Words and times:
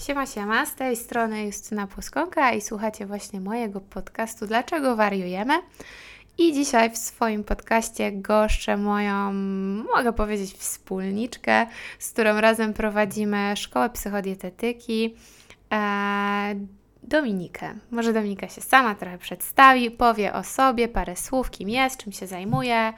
Siema, 0.00 0.26
siema, 0.26 0.66
z 0.66 0.74
tej 0.74 0.96
strony 0.96 1.46
Justyna 1.46 1.86
Płoskonka 1.86 2.52
i 2.52 2.60
słuchacie 2.60 3.06
właśnie 3.06 3.40
mojego 3.40 3.80
podcastu 3.80 4.46
Dlaczego 4.46 4.96
wariujemy? 4.96 5.54
I 6.38 6.52
dzisiaj 6.52 6.90
w 6.90 6.98
swoim 6.98 7.44
podcaście 7.44 8.12
goszczę 8.12 8.76
moją, 8.76 9.32
mogę 9.96 10.12
powiedzieć, 10.12 10.52
wspólniczkę, 10.52 11.66
z 11.98 12.12
którą 12.12 12.40
razem 12.40 12.74
prowadzimy 12.74 13.52
szkołę 13.56 13.90
psychodietetyki, 13.90 15.14
e, 15.72 16.54
Dominikę. 17.02 17.74
Może 17.90 18.12
Dominika 18.12 18.48
się 18.48 18.60
sama 18.60 18.94
trochę 18.94 19.18
przedstawi, 19.18 19.90
powie 19.90 20.32
o 20.32 20.44
sobie, 20.44 20.88
parę 20.88 21.16
słów, 21.16 21.50
kim 21.50 21.68
jest, 21.68 21.96
czym 21.96 22.12
się 22.12 22.26
zajmuje. 22.26 22.92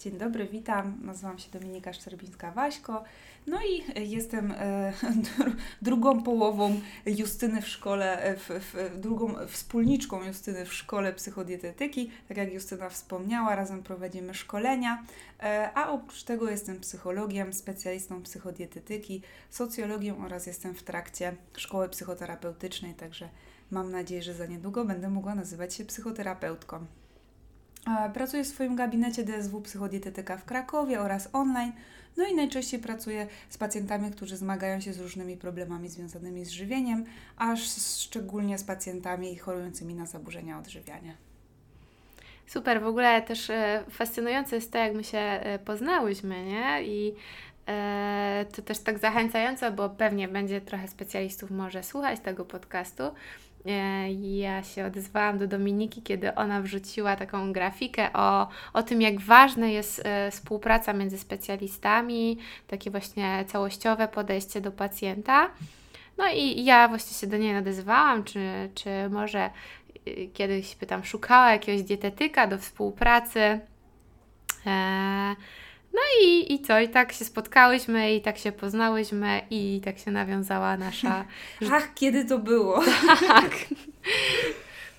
Dzień 0.00 0.18
dobry, 0.18 0.46
witam. 0.46 0.98
Nazywam 1.02 1.38
się 1.38 1.50
Dominika 1.50 1.90
Szczerbińska-Waśko. 1.90 3.02
No 3.46 3.58
i 3.62 4.10
jestem 4.10 4.52
e, 4.52 4.92
drugą 5.82 6.22
połową 6.22 6.80
Justyny 7.06 7.62
w 7.62 7.68
szkole, 7.68 8.22
e, 8.22 8.36
w, 8.36 8.48
w, 8.48 9.00
drugą 9.00 9.34
wspólniczką 9.46 10.24
Justyny 10.24 10.64
w 10.66 10.74
szkole 10.74 11.12
psychodietetyki. 11.12 12.10
Tak 12.28 12.36
jak 12.36 12.52
Justyna 12.52 12.88
wspomniała, 12.88 13.56
razem 13.56 13.82
prowadzimy 13.82 14.34
szkolenia, 14.34 15.04
e, 15.42 15.70
a 15.74 15.90
oprócz 15.90 16.22
tego 16.22 16.50
jestem 16.50 16.80
psychologiem, 16.80 17.52
specjalistą 17.52 18.22
psychodietetyki, 18.22 19.22
socjologiem 19.50 20.24
oraz 20.24 20.46
jestem 20.46 20.74
w 20.74 20.82
trakcie 20.82 21.36
szkoły 21.56 21.88
psychoterapeutycznej, 21.88 22.94
także 22.94 23.28
mam 23.70 23.90
nadzieję, 23.90 24.22
że 24.22 24.34
za 24.34 24.46
niedługo 24.46 24.84
będę 24.84 25.10
mogła 25.10 25.34
nazywać 25.34 25.74
się 25.74 25.84
psychoterapeutką. 25.84 26.86
Pracuję 28.14 28.44
w 28.44 28.48
swoim 28.48 28.76
gabinecie 28.76 29.24
DSW 29.24 29.60
Psychodietetyka 29.60 30.36
w 30.36 30.44
Krakowie 30.44 31.00
oraz 31.00 31.28
online. 31.32 31.72
No 32.16 32.26
i 32.26 32.34
najczęściej 32.34 32.80
pracuję 32.80 33.26
z 33.48 33.58
pacjentami, 33.58 34.10
którzy 34.10 34.36
zmagają 34.36 34.80
się 34.80 34.92
z 34.92 35.00
różnymi 35.00 35.36
problemami 35.36 35.88
związanymi 35.88 36.44
z 36.44 36.50
żywieniem, 36.50 37.04
a 37.36 37.56
szczególnie 37.56 38.58
z 38.58 38.64
pacjentami 38.64 39.36
chorującymi 39.36 39.94
na 39.94 40.06
zaburzenia 40.06 40.58
odżywiania. 40.58 41.14
Super, 42.46 42.82
w 42.82 42.86
ogóle 42.86 43.22
też 43.22 43.50
e, 43.50 43.84
fascynujące 43.90 44.56
jest 44.56 44.72
to, 44.72 44.78
jak 44.78 44.94
my 44.94 45.04
się 45.04 45.18
e, 45.18 45.58
poznałyśmy, 45.58 46.44
nie? 46.44 46.82
I 46.82 47.14
e, 47.68 48.46
to 48.56 48.62
też 48.62 48.78
tak 48.78 48.98
zachęcające, 48.98 49.70
bo 49.70 49.90
pewnie 49.90 50.28
będzie 50.28 50.60
trochę 50.60 50.88
specjalistów 50.88 51.50
może 51.50 51.82
słuchać 51.82 52.20
tego 52.20 52.44
podcastu, 52.44 53.02
ja 54.14 54.62
się 54.62 54.86
odezwałam 54.86 55.38
do 55.38 55.46
Dominiki, 55.46 56.02
kiedy 56.02 56.34
ona 56.34 56.60
wrzuciła 56.60 57.16
taką 57.16 57.52
grafikę 57.52 58.12
o, 58.12 58.48
o 58.72 58.82
tym, 58.82 59.02
jak 59.02 59.20
ważna 59.20 59.66
jest 59.66 60.02
e, 60.04 60.30
współpraca 60.30 60.92
między 60.92 61.18
specjalistami, 61.18 62.38
takie 62.66 62.90
właśnie 62.90 63.44
całościowe 63.48 64.08
podejście 64.08 64.60
do 64.60 64.72
pacjenta. 64.72 65.50
No 66.18 66.24
i 66.34 66.64
ja 66.64 66.88
właśnie 66.88 67.14
się 67.14 67.26
do 67.26 67.36
niej 67.36 67.56
odezwałam, 67.56 68.24
czy, 68.24 68.70
czy 68.74 68.90
może 69.10 69.40
e, 69.40 69.50
kiedyś 70.26 70.76
by 70.76 70.86
tam 70.86 71.04
szukała 71.04 71.52
jakiegoś 71.52 71.82
dietetyka 71.82 72.46
do 72.46 72.58
współpracy. 72.58 73.60
No 75.94 76.00
i, 76.22 76.54
i 76.54 76.60
co? 76.60 76.80
I 76.80 76.88
tak 76.88 77.12
się 77.12 77.24
spotkałyśmy, 77.24 78.14
i 78.14 78.20
tak 78.20 78.38
się 78.38 78.52
poznałyśmy, 78.52 79.40
i 79.50 79.80
tak 79.84 79.98
się 79.98 80.10
nawiązała 80.10 80.76
nasza. 80.76 81.24
Ach, 81.72 81.94
kiedy 81.94 82.24
to 82.24 82.38
było? 82.38 82.82
Tak. 83.28 83.50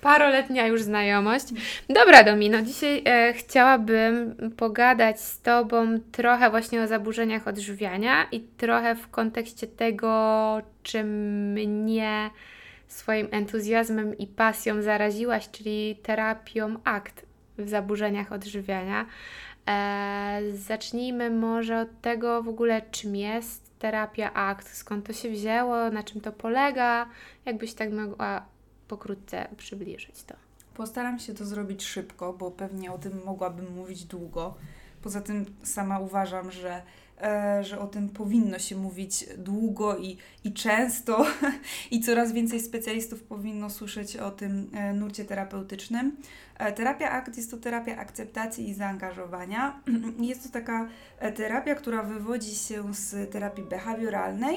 Paroletnia 0.00 0.66
już 0.66 0.82
znajomość. 0.82 1.46
Dobra, 1.88 2.24
Domino, 2.24 2.62
dzisiaj 2.62 3.02
e, 3.06 3.32
chciałabym 3.32 4.36
pogadać 4.56 5.20
z 5.20 5.40
Tobą 5.40 5.98
trochę 6.12 6.50
właśnie 6.50 6.82
o 6.82 6.86
zaburzeniach 6.86 7.48
odżywiania 7.48 8.26
i 8.32 8.40
trochę 8.40 8.94
w 8.94 9.08
kontekście 9.08 9.66
tego, 9.66 10.62
czym 10.82 11.08
mnie 11.52 12.30
swoim 12.88 13.28
entuzjazmem 13.30 14.18
i 14.18 14.26
pasją 14.26 14.82
zaraziłaś, 14.82 15.50
czyli 15.50 15.96
terapią 16.02 16.76
akt 16.84 17.26
w 17.58 17.68
zaburzeniach 17.68 18.32
odżywiania. 18.32 19.06
E, 19.68 20.40
zacznijmy 20.54 21.30
może 21.30 21.80
od 21.80 22.00
tego 22.00 22.42
w 22.42 22.48
ogóle, 22.48 22.82
czym 22.90 23.16
jest 23.16 23.70
terapia 23.78 24.34
ACT, 24.34 24.68
skąd 24.68 25.06
to 25.06 25.12
się 25.12 25.30
wzięło, 25.30 25.90
na 25.90 26.02
czym 26.02 26.20
to 26.20 26.32
polega, 26.32 27.06
jakbyś 27.44 27.74
tak 27.74 27.92
mogła 27.92 28.46
pokrótce 28.88 29.48
przybliżyć 29.56 30.22
to. 30.22 30.34
Postaram 30.74 31.18
się 31.18 31.34
to 31.34 31.44
zrobić 31.44 31.84
szybko, 31.84 32.32
bo 32.32 32.50
pewnie 32.50 32.92
o 32.92 32.98
tym 32.98 33.20
mogłabym 33.24 33.74
mówić 33.74 34.04
długo. 34.04 34.54
Poza 35.02 35.20
tym 35.20 35.46
sama 35.62 35.98
uważam, 35.98 36.50
że 36.50 36.82
E, 37.22 37.64
że 37.64 37.80
o 37.80 37.86
tym 37.86 38.08
powinno 38.08 38.58
się 38.58 38.76
mówić 38.76 39.24
długo 39.38 39.98
i, 39.98 40.16
i 40.44 40.52
często 40.52 41.26
i 41.90 42.00
coraz 42.00 42.32
więcej 42.32 42.60
specjalistów 42.60 43.22
powinno 43.22 43.70
słyszeć 43.70 44.16
o 44.16 44.30
tym 44.30 44.70
e, 44.74 44.92
nurcie 44.92 45.24
terapeutycznym. 45.24 46.16
E, 46.62 46.72
terapia 46.72 47.10
ACT 47.10 47.36
jest 47.36 47.50
to 47.50 47.56
terapia 47.56 47.96
akceptacji 47.96 48.68
i 48.68 48.74
zaangażowania. 48.74 49.80
Jest 50.20 50.42
to 50.42 50.48
taka 50.48 50.88
terapia, 51.36 51.74
która 51.74 52.02
wywodzi 52.02 52.54
się 52.54 52.94
z 52.94 53.32
terapii 53.32 53.64
behawioralnej 53.64 54.56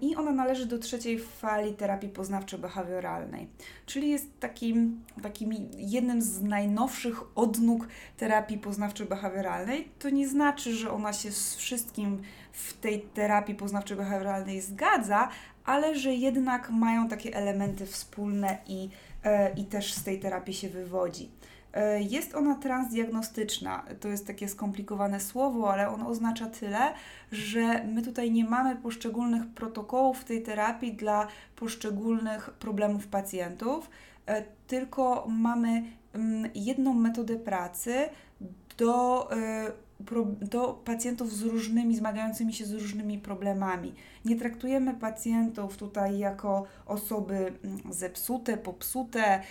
i 0.00 0.16
ona 0.16 0.32
należy 0.32 0.66
do 0.66 0.78
trzeciej 0.78 1.18
fali 1.18 1.74
terapii 1.74 2.08
poznawczo-behawioralnej, 2.08 3.46
czyli 3.86 4.10
jest 4.10 4.40
takim, 4.40 5.04
takim 5.22 5.54
jednym 5.76 6.22
z 6.22 6.42
najnowszych 6.42 7.38
odnóg 7.38 7.88
terapii 8.16 8.58
poznawczo-behawioralnej. 8.58 9.84
To 9.98 10.10
nie 10.10 10.28
znaczy, 10.28 10.74
że 10.74 10.90
ona 10.90 11.12
się 11.12 11.32
z 11.32 11.56
wszystkim 11.56 12.22
w 12.52 12.72
tej 12.72 13.00
terapii 13.00 13.54
poznawczo-behawioralnej 13.54 14.60
zgadza, 14.60 15.28
ale 15.64 15.94
że 15.94 16.14
jednak 16.14 16.70
mają 16.70 17.08
takie 17.08 17.34
elementy 17.34 17.86
wspólne 17.86 18.58
i, 18.66 18.84
e, 18.84 18.88
i 19.56 19.64
też 19.64 19.92
z 19.92 20.04
tej 20.04 20.20
terapii 20.20 20.54
się 20.54 20.68
wywodzi. 20.68 21.30
E, 21.72 22.02
jest 22.02 22.34
ona 22.34 22.54
transdiagnostyczna. 22.54 23.84
To 24.00 24.08
jest 24.08 24.26
takie 24.26 24.48
skomplikowane 24.48 25.20
słowo, 25.20 25.72
ale 25.72 25.88
ono 25.88 26.08
oznacza 26.08 26.46
tyle, 26.46 26.92
że 27.32 27.84
my 27.84 28.02
tutaj 28.02 28.30
nie 28.30 28.44
mamy 28.44 28.76
poszczególnych 28.76 29.46
protokołów 29.46 30.24
tej 30.24 30.42
terapii 30.42 30.92
dla 30.92 31.26
poszczególnych 31.56 32.50
problemów 32.50 33.06
pacjentów, 33.06 33.90
e, 34.26 34.44
tylko 34.66 35.26
mamy 35.28 35.82
mm, 36.14 36.50
jedną 36.54 36.94
metodę 36.94 37.36
pracy 37.36 38.08
do 38.78 39.28
e, 39.32 39.72
do 40.40 40.82
pacjentów 40.84 41.32
z 41.32 41.42
różnymi, 41.42 41.96
zmagającymi 41.96 42.52
się 42.52 42.64
z 42.64 42.72
różnymi 42.72 43.18
problemami. 43.18 43.94
Nie 44.24 44.36
traktujemy 44.36 44.94
pacjentów 44.94 45.76
tutaj 45.76 46.18
jako 46.18 46.64
osoby 46.86 47.34
mm, 47.34 47.80
zepsute, 47.90 48.56
popsute, 48.56 49.42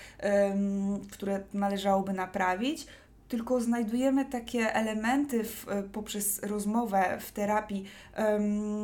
które 1.11 1.43
należałoby 1.53 2.13
naprawić, 2.13 2.87
tylko 3.29 3.61
znajdujemy 3.61 4.25
takie 4.25 4.73
elementy 4.73 5.43
w, 5.43 5.69
e, 5.69 5.83
poprzez 5.83 6.43
rozmowę 6.43 7.17
w 7.19 7.31
terapii 7.31 7.85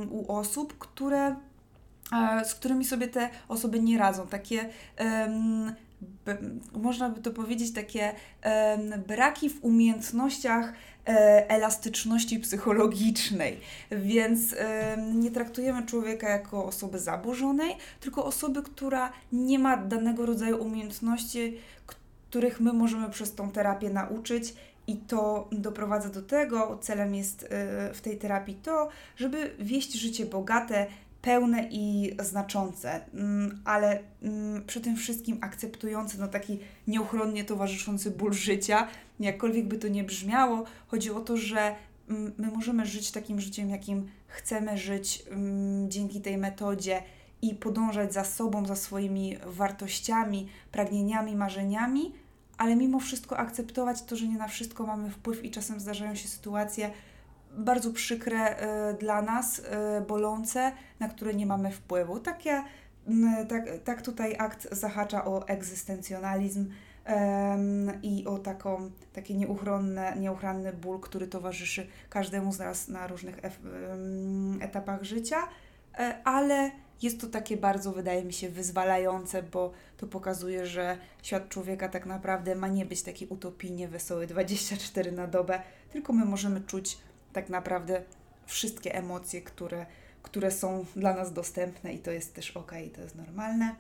u 0.09 0.31
osób, 0.31 0.78
które, 0.78 1.35
e, 2.13 2.46
z 2.46 2.56
którymi 2.56 2.85
sobie 2.85 3.07
te 3.07 3.29
osoby 3.47 3.79
nie 3.79 3.97
radzą. 3.97 4.28
Takie 4.28 4.69
można 6.73 7.09
by 7.09 7.22
to 7.22 7.31
powiedzieć, 7.31 7.73
takie 7.73 8.13
braki 9.07 9.50
w 9.50 9.63
umiejętnościach 9.63 10.73
elastyczności 11.47 12.40
psychologicznej, 12.40 13.59
więc 13.91 14.56
nie 15.14 15.31
traktujemy 15.31 15.86
człowieka 15.86 16.30
jako 16.30 16.66
osoby 16.66 17.00
zaburzonej, 17.00 17.75
tylko 18.00 18.25
osoby, 18.25 18.64
która 18.64 19.14
nie 19.31 19.59
ma 19.59 19.78
danego 19.78 20.25
rodzaju 20.25 20.64
umiejętności, 20.64 21.58
których 22.34 22.59
my 22.59 22.74
możemy 22.74 23.09
przez 23.09 23.36
tą 23.36 23.52
terapię 23.52 23.90
nauczyć. 23.90 24.53
I 24.88 24.97
to 24.97 25.47
doprowadza 25.52 26.09
do 26.09 26.22
tego, 26.22 26.80
celem 26.81 27.16
jest 27.16 27.44
e, 27.44 27.47
w 27.94 28.02
tej 28.02 28.18
terapii 28.18 28.56
to, 28.56 28.90
żeby 29.16 29.56
wieść 29.59 29.94
życie 29.94 30.25
bogate, 30.25 30.88
pełne 31.22 31.67
i 31.72 32.16
znaczące, 32.20 33.02
mm, 33.14 33.61
ale 33.66 34.00
mm, 34.23 34.64
przy 34.66 34.82
tym 34.82 34.96
wszystkim 34.96 35.38
akceptujące 35.41 36.17
no, 36.17 36.28
taki 36.28 36.59
nieuchronnie 36.88 37.44
towarzyszący 37.44 38.11
ból 38.11 38.34
życia, 38.34 38.88
jakkolwiek 39.20 39.68
by 39.68 39.78
to 39.78 39.88
nie 39.88 40.04
brzmiało, 40.04 40.64
chodzi 40.88 41.12
o 41.12 41.20
to, 41.20 41.38
że 41.38 41.76
mm, 42.10 42.34
my 42.38 42.52
możemy 42.52 42.86
żyć 42.86 43.12
takim 43.12 43.40
życiem, 43.40 43.70
jakim 43.70 44.08
chcemy 44.28 44.78
żyć 44.78 45.26
dzięki 45.88 46.22
tej 46.22 46.38
metodzie 46.38 47.04
i 47.42 47.56
podążać 47.56 48.14
za 48.14 48.24
sobą, 48.24 48.66
za 48.66 48.76
swoimi 48.76 49.38
wartościami, 49.46 50.48
pragnieniami, 50.72 51.36
marzeniami, 51.36 52.14
ale 52.58 52.76
mimo 52.76 53.00
wszystko 53.00 53.38
akceptować 53.38 54.02
to, 54.02 54.16
że 54.16 54.28
nie 54.28 54.38
na 54.38 54.48
wszystko 54.48 54.86
mamy 54.86 55.10
wpływ 55.10 55.44
i 55.46 55.52
czasem 55.52 55.80
zdarzają 55.80 56.16
się 56.16 56.28
sytuacje, 56.28 56.92
bardzo 57.58 57.92
przykre 57.92 58.64
y, 58.92 58.94
dla 58.94 59.22
nas, 59.22 59.60
y, 59.60 59.64
bolące, 60.08 60.72
na 61.00 61.10
które 61.10 61.34
nie 61.34 61.46
mamy 61.46 61.72
wpływu. 61.72 62.20
Takie, 62.20 62.64
y, 63.08 63.46
tak, 63.48 63.64
tak 63.84 64.02
tutaj 64.02 64.36
akt 64.40 64.68
zahacza 64.72 65.26
o 65.26 65.48
egzystencjonalizm 65.48 66.70
i 68.03 68.26
o 68.26 68.38
taką, 68.40 68.91
taki 69.14 69.35
nieuchronne, 69.35 70.16
nieuchronny 70.20 70.73
ból, 70.73 71.00
który 71.00 71.28
towarzyszy 71.28 71.88
każdemu 72.09 72.53
z 72.53 72.59
nas 72.59 72.88
na 72.88 73.08
różnych 73.08 73.40
etapach 74.61 75.03
życia. 75.03 75.38
e, 75.97 76.22
ale 76.23 76.72
jest 77.02 77.22
to 77.22 77.28
takie 77.28 77.58
bardzo, 77.58 77.91
wydaje 77.91 78.23
mi 78.23 78.34
się, 78.34 78.50
wyzwalające, 78.50 79.44
bo 79.44 79.72
to 79.97 80.08
pokazuje, 80.08 80.66
że 80.66 80.97
świat 81.23 81.50
człowieka 81.50 81.90
tak 81.90 82.05
naprawdę 82.05 82.55
ma 82.55 82.67
nie 82.67 82.85
być 82.85 83.03
taki 83.03 83.26
utopijnie 83.26 83.88
wesoły 83.88 84.28
24 84.28 85.11
na 85.11 85.28
dobę, 85.28 85.61
tylko 85.90 86.14
my 86.14 86.26
możemy 86.26 86.61
czuć 86.61 86.97
tak 87.34 87.50
naprawdę 87.50 88.02
wszystkie 88.46 88.96
emocje, 88.96 89.41
które, 89.41 89.85
które 90.23 90.52
są 90.52 90.85
dla 90.96 91.14
nas 91.14 91.34
dostępne 91.34 91.94
i 91.94 92.00
to 92.00 92.11
jest 92.11 92.35
też 92.35 92.52
ok, 92.52 92.72
to 92.96 93.02
jest 93.02 93.16
normalne. 93.16 93.76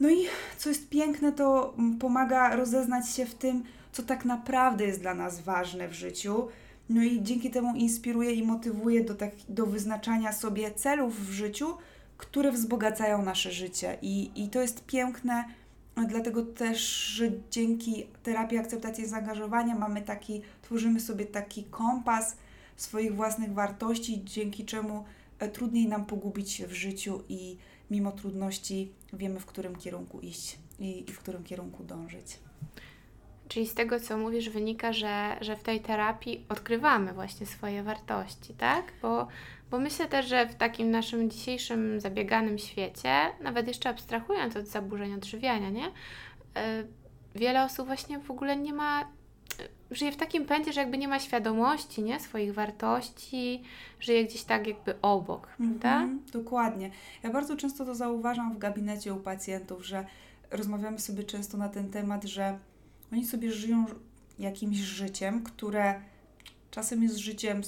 No 0.00 0.10
i 0.10 0.26
co 0.58 0.68
jest 0.68 0.88
piękne, 0.88 1.32
to 1.32 1.74
pomaga 2.00 2.56
rozeznać 2.56 3.10
się 3.10 3.26
w 3.26 3.34
tym, 3.34 3.64
co 3.92 4.02
tak 4.02 4.24
naprawdę 4.24 4.84
jest 4.84 5.00
dla 5.00 5.14
nas 5.14 5.40
ważne 5.40 5.88
w 5.88 5.92
życiu. 5.92 6.48
No 6.88 7.02
i 7.02 7.22
dzięki 7.22 7.50
temu 7.50 7.76
inspiruje 7.76 8.32
i 8.32 8.42
motywuje 8.42 9.04
do, 9.04 9.14
tak, 9.14 9.30
do 9.48 9.66
wyznaczania 9.66 10.32
sobie 10.32 10.70
celów 10.70 11.28
w 11.28 11.32
życiu, 11.32 11.74
które 12.16 12.52
wzbogacają 12.52 13.22
nasze 13.22 13.52
życie. 13.52 13.98
I, 14.02 14.30
I 14.44 14.48
to 14.48 14.60
jest 14.60 14.84
piękne, 14.86 15.44
dlatego 16.08 16.42
też, 16.42 16.80
że 16.94 17.30
dzięki 17.50 18.06
terapii 18.22 18.58
akceptacji 18.58 19.04
i 19.04 19.06
zaangażowania 19.06 19.74
mamy 19.74 20.02
taki, 20.02 20.42
tworzymy 20.62 21.00
sobie 21.00 21.26
taki 21.26 21.64
kompas 21.64 22.36
swoich 22.76 23.16
własnych 23.16 23.52
wartości, 23.52 24.24
dzięki 24.24 24.64
czemu 24.64 25.04
e, 25.38 25.48
trudniej 25.48 25.88
nam 25.88 26.06
pogubić 26.06 26.52
się 26.52 26.66
w 26.66 26.72
życiu 26.72 27.22
i 27.28 27.56
mimo 27.90 28.12
trudności 28.12 28.92
wiemy, 29.12 29.40
w 29.40 29.46
którym 29.46 29.76
kierunku 29.76 30.20
iść 30.20 30.58
i, 30.78 31.10
i 31.10 31.12
w 31.12 31.18
którym 31.18 31.44
kierunku 31.44 31.84
dążyć. 31.84 32.38
Czyli 33.48 33.66
z 33.66 33.74
tego, 33.74 34.00
co 34.00 34.18
mówisz, 34.18 34.50
wynika, 34.50 34.92
że, 34.92 35.36
że 35.40 35.56
w 35.56 35.62
tej 35.62 35.80
terapii 35.80 36.44
odkrywamy 36.48 37.12
właśnie 37.12 37.46
swoje 37.46 37.82
wartości, 37.82 38.54
tak? 38.54 38.92
Bo, 39.02 39.28
bo 39.70 39.78
myślę 39.78 40.06
też, 40.06 40.26
że 40.26 40.46
w 40.46 40.54
takim 40.54 40.90
naszym 40.90 41.30
dzisiejszym 41.30 42.00
zabieganym 42.00 42.58
świecie, 42.58 43.14
nawet 43.40 43.68
jeszcze 43.68 43.88
abstrahując 43.88 44.56
od 44.56 44.66
zaburzeń 44.66 45.14
odżywiania, 45.14 45.70
nie? 45.70 45.92
E, 46.56 46.84
wiele 47.34 47.64
osób 47.64 47.86
właśnie 47.86 48.18
w 48.18 48.30
ogóle 48.30 48.56
nie 48.56 48.72
ma 48.72 49.08
żyje 49.90 50.12
w 50.12 50.16
takim 50.16 50.46
pędzie, 50.46 50.72
że 50.72 50.80
jakby 50.80 50.98
nie 50.98 51.08
ma 51.08 51.20
świadomości, 51.20 52.02
nie? 52.02 52.20
Swoich 52.20 52.54
wartości, 52.54 53.62
żyje 54.00 54.24
gdzieś 54.24 54.42
tak 54.42 54.66
jakby 54.66 55.00
obok, 55.02 55.48
prawda? 55.56 56.00
-hmm, 56.06 56.30
dokładnie. 56.32 56.90
Ja 57.22 57.30
bardzo 57.30 57.56
często 57.56 57.84
to 57.84 57.94
zauważam 57.94 58.54
w 58.54 58.58
gabinecie 58.58 59.14
u 59.14 59.16
pacjentów, 59.16 59.86
że 59.86 60.06
rozmawiamy 60.50 60.98
sobie 60.98 61.24
często 61.24 61.56
na 61.56 61.68
ten 61.68 61.90
temat, 61.90 62.24
że 62.24 62.58
oni 63.12 63.26
sobie 63.26 63.52
żyją 63.52 63.84
jakimś 64.38 64.76
życiem, 64.76 65.42
które 65.42 66.00
czasem 66.70 67.02
jest 67.02 67.16
życiem 67.16 67.62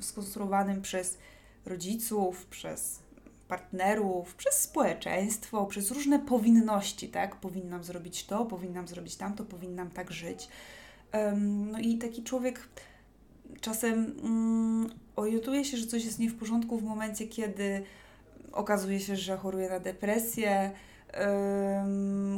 skonstruowanym 0.00 0.82
przez 0.82 1.18
rodziców, 1.66 2.46
przez 2.46 3.02
partnerów, 3.48 4.34
przez 4.34 4.54
społeczeństwo, 4.54 5.66
przez 5.66 5.90
różne 5.90 6.18
powinności, 6.18 7.08
tak? 7.08 7.36
Powinnam 7.36 7.84
zrobić 7.84 8.26
to, 8.26 8.44
powinnam 8.44 8.88
zrobić 8.88 9.16
tamto, 9.16 9.44
powinnam 9.44 9.90
tak 9.90 10.10
żyć. 10.10 10.48
No 11.36 11.78
i 11.78 11.98
taki 11.98 12.22
człowiek 12.22 12.68
czasem 13.60 14.14
um, 14.22 14.90
orientuje 15.16 15.64
się, 15.64 15.76
że 15.76 15.86
coś 15.86 16.04
jest 16.04 16.18
nie 16.18 16.30
w 16.30 16.38
porządku 16.38 16.78
w 16.78 16.82
momencie, 16.82 17.26
kiedy 17.26 17.82
okazuje 18.52 19.00
się, 19.00 19.16
że 19.16 19.36
choruje 19.36 19.70
na 19.70 19.80
depresję, 19.80 20.70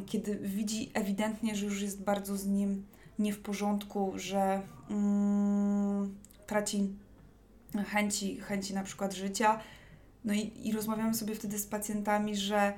kiedy 0.06 0.34
widzi 0.36 0.90
ewidentnie, 0.94 1.56
że 1.56 1.66
już 1.66 1.82
jest 1.82 2.02
bardzo 2.02 2.36
z 2.36 2.46
nim 2.46 2.84
nie 3.18 3.32
w 3.32 3.40
porządku, 3.40 4.12
że 4.16 4.62
um, 4.90 6.14
traci 6.46 6.88
chęci, 7.86 8.40
chęci 8.40 8.74
na 8.74 8.82
przykład 8.82 9.14
życia. 9.14 9.60
No 10.24 10.34
i, 10.34 10.68
i 10.68 10.72
rozmawiamy 10.72 11.14
sobie 11.14 11.34
wtedy 11.34 11.58
z 11.58 11.66
pacjentami, 11.66 12.36
że 12.36 12.72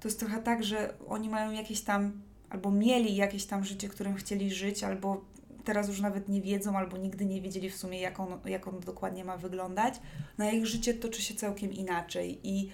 to 0.00 0.08
jest 0.08 0.20
trochę 0.20 0.42
tak, 0.42 0.64
że 0.64 0.94
oni 1.08 1.28
mają 1.28 1.50
jakieś 1.50 1.80
tam, 1.80 2.12
albo 2.50 2.70
mieli 2.70 3.16
jakieś 3.16 3.44
tam 3.44 3.64
życie, 3.64 3.88
którym 3.88 4.14
chcieli 4.14 4.50
żyć, 4.50 4.84
albo 4.84 5.24
teraz 5.64 5.88
już 5.88 6.00
nawet 6.00 6.28
nie 6.28 6.42
wiedzą, 6.42 6.76
albo 6.76 6.96
nigdy 6.96 7.26
nie 7.26 7.42
wiedzieli 7.42 7.70
w 7.70 7.76
sumie, 7.76 8.00
jak 8.00 8.20
ono, 8.20 8.38
jak 8.44 8.68
ono 8.68 8.80
dokładnie 8.80 9.24
ma 9.24 9.36
wyglądać. 9.36 9.94
Na 10.38 10.50
ich 10.50 10.66
życie 10.66 10.94
toczy 10.94 11.22
się 11.22 11.34
całkiem 11.34 11.72
inaczej. 11.72 12.40
I 12.42 12.70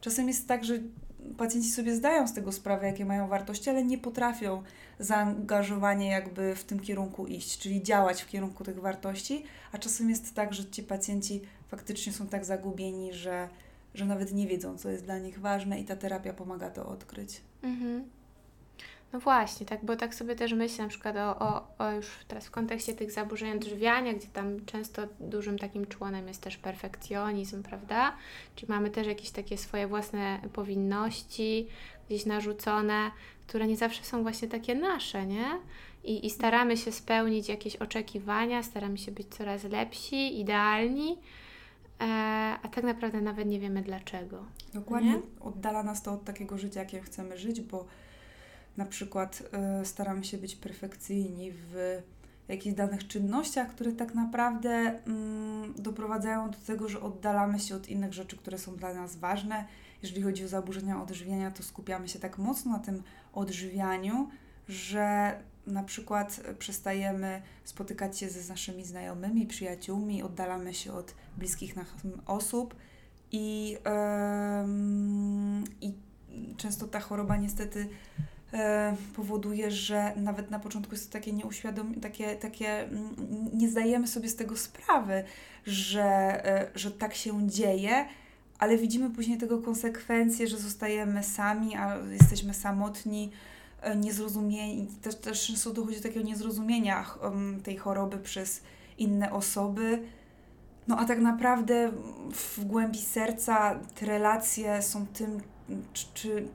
czasem 0.00 0.28
jest 0.28 0.48
tak, 0.48 0.64
że 0.64 0.78
pacjenci 1.38 1.70
sobie 1.70 1.96
zdają 1.96 2.28
z 2.28 2.34
tego 2.34 2.52
sprawę, 2.52 2.86
jakie 2.86 3.04
mają 3.04 3.28
wartości, 3.28 3.70
ale 3.70 3.84
nie 3.84 3.98
potrafią 3.98 4.62
zaangażowanie 4.98 6.10
jakby 6.10 6.54
w 6.54 6.64
tym 6.64 6.80
kierunku 6.80 7.26
iść, 7.26 7.58
czyli 7.58 7.82
działać 7.82 8.22
w 8.22 8.28
kierunku 8.28 8.64
tych 8.64 8.80
wartości, 8.80 9.44
a 9.72 9.78
czasem 9.78 10.10
jest 10.10 10.34
tak, 10.34 10.54
że 10.54 10.70
ci 10.70 10.82
pacjenci 10.82 11.40
faktycznie 11.68 12.12
są 12.12 12.26
tak 12.26 12.44
zagubieni, 12.44 13.12
że, 13.12 13.48
że 13.94 14.04
nawet 14.04 14.32
nie 14.32 14.46
wiedzą, 14.46 14.78
co 14.78 14.90
jest 14.90 15.04
dla 15.04 15.18
nich 15.18 15.40
ważne 15.40 15.80
i 15.80 15.84
ta 15.84 15.96
terapia 15.96 16.32
pomaga 16.32 16.70
to 16.70 16.88
odkryć. 16.88 17.40
Mhm. 17.62 18.19
No 19.12 19.20
właśnie, 19.20 19.66
tak, 19.66 19.84
bo 19.84 19.96
tak 19.96 20.14
sobie 20.14 20.36
też 20.36 20.52
myślę 20.52 20.84
na 20.84 20.90
przykład 20.90 21.16
o, 21.16 21.38
o, 21.38 21.68
o 21.78 21.92
już 21.92 22.06
teraz 22.28 22.46
w 22.46 22.50
kontekście 22.50 22.94
tych 22.94 23.10
zaburzeń 23.12 23.56
odżywiania, 23.56 24.14
gdzie 24.14 24.26
tam 24.26 24.64
często 24.66 25.02
dużym 25.20 25.58
takim 25.58 25.86
członem 25.86 26.28
jest 26.28 26.42
też 26.42 26.56
perfekcjonizm, 26.56 27.62
prawda? 27.62 28.16
Czyli 28.56 28.72
mamy 28.72 28.90
też 28.90 29.06
jakieś 29.06 29.30
takie 29.30 29.58
swoje 29.58 29.86
własne 29.86 30.40
powinności 30.52 31.66
gdzieś 32.08 32.26
narzucone, 32.26 33.10
które 33.46 33.66
nie 33.66 33.76
zawsze 33.76 34.04
są 34.04 34.22
właśnie 34.22 34.48
takie 34.48 34.74
nasze, 34.74 35.26
nie? 35.26 35.46
I, 36.04 36.26
i 36.26 36.30
staramy 36.30 36.76
się 36.76 36.92
spełnić 36.92 37.48
jakieś 37.48 37.76
oczekiwania, 37.76 38.62
staramy 38.62 38.98
się 38.98 39.12
być 39.12 39.28
coraz 39.28 39.64
lepsi, 39.64 40.40
idealni, 40.40 41.18
e, 42.00 42.04
a 42.62 42.68
tak 42.68 42.84
naprawdę 42.84 43.20
nawet 43.20 43.48
nie 43.48 43.60
wiemy 43.60 43.82
dlaczego. 43.82 44.44
Dokładnie, 44.74 45.10
nie? 45.10 45.20
oddala 45.40 45.82
nas 45.82 46.02
to 46.02 46.12
od 46.12 46.24
takiego 46.24 46.58
życia, 46.58 46.80
jakie 46.80 47.00
chcemy 47.00 47.38
żyć, 47.38 47.60
bo 47.60 47.86
na 48.76 48.84
przykład 48.84 49.42
y, 49.82 49.84
staramy 49.84 50.24
się 50.24 50.38
być 50.38 50.56
perfekcyjni 50.56 51.52
w 51.52 52.02
jakichś 52.48 52.76
danych 52.76 53.06
czynnościach, 53.06 53.68
które 53.68 53.92
tak 53.92 54.14
naprawdę 54.14 54.70
mm, 55.06 55.74
doprowadzają 55.78 56.50
do 56.50 56.58
tego, 56.58 56.88
że 56.88 57.00
oddalamy 57.00 57.60
się 57.60 57.76
od 57.76 57.88
innych 57.88 58.12
rzeczy, 58.12 58.36
które 58.36 58.58
są 58.58 58.76
dla 58.76 58.94
nas 58.94 59.16
ważne. 59.16 59.64
Jeżeli 60.02 60.22
chodzi 60.22 60.44
o 60.44 60.48
zaburzenia 60.48 61.02
odżywiania, 61.02 61.50
to 61.50 61.62
skupiamy 61.62 62.08
się 62.08 62.18
tak 62.18 62.38
mocno 62.38 62.72
na 62.72 62.78
tym 62.78 63.02
odżywianiu, 63.32 64.28
że 64.68 65.38
na 65.66 65.82
przykład 65.82 66.40
przestajemy 66.58 67.42
spotykać 67.64 68.18
się 68.18 68.30
ze 68.30 68.52
naszymi 68.52 68.84
znajomymi, 68.84 69.46
przyjaciółmi, 69.46 70.22
oddalamy 70.22 70.74
się 70.74 70.92
od 70.92 71.14
bliskich 71.36 71.76
nam 71.76 71.86
osób 72.26 72.74
i, 73.32 73.70
yy, 73.70 73.78
i 75.88 75.94
często 76.56 76.86
ta 76.86 77.00
choroba 77.00 77.36
niestety 77.36 77.88
powoduje, 79.16 79.70
że 79.70 80.12
nawet 80.16 80.50
na 80.50 80.58
początku 80.58 80.94
jest 80.94 81.06
to 81.06 81.12
takie 81.12 81.32
nieuświadomione, 81.32 82.00
takie, 82.00 82.36
takie 82.36 82.82
mm, 82.82 83.14
nie 83.52 83.68
zdajemy 83.68 84.06
sobie 84.06 84.28
z 84.28 84.36
tego 84.36 84.56
sprawy, 84.56 85.24
że, 85.66 86.04
e, 86.46 86.70
że 86.74 86.90
tak 86.90 87.14
się 87.14 87.48
dzieje, 87.48 88.04
ale 88.58 88.76
widzimy 88.76 89.10
później 89.10 89.38
tego 89.38 89.58
konsekwencje, 89.58 90.46
że 90.46 90.58
zostajemy 90.58 91.22
sami, 91.22 91.76
a 91.76 91.96
jesteśmy 91.96 92.54
samotni, 92.54 93.30
e, 93.82 93.96
niezrozumieni. 93.96 94.86
Też, 95.02 95.14
też 95.14 95.46
często 95.46 95.70
dochodzi 95.70 95.96
do 95.96 96.02
takiego 96.02 96.26
niezrozumienia 96.26 97.06
tej 97.64 97.76
choroby 97.76 98.18
przez 98.18 98.62
inne 98.98 99.32
osoby. 99.32 100.02
No 100.88 100.98
a 100.98 101.04
tak 101.04 101.20
naprawdę 101.20 101.92
w 102.32 102.64
głębi 102.64 102.98
serca 102.98 103.80
te 103.94 104.06
relacje 104.06 104.82
są 104.82 105.06
tym, 105.06 105.40
czy, 105.92 106.06
czy 106.14 106.48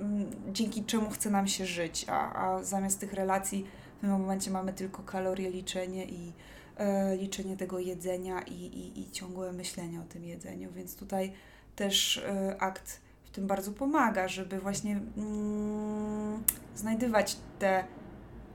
Mm, 0.00 0.26
dzięki 0.52 0.84
czemu 0.84 1.10
chce 1.10 1.30
nam 1.30 1.48
się 1.48 1.66
żyć, 1.66 2.06
a, 2.08 2.32
a 2.34 2.62
zamiast 2.62 3.00
tych 3.00 3.12
relacji 3.12 3.66
w 3.98 4.00
tym 4.00 4.10
momencie 4.10 4.50
mamy 4.50 4.72
tylko 4.72 5.02
kalorie, 5.02 5.50
liczenie 5.50 6.04
i 6.04 6.32
e, 6.76 7.16
liczenie 7.16 7.56
tego 7.56 7.78
jedzenia 7.78 8.42
i, 8.42 8.52
i, 8.52 9.00
i 9.00 9.10
ciągłe 9.10 9.52
myślenie 9.52 10.00
o 10.00 10.04
tym 10.04 10.24
jedzeniu, 10.24 10.72
więc 10.72 10.96
tutaj 10.96 11.32
też 11.76 12.18
e, 12.18 12.56
akt 12.60 13.00
w 13.24 13.30
tym 13.30 13.46
bardzo 13.46 13.72
pomaga, 13.72 14.28
żeby 14.28 14.58
właśnie 14.58 15.00
mm, 15.16 16.42
znajdywać 16.74 17.36
te, 17.58 17.84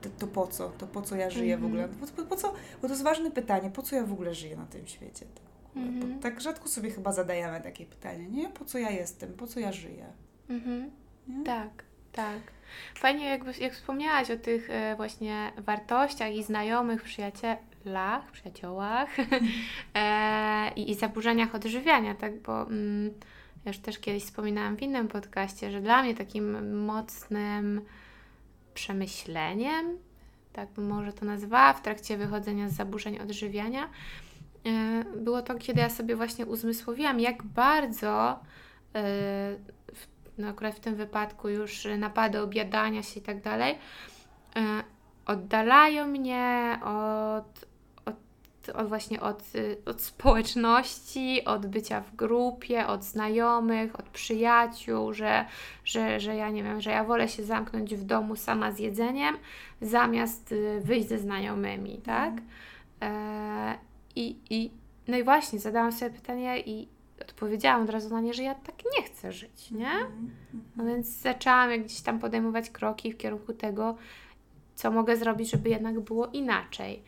te, 0.00 0.10
to 0.10 0.26
po 0.26 0.46
co, 0.46 0.68
to 0.68 0.86
po 0.86 1.02
co 1.02 1.16
ja 1.16 1.30
żyję 1.30 1.58
w 1.58 1.64
ogóle, 1.64 1.88
po, 1.88 2.06
po, 2.06 2.22
po, 2.22 2.36
co, 2.36 2.52
bo 2.82 2.88
to 2.88 2.94
jest 2.94 3.02
ważne 3.02 3.30
pytanie, 3.30 3.70
po 3.70 3.82
co 3.82 3.96
ja 3.96 4.06
w 4.06 4.12
ogóle 4.12 4.34
żyję 4.34 4.56
na 4.56 4.66
tym 4.66 4.86
świecie. 4.86 5.26
Tak, 5.34 5.51
mm 5.76 6.02
tak 6.22 6.40
rzadko 6.40 6.68
sobie 6.68 6.90
chyba 6.90 7.12
zadajemy 7.12 7.60
takie 7.60 7.86
pytanie, 7.86 8.28
nie? 8.28 8.48
Po 8.48 8.64
co 8.64 8.78
ja 8.78 8.90
jestem, 8.90 9.32
po 9.32 9.46
co 9.46 9.60
ja 9.60 9.72
żyję. 9.72 10.06
Mhm. 10.48 10.90
Tak, 11.44 11.84
tak. 12.12 12.40
Fajnie, 12.94 13.24
jak, 13.24 13.60
jak 13.60 13.72
wspomniałaś 13.72 14.30
o 14.30 14.36
tych 14.36 14.70
e, 14.70 14.96
właśnie 14.96 15.52
wartościach 15.56 16.34
i 16.34 16.42
znajomych, 16.42 17.02
przyjacielach, 17.02 18.30
przyjaciołach 18.32 19.08
e, 19.94 20.72
i, 20.76 20.90
i 20.90 20.94
zaburzeniach 20.94 21.54
odżywiania, 21.54 22.14
tak, 22.14 22.40
bo 22.40 22.62
mm, 22.62 23.10
ja 23.64 23.70
już 23.70 23.78
też 23.78 23.98
kiedyś 23.98 24.24
wspominałam 24.24 24.76
w 24.76 24.82
innym 24.82 25.08
podcaście, 25.08 25.70
że 25.70 25.80
dla 25.80 26.02
mnie 26.02 26.14
takim 26.14 26.76
mocnym 26.84 27.80
przemyśleniem, 28.74 29.98
tak 30.52 30.70
bym 30.70 30.86
może 30.86 31.12
to 31.12 31.24
nazwała, 31.24 31.72
w 31.72 31.82
trakcie 31.82 32.16
wychodzenia 32.16 32.68
z 32.68 32.72
zaburzeń 32.72 33.18
odżywiania, 33.18 33.88
było 35.16 35.42
to, 35.42 35.54
kiedy 35.54 35.80
ja 35.80 35.90
sobie 35.90 36.16
właśnie 36.16 36.46
uzmysłowiłam, 36.46 37.20
jak 37.20 37.42
bardzo 37.42 38.40
no 40.38 40.48
akurat 40.48 40.74
w 40.74 40.80
tym 40.80 40.94
wypadku 40.94 41.48
już 41.48 41.88
napady, 41.98 42.40
objadania 42.40 43.02
się 43.02 43.20
i 43.20 43.22
tak 43.22 43.40
dalej, 43.40 43.78
oddalają 45.26 46.06
mnie 46.06 46.78
od, 46.84 47.64
od 48.74 48.88
właśnie 48.88 49.20
od, 49.20 49.42
od 49.86 50.00
społeczności, 50.00 51.44
od 51.44 51.66
bycia 51.66 52.00
w 52.00 52.16
grupie, 52.16 52.86
od 52.86 53.04
znajomych, 53.04 54.00
od 54.00 54.08
przyjaciół, 54.08 55.12
że, 55.12 55.46
że, 55.84 56.20
że 56.20 56.36
ja 56.36 56.50
nie 56.50 56.62
wiem, 56.62 56.80
że 56.80 56.90
ja 56.90 57.04
wolę 57.04 57.28
się 57.28 57.44
zamknąć 57.44 57.94
w 57.94 58.04
domu 58.04 58.36
sama 58.36 58.72
z 58.72 58.78
jedzeniem, 58.78 59.36
zamiast 59.80 60.54
wyjść 60.80 61.08
ze 61.08 61.18
znajomymi, 61.18 61.98
tak? 61.98 62.32
E, 63.02 63.91
i, 64.16 64.36
i, 64.50 64.70
no 65.08 65.16
i 65.16 65.24
właśnie, 65.24 65.58
zadałam 65.58 65.92
sobie 65.92 66.10
pytanie 66.10 66.60
i 66.60 66.88
odpowiedziałam 67.20 67.82
od 67.82 67.90
razu 67.90 68.10
na 68.10 68.20
nie, 68.20 68.34
że 68.34 68.42
ja 68.42 68.54
tak 68.54 68.74
nie 68.98 69.02
chcę 69.02 69.32
żyć, 69.32 69.70
nie? 69.70 69.90
Mhm, 69.90 70.30
no 70.76 70.84
więc 70.84 71.06
zaczęłam 71.06 71.70
jak 71.70 71.84
gdzieś 71.84 72.00
tam 72.00 72.18
podejmować 72.18 72.70
kroki 72.70 73.12
w 73.12 73.16
kierunku 73.16 73.52
tego, 73.52 73.96
co 74.74 74.90
mogę 74.90 75.16
zrobić, 75.16 75.50
żeby 75.50 75.70
jednak 75.70 76.00
było 76.00 76.26
inaczej. 76.26 77.02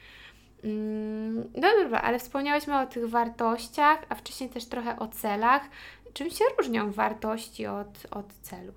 Mm, 0.65 1.35
no 1.55 1.69
dobra, 1.83 2.01
ale 2.01 2.19
wspomniałyśmy 2.19 2.79
o 2.79 2.87
tych 2.87 3.09
wartościach, 3.09 4.07
a 4.09 4.15
wcześniej 4.15 4.51
też 4.51 4.65
trochę 4.65 4.99
o 4.99 5.09
celach. 5.09 5.63
Czym 6.13 6.31
się 6.31 6.45
różnią 6.59 6.93
wartości 6.93 7.67
od, 7.67 8.07
od 8.11 8.33
celów? 8.43 8.75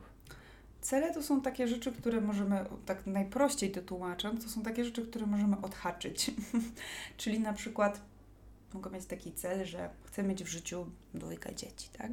Cele 0.81 1.13
to 1.13 1.24
są 1.24 1.41
takie 1.41 1.67
rzeczy, 1.67 1.91
które 1.91 2.22
możemy, 2.22 2.65
tak 2.86 3.07
najprościej 3.07 3.72
to 3.72 3.81
tłumacząc, 3.81 4.43
to 4.43 4.50
są 4.50 4.62
takie 4.62 4.86
rzeczy, 4.86 5.07
które 5.07 5.25
możemy 5.25 5.55
odhaczyć. 5.62 6.31
Czyli 7.17 7.39
na 7.39 7.53
przykład 7.53 8.01
mogę 8.74 8.91
mieć 8.91 9.05
taki 9.05 9.31
cel, 9.31 9.65
że 9.65 9.89
chcę 10.05 10.24
mieć 10.24 10.43
w 10.43 10.47
życiu 10.47 10.86
dwójkę 11.13 11.55
dzieci, 11.55 11.89
tak? 11.97 12.12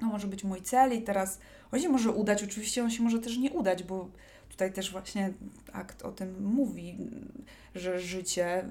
No 0.00 0.08
może 0.08 0.26
być 0.26 0.44
mój 0.44 0.62
cel 0.62 0.98
i 0.98 1.02
teraz 1.02 1.38
on 1.72 1.80
się 1.80 1.88
może 1.88 2.10
udać, 2.10 2.42
oczywiście 2.42 2.84
on 2.84 2.90
się 2.90 3.02
może 3.02 3.18
też 3.18 3.38
nie 3.38 3.50
udać, 3.50 3.82
bo 3.82 4.08
tutaj 4.50 4.72
też 4.72 4.92
właśnie 4.92 5.32
akt 5.72 6.02
o 6.02 6.12
tym 6.12 6.44
mówi, 6.44 6.96
że 7.74 8.00
życie 8.00 8.64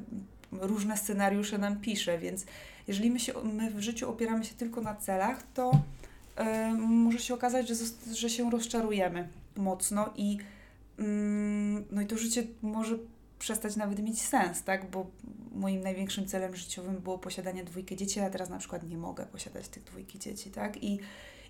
różne 0.52 0.98
scenariusze 0.98 1.58
nam 1.58 1.80
pisze, 1.80 2.18
więc 2.18 2.46
jeżeli 2.88 3.12
my, 3.12 3.20
się, 3.20 3.34
my 3.44 3.72
w 3.72 3.80
życiu 3.80 4.10
opieramy 4.10 4.46
się 4.46 4.56
tylko 4.56 4.82
na 4.82 4.96
celach, 4.96 5.44
to 5.54 5.72
yy, 6.38 6.78
może 6.78 7.20
się 7.20 7.34
okazać, 7.34 7.68
że, 7.68 7.76
że 8.14 8.30
się 8.30 8.52
rozczarujemy 8.52 9.28
mocno 9.56 10.14
i, 10.16 10.38
yy, 10.98 11.06
no 11.92 12.02
i 12.02 12.06
to 12.06 12.18
życie 12.18 12.44
może 12.62 12.98
przestać 13.40 13.76
nawet 13.76 14.00
mieć 14.00 14.22
sens, 14.22 14.64
tak? 14.64 14.90
Bo 14.90 15.06
moim 15.52 15.82
największym 15.82 16.26
celem 16.26 16.56
życiowym 16.56 16.96
było 16.96 17.18
posiadanie 17.18 17.64
dwójki 17.64 17.96
dzieci, 17.96 18.20
a 18.20 18.30
teraz 18.30 18.50
na 18.50 18.58
przykład 18.58 18.84
nie 18.84 18.98
mogę 18.98 19.26
posiadać 19.26 19.68
tych 19.68 19.84
dwójki 19.84 20.20
dzieci, 20.20 20.52
tak? 20.52 20.84
I 20.84 21.00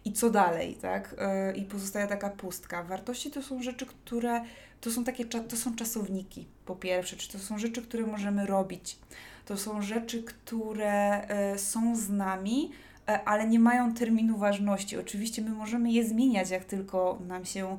i 0.06 0.14
co 0.14 0.30
dalej, 0.30 0.76
tak? 0.76 1.16
E, 1.18 1.56
I 1.56 1.66
pozostaje 1.66 2.08
taka 2.08 2.30
pustka. 2.30 2.84
Wartości 2.84 3.32
to 3.32 3.44
są 3.44 3.64
rzeczy, 3.64 3.86
które 3.86 4.42
to 4.82 4.92
są 4.92 5.04
takie 5.04 5.26
to 5.26 5.58
są 5.58 5.76
czasowniki, 5.76 6.48
po 6.66 6.76
pierwsze, 6.76 7.16
czy 7.16 7.32
to 7.32 7.40
są 7.40 7.58
rzeczy, 7.58 7.82
które 7.82 8.06
możemy 8.06 8.46
robić. 8.46 8.98
To 9.46 9.58
są 9.58 9.82
rzeczy, 9.82 10.24
które 10.24 11.28
e, 11.28 11.58
są 11.58 11.96
z 11.96 12.10
nami, 12.10 12.72
e, 13.08 13.24
ale 13.24 13.48
nie 13.48 13.60
mają 13.60 13.94
terminu 13.94 14.38
ważności. 14.38 14.98
Oczywiście 14.98 15.42
my 15.42 15.50
możemy 15.50 15.92
je 15.92 16.08
zmieniać, 16.08 16.50
jak 16.50 16.66
tylko 16.66 17.20
nam 17.28 17.46
się, 17.46 17.78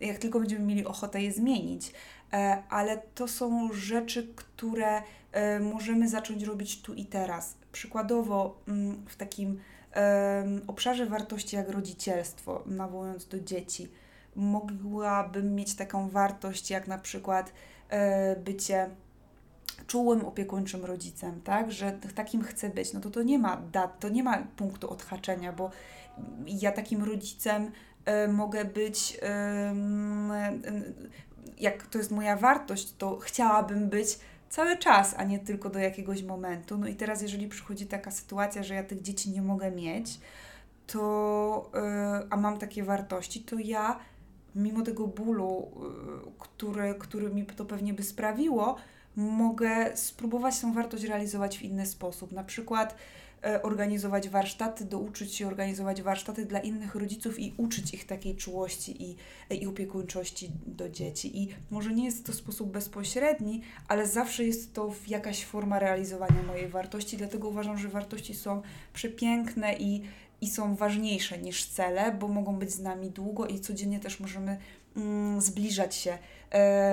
jak 0.00 0.18
tylko 0.18 0.40
będziemy 0.40 0.64
mieli 0.64 0.84
ochotę 0.86 1.22
je 1.22 1.32
zmienić, 1.32 1.92
ale 2.70 2.98
to 3.14 3.28
są 3.28 3.72
rzeczy, 3.72 4.28
które 4.36 5.02
możemy 5.60 6.08
zacząć 6.08 6.42
robić 6.42 6.82
tu 6.82 6.94
i 6.94 7.06
teraz. 7.06 7.54
Przykładowo 7.72 8.60
mm, 8.68 9.06
w 9.06 9.16
takim 9.16 9.60
obszarze 10.66 11.06
wartości 11.06 11.56
jak 11.56 11.68
rodzicielstwo, 11.68 12.62
nawołując 12.66 13.26
do 13.26 13.40
dzieci, 13.40 13.88
mogłabym 14.36 15.54
mieć 15.54 15.74
taką 15.74 16.08
wartość 16.08 16.70
jak 16.70 16.86
na 16.86 16.98
przykład 16.98 17.52
e, 17.88 18.36
bycie 18.36 18.90
czułym, 19.86 20.24
opiekuńczym 20.24 20.84
rodzicem, 20.84 21.40
tak, 21.42 21.72
że 21.72 21.98
takim 22.14 22.42
chcę 22.42 22.70
być, 22.70 22.92
no 22.92 23.00
to 23.00 23.10
to 23.10 23.22
nie 23.22 23.38
ma 23.38 23.56
dat, 23.72 24.00
to 24.00 24.08
nie 24.08 24.22
ma 24.22 24.38
punktu 24.56 24.90
odhaczenia, 24.90 25.52
bo 25.52 25.70
ja 26.46 26.72
takim 26.72 27.04
rodzicem 27.04 27.70
e, 28.04 28.28
mogę 28.28 28.64
być, 28.64 29.20
jak 31.60 31.86
to 31.86 31.98
jest 31.98 32.10
moja 32.10 32.36
wartość, 32.36 32.94
to 32.98 33.18
chciałabym 33.18 33.88
być 33.88 34.18
cały 34.48 34.78
czas, 34.78 35.14
a 35.16 35.24
nie 35.24 35.38
tylko 35.38 35.70
do 35.70 35.78
jakiegoś 35.78 36.22
momentu. 36.22 36.78
No 36.78 36.86
i 36.86 36.94
teraz, 36.94 37.22
jeżeli 37.22 37.48
przychodzi 37.48 37.86
taka 37.86 38.10
sytuacja, 38.10 38.62
że 38.62 38.74
ja 38.74 38.84
tych 38.84 39.02
dzieci 39.02 39.30
nie 39.30 39.42
mogę 39.42 39.70
mieć, 39.70 40.20
to, 40.86 41.70
yy, 41.74 42.26
a 42.30 42.36
mam 42.36 42.58
takie 42.58 42.84
wartości, 42.84 43.40
to 43.40 43.56
ja, 43.58 43.98
mimo 44.54 44.82
tego 44.82 45.06
bólu, 45.06 45.70
yy, 46.24 46.32
który, 46.38 46.94
który 46.94 47.30
mi 47.30 47.46
to 47.46 47.64
pewnie 47.64 47.94
by 47.94 48.02
sprawiło, 48.02 48.76
mogę 49.16 49.96
spróbować 49.96 50.60
tę 50.60 50.72
wartość 50.72 51.04
realizować 51.04 51.58
w 51.58 51.62
inny 51.62 51.86
sposób. 51.86 52.32
Na 52.32 52.44
przykład 52.44 52.94
organizować 53.62 54.28
warsztaty, 54.28 54.84
douczyć 54.84 55.34
się 55.34 55.46
organizować 55.46 56.02
warsztaty 56.02 56.46
dla 56.46 56.60
innych 56.60 56.94
rodziców 56.94 57.38
i 57.38 57.54
uczyć 57.56 57.94
ich 57.94 58.06
takiej 58.06 58.36
czułości 58.36 59.02
i, 59.04 59.16
i 59.50 59.66
opiekuńczości 59.66 60.50
do 60.66 60.88
dzieci. 60.88 61.42
I 61.42 61.48
może 61.70 61.94
nie 61.94 62.04
jest 62.04 62.26
to 62.26 62.32
sposób 62.32 62.70
bezpośredni, 62.70 63.62
ale 63.88 64.06
zawsze 64.06 64.44
jest 64.44 64.74
to 64.74 64.94
jakaś 65.08 65.44
forma 65.44 65.78
realizowania 65.78 66.42
mojej 66.42 66.68
wartości, 66.68 67.16
dlatego 67.16 67.48
uważam, 67.48 67.78
że 67.78 67.88
wartości 67.88 68.34
są 68.34 68.62
przepiękne 68.92 69.76
i, 69.76 70.02
i 70.40 70.50
są 70.50 70.76
ważniejsze 70.76 71.38
niż 71.38 71.66
cele, 71.66 72.12
bo 72.12 72.28
mogą 72.28 72.56
być 72.56 72.70
z 72.70 72.80
nami 72.80 73.10
długo 73.10 73.46
i 73.46 73.60
codziennie 73.60 74.00
też 74.00 74.20
możemy 74.20 74.58
mm, 74.96 75.40
zbliżać 75.40 75.94
się 75.94 76.10
e, 76.12 76.18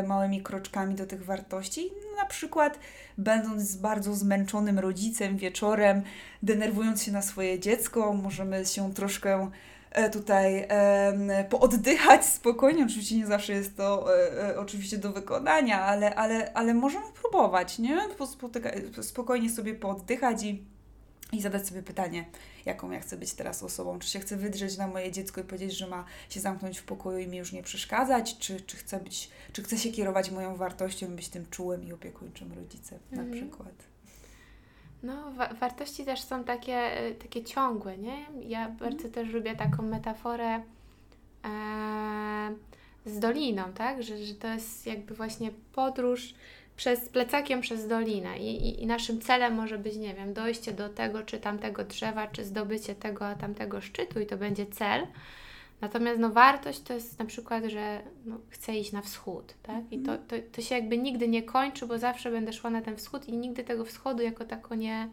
małymi 0.08 0.44
kroczkami 0.44 0.96
do 0.96 1.06
tych 1.06 1.26
wartości. 1.26 1.92
Na 2.18 2.26
przykład, 2.26 2.80
będąc 3.18 3.76
bardzo 3.76 4.16
zmęczonym 4.16 4.80
rodzicem 4.80 5.38
wieczorem, 5.38 6.02
denerwując 6.44 7.04
się 7.04 7.12
na 7.12 7.22
swoje 7.22 7.60
dziecko, 7.60 8.14
możemy 8.14 8.66
się 8.66 8.94
troszkę 8.94 9.52
e, 9.92 10.10
tutaj 10.10 10.66
e, 10.70 11.46
pooddychać 11.50 12.26
spokojnie. 12.26 12.86
Oczywiście 12.86 13.18
nie 13.18 13.28
zawsze 13.28 13.54
jest 13.54 13.78
to 13.78 14.16
e, 14.18 14.50
e 14.50 14.60
oczywiście 14.60 14.98
do 14.98 15.12
wykonania, 15.12 15.82
ale, 15.82 16.16
ale, 16.16 16.54
ale 16.54 16.74
możemy 16.74 17.06
próbować, 17.22 17.80
nie? 17.80 18.02
Spokojnie 19.02 19.50
sobie 19.50 19.74
pooddychać 19.74 20.44
i 20.44 20.77
i 21.34 21.42
zadać 21.42 21.68
sobie 21.68 21.84
pytanie, 21.84 22.26
jaką 22.66 22.92
ja 22.92 23.00
chcę 23.00 23.18
być 23.18 23.34
teraz 23.34 23.64
osobą. 23.64 24.00
Czy 24.00 24.10
się 24.10 24.20
chcę 24.20 24.38
wydrzeć 24.38 24.78
na 24.78 24.88
moje 24.88 25.12
dziecko 25.12 25.42
i 25.42 25.44
powiedzieć, 25.44 25.78
że 25.78 25.88
ma 25.88 26.06
się 26.30 26.40
zamknąć 26.40 26.78
w 26.80 26.84
pokoju 26.84 27.20
i 27.20 27.28
mi 27.28 27.38
już 27.38 27.52
nie 27.52 27.64
przeszkadzać, 27.64 28.38
czy, 28.38 28.62
czy, 28.62 28.78
chcę, 28.78 29.00
być, 29.00 29.30
czy 29.54 29.64
chcę 29.64 29.78
się 29.78 29.92
kierować 29.92 30.32
moją 30.32 30.56
wartością, 30.56 31.08
być 31.08 31.30
tym 31.30 31.46
czułym 31.50 31.88
i 31.88 31.94
opiekuńczym 31.94 32.54
rodzicem 32.54 33.00
mhm. 33.12 33.30
na 33.30 33.36
przykład. 33.36 33.74
No, 35.04 35.32
wa 35.32 35.54
wartości 35.54 36.06
też 36.06 36.22
są 36.22 36.44
takie, 36.44 36.74
e, 36.74 37.12
takie 37.12 37.44
ciągłe, 37.44 37.98
nie? 37.98 38.26
Ja 38.48 38.68
mhm. 38.68 38.78
bardzo 38.78 39.10
też 39.10 39.30
lubię 39.30 39.56
taką 39.56 39.84
metaforę 39.84 40.62
e, 41.46 42.56
z 43.06 43.20
doliną, 43.20 43.74
tak? 43.74 44.04
Że, 44.04 44.26
że 44.26 44.36
to 44.36 44.48
jest 44.48 44.86
jakby 44.86 45.16
właśnie 45.16 45.52
podróż 45.74 46.34
przez 46.78 47.10
plecakiem 47.10 47.62
przez 47.62 47.88
dolinę 47.88 48.40
I, 48.40 48.68
i, 48.68 48.84
i, 48.84 48.86
naszym 48.86 49.22
celem 49.22 49.56
może 49.56 49.78
być, 49.78 49.96
nie 49.96 50.14
wiem, 50.14 50.34
dojście 50.34 50.74
do 50.74 50.90
tego 50.90 51.24
czy 51.24 51.40
tamtego 51.40 51.84
drzewa, 51.84 52.28
czy 52.28 52.46
zdobycie 52.46 52.96
tego 52.96 53.28
a 53.28 53.36
tamtego 53.36 53.82
szczytu 53.82 54.20
i 54.20 54.26
to 54.26 54.38
będzie 54.38 54.66
cel. 54.66 55.08
Natomiast 55.82 56.20
no, 56.20 56.30
wartość 56.30 56.82
to 56.82 56.94
jest 56.94 57.20
na 57.20 57.26
przykład, 57.26 57.64
że 57.66 58.02
no, 58.26 58.38
chcę 58.50 58.76
iść 58.76 58.92
na 58.92 59.02
wschód, 59.02 59.54
tak? 59.64 59.84
I 59.92 60.00
to, 60.00 60.18
to, 60.18 60.36
to 60.52 60.62
się 60.62 60.76
jakby 60.76 60.98
nigdy 60.98 61.28
nie 61.28 61.44
kończy, 61.44 61.88
bo 61.88 61.98
zawsze 61.98 62.32
będę 62.32 62.54
szła 62.54 62.70
na 62.70 62.82
ten 62.82 62.98
wschód 62.98 63.28
i 63.28 63.38
nigdy 63.38 63.64
tego 63.64 63.86
wschodu 63.86 64.24
jako 64.24 64.46
tako 64.46 64.76
nie, 64.76 65.10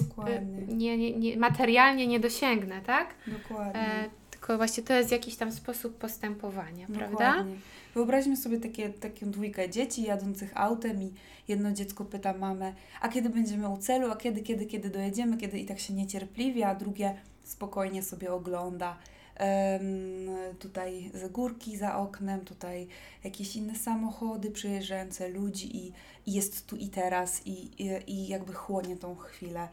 Dokładnie. 0.00 0.66
nie, 0.68 0.98
nie, 0.98 1.12
nie 1.12 1.36
materialnie 1.36 2.06
nie 2.06 2.20
dosięgnę, 2.20 2.80
tak? 2.80 3.14
Dokładnie. 3.26 3.80
E, 3.80 4.10
tylko 4.30 4.56
właśnie 4.56 4.82
to 4.82 4.94
jest 4.94 5.12
jakiś 5.12 5.36
tam 5.36 5.52
sposób 5.52 5.98
postępowania, 5.98 6.86
Dokładnie. 6.86 7.16
prawda? 7.16 7.44
Wyobraźmy 7.94 8.36
sobie 8.36 8.60
takie, 8.60 8.88
taką 8.88 9.30
dwójkę 9.30 9.70
dzieci 9.70 10.02
jadących 10.02 10.52
autem 10.54 11.02
i 11.02 11.12
jedno 11.48 11.72
dziecko 11.72 12.04
pyta 12.04 12.32
mamę, 12.32 12.74
a 13.00 13.08
kiedy 13.08 13.30
będziemy 13.30 13.68
u 13.68 13.76
celu, 13.76 14.10
a 14.10 14.16
kiedy, 14.16 14.42
kiedy, 14.42 14.66
kiedy 14.66 14.90
dojedziemy, 14.90 15.36
kiedy 15.36 15.58
i 15.58 15.66
tak 15.66 15.78
się 15.78 15.94
niecierpliwie, 15.94 16.68
a 16.68 16.74
drugie 16.74 17.14
spokojnie 17.44 18.02
sobie 18.02 18.32
ogląda 18.32 18.96
tutaj 20.58 21.10
górki 21.30 21.76
za 21.76 21.98
oknem, 21.98 22.40
tutaj 22.40 22.88
jakieś 23.24 23.56
inne 23.56 23.74
samochody 23.74 24.50
przejeżdżające 24.50 25.28
ludzi 25.28 25.76
i, 25.76 25.92
i 26.26 26.32
jest 26.32 26.66
tu 26.66 26.76
i 26.76 26.88
teraz 26.88 27.46
i, 27.46 27.82
i, 27.82 27.90
i 28.06 28.28
jakby 28.28 28.52
chłonie 28.52 28.96
tą 28.96 29.16
chwilę. 29.16 29.68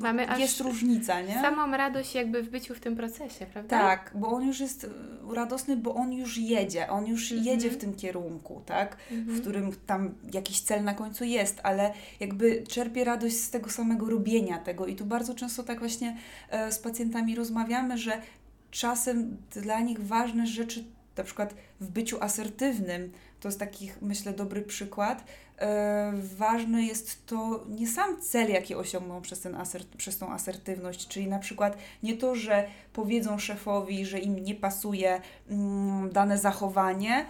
Mamy 0.00 0.26
jest 0.38 0.60
różnica, 0.60 1.20
nie? 1.20 1.34
Samą 1.34 1.76
radość 1.76 2.14
jakby 2.14 2.42
w 2.42 2.50
byciu 2.50 2.74
w 2.74 2.80
tym 2.80 2.96
procesie, 2.96 3.46
prawda? 3.46 3.80
Tak, 3.80 4.12
bo 4.14 4.28
on 4.28 4.46
już 4.46 4.60
jest 4.60 4.84
e, 4.84 5.34
radosny, 5.34 5.76
bo 5.76 5.94
on 5.94 6.12
już 6.12 6.38
jedzie, 6.38 6.90
on 6.90 7.06
już 7.06 7.32
mhm. 7.32 7.48
jedzie 7.48 7.70
w 7.70 7.76
tym 7.76 7.94
kierunku, 7.94 8.62
tak? 8.66 8.96
Mhm. 9.10 9.36
W 9.36 9.40
którym 9.40 9.72
tam 9.86 10.14
jakiś 10.32 10.60
cel 10.60 10.84
na 10.84 10.94
końcu 10.94 11.24
jest, 11.24 11.60
ale 11.62 11.92
jakby 12.20 12.62
czerpie 12.62 13.04
radość 13.04 13.36
z 13.36 13.50
tego 13.50 13.70
samego 13.70 14.10
robienia 14.10 14.58
tego 14.58 14.86
i 14.86 14.96
tu 14.96 15.06
bardzo 15.06 15.34
często 15.34 15.62
tak 15.62 15.78
właśnie 15.78 16.16
e, 16.50 16.72
z 16.72 16.78
pacjentami 16.78 17.34
rozmawiamy, 17.34 17.98
że 17.98 18.22
czasem 18.70 19.36
dla 19.50 19.80
nich 19.80 20.06
ważne 20.06 20.46
rzeczy, 20.46 20.84
na 21.16 21.24
przykład 21.24 21.54
w 21.80 21.88
byciu 21.90 22.22
asertywnym, 22.22 23.12
to 23.40 23.48
jest 23.48 23.58
taki, 23.58 23.90
myślę, 24.00 24.32
dobry 24.32 24.62
przykład, 24.62 25.24
E, 25.58 26.12
ważne 26.36 26.82
jest 26.82 27.26
to 27.26 27.64
nie 27.68 27.88
sam 27.88 28.20
cel, 28.20 28.50
jaki 28.50 28.74
osiągną 28.74 29.22
przez, 29.22 29.40
ten 29.40 29.54
asert, 29.54 29.96
przez 29.96 30.18
tą 30.18 30.32
asertywność, 30.32 31.08
czyli 31.08 31.26
na 31.26 31.38
przykład 31.38 31.76
nie 32.02 32.16
to, 32.16 32.34
że 32.34 32.68
powiedzą 32.92 33.38
szefowi, 33.38 34.06
że 34.06 34.18
im 34.18 34.44
nie 34.44 34.54
pasuje 34.54 35.20
mm, 35.50 36.10
dane 36.10 36.38
zachowanie, 36.38 37.26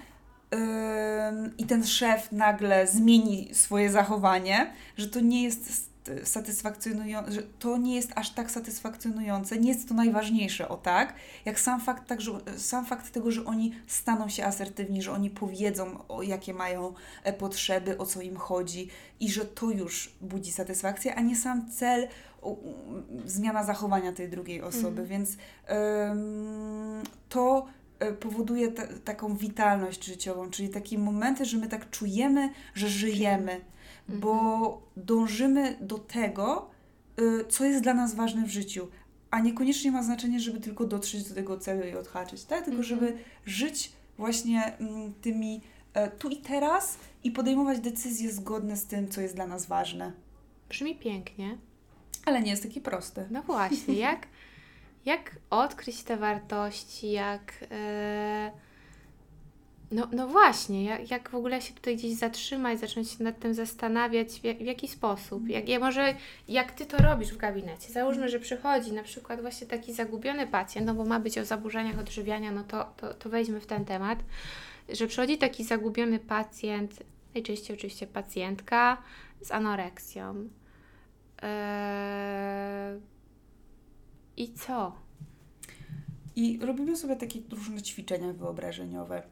i 1.58 1.64
ten 1.64 1.86
szef 1.86 2.32
nagle 2.32 2.86
zmieni 2.86 3.48
swoje 3.52 3.90
zachowanie, 3.90 4.72
że 4.96 5.08
to 5.08 5.20
nie 5.20 5.42
jest 5.42 5.90
satysfakcjonujące, 6.24 7.32
że 7.32 7.42
to 7.42 7.76
nie 7.76 7.94
jest 7.94 8.12
aż 8.14 8.30
tak 8.30 8.50
satysfakcjonujące, 8.50 9.58
nie 9.58 9.68
jest 9.68 9.88
to 9.88 9.94
najważniejsze, 9.94 10.68
o 10.68 10.76
tak, 10.76 11.14
jak 11.44 11.60
sam 11.60 11.80
fakt, 11.80 12.06
tak, 12.06 12.20
że, 12.20 12.32
sam 12.56 12.86
fakt 12.86 13.12
tego, 13.12 13.30
że 13.30 13.44
oni 13.44 13.74
staną 13.86 14.28
się 14.28 14.44
asertywni, 14.44 15.02
że 15.02 15.12
oni 15.12 15.30
powiedzą, 15.30 16.08
o 16.08 16.22
jakie 16.22 16.54
mają 16.54 16.94
e, 17.24 17.32
potrzeby, 17.32 17.98
o 17.98 18.06
co 18.06 18.20
im 18.20 18.36
chodzi 18.36 18.88
i 19.20 19.30
że 19.30 19.44
to 19.44 19.70
już 19.70 20.12
budzi 20.20 20.52
satysfakcję, 20.52 21.14
a 21.14 21.20
nie 21.20 21.36
sam 21.36 21.70
cel, 21.70 22.08
o, 22.42 22.56
zmiana 23.24 23.64
zachowania 23.64 24.12
tej 24.12 24.28
drugiej 24.28 24.62
osoby, 24.62 25.02
mhm. 25.02 25.08
więc 25.08 25.30
ym, 26.10 27.02
to 27.28 27.66
e, 27.98 28.12
powoduje 28.12 28.72
taką 29.04 29.36
witalność 29.36 30.04
życiową, 30.04 30.50
czyli 30.50 30.68
takie 30.68 30.98
momenty, 30.98 31.44
że 31.44 31.58
my 31.58 31.68
tak 31.68 31.90
czujemy, 31.90 32.50
że 32.74 32.88
żyjemy 32.88 33.60
bo 34.08 34.54
mhm. 34.54 34.80
dążymy 34.96 35.76
do 35.80 35.98
tego, 35.98 36.70
y, 37.20 37.44
co 37.48 37.64
jest 37.64 37.82
dla 37.82 37.94
nas 37.94 38.14
ważne 38.14 38.46
w 38.46 38.50
życiu, 38.50 38.88
a 39.30 39.40
niekoniecznie 39.40 39.92
ma 39.92 40.02
znaczenie, 40.02 40.40
żeby 40.40 40.60
tylko 40.60 40.84
dotrzeć 40.84 41.28
do 41.28 41.34
tego 41.34 41.58
celu 41.58 41.88
i 41.88 41.96
odhaczyć, 41.96 42.44
tak? 42.44 42.64
Tylko 42.64 42.82
żeby 42.82 43.06
mhm. 43.06 43.24
żyć 43.46 43.92
właśnie 44.18 44.76
mm, 44.76 45.14
tymi 45.14 45.60
e, 45.94 46.10
tu 46.10 46.28
i 46.28 46.36
teraz 46.36 46.98
i 47.24 47.30
podejmować 47.30 47.80
decyzje 47.80 48.32
zgodne 48.32 48.76
z 48.76 48.86
tym, 48.86 49.08
co 49.08 49.20
jest 49.20 49.34
dla 49.34 49.46
nas 49.46 49.66
ważne. 49.66 50.12
Brzmi 50.68 50.96
pięknie. 50.96 51.58
Ale 52.24 52.42
nie 52.42 52.50
jest 52.50 52.62
taki 52.62 52.80
prosty. 52.80 53.26
No 53.30 53.42
właśnie, 53.42 53.94
jak, 53.94 54.26
jak 55.04 55.36
odkryć 55.50 56.02
te 56.02 56.16
wartości, 56.16 57.10
jak... 57.10 57.52
Yy 57.70 58.67
no, 59.90 60.08
no 60.12 60.28
właśnie, 60.28 60.84
jak, 60.84 61.10
jak 61.10 61.30
w 61.30 61.34
ogóle 61.34 61.62
się 61.62 61.74
tutaj 61.74 61.96
gdzieś 61.96 62.14
zatrzymać, 62.14 62.80
zacząć 62.80 63.10
się 63.10 63.24
nad 63.24 63.38
tym 63.38 63.54
zastanawiać, 63.54 64.28
w, 64.28 64.40
w 64.40 64.60
jaki 64.60 64.88
sposób. 64.88 65.48
Jak, 65.48 65.68
ja 65.68 65.78
może 65.78 66.14
jak 66.48 66.72
ty 66.72 66.86
to 66.86 66.96
robisz 66.96 67.32
w 67.32 67.36
gabinecie. 67.36 67.92
Załóżmy, 67.92 68.28
że 68.28 68.40
przychodzi 68.40 68.92
na 68.92 69.02
przykład 69.02 69.40
właśnie 69.40 69.66
taki 69.66 69.92
zagubiony 69.92 70.46
pacjent, 70.46 70.86
no 70.86 70.94
bo 70.94 71.04
ma 71.04 71.20
być 71.20 71.38
o 71.38 71.44
zaburzeniach 71.44 71.98
odżywiania, 71.98 72.52
no 72.52 72.64
to, 72.64 72.92
to, 72.96 73.14
to 73.14 73.30
w 73.60 73.66
ten 73.66 73.84
temat, 73.84 74.18
że 74.88 75.06
przychodzi 75.06 75.38
taki 75.38 75.64
zagubiony 75.64 76.18
pacjent, 76.18 77.02
najczęściej 77.34 77.76
oczywiście 77.76 78.06
pacjentka 78.06 79.02
z 79.40 79.50
anoreksją. 79.50 80.48
Eee, 81.42 83.00
I 84.36 84.52
co? 84.52 84.92
I 86.36 86.58
robimy 86.62 86.96
sobie 86.96 87.16
takie 87.16 87.40
różne 87.50 87.82
ćwiczenia 87.82 88.32
wyobrażeniowe 88.32 89.22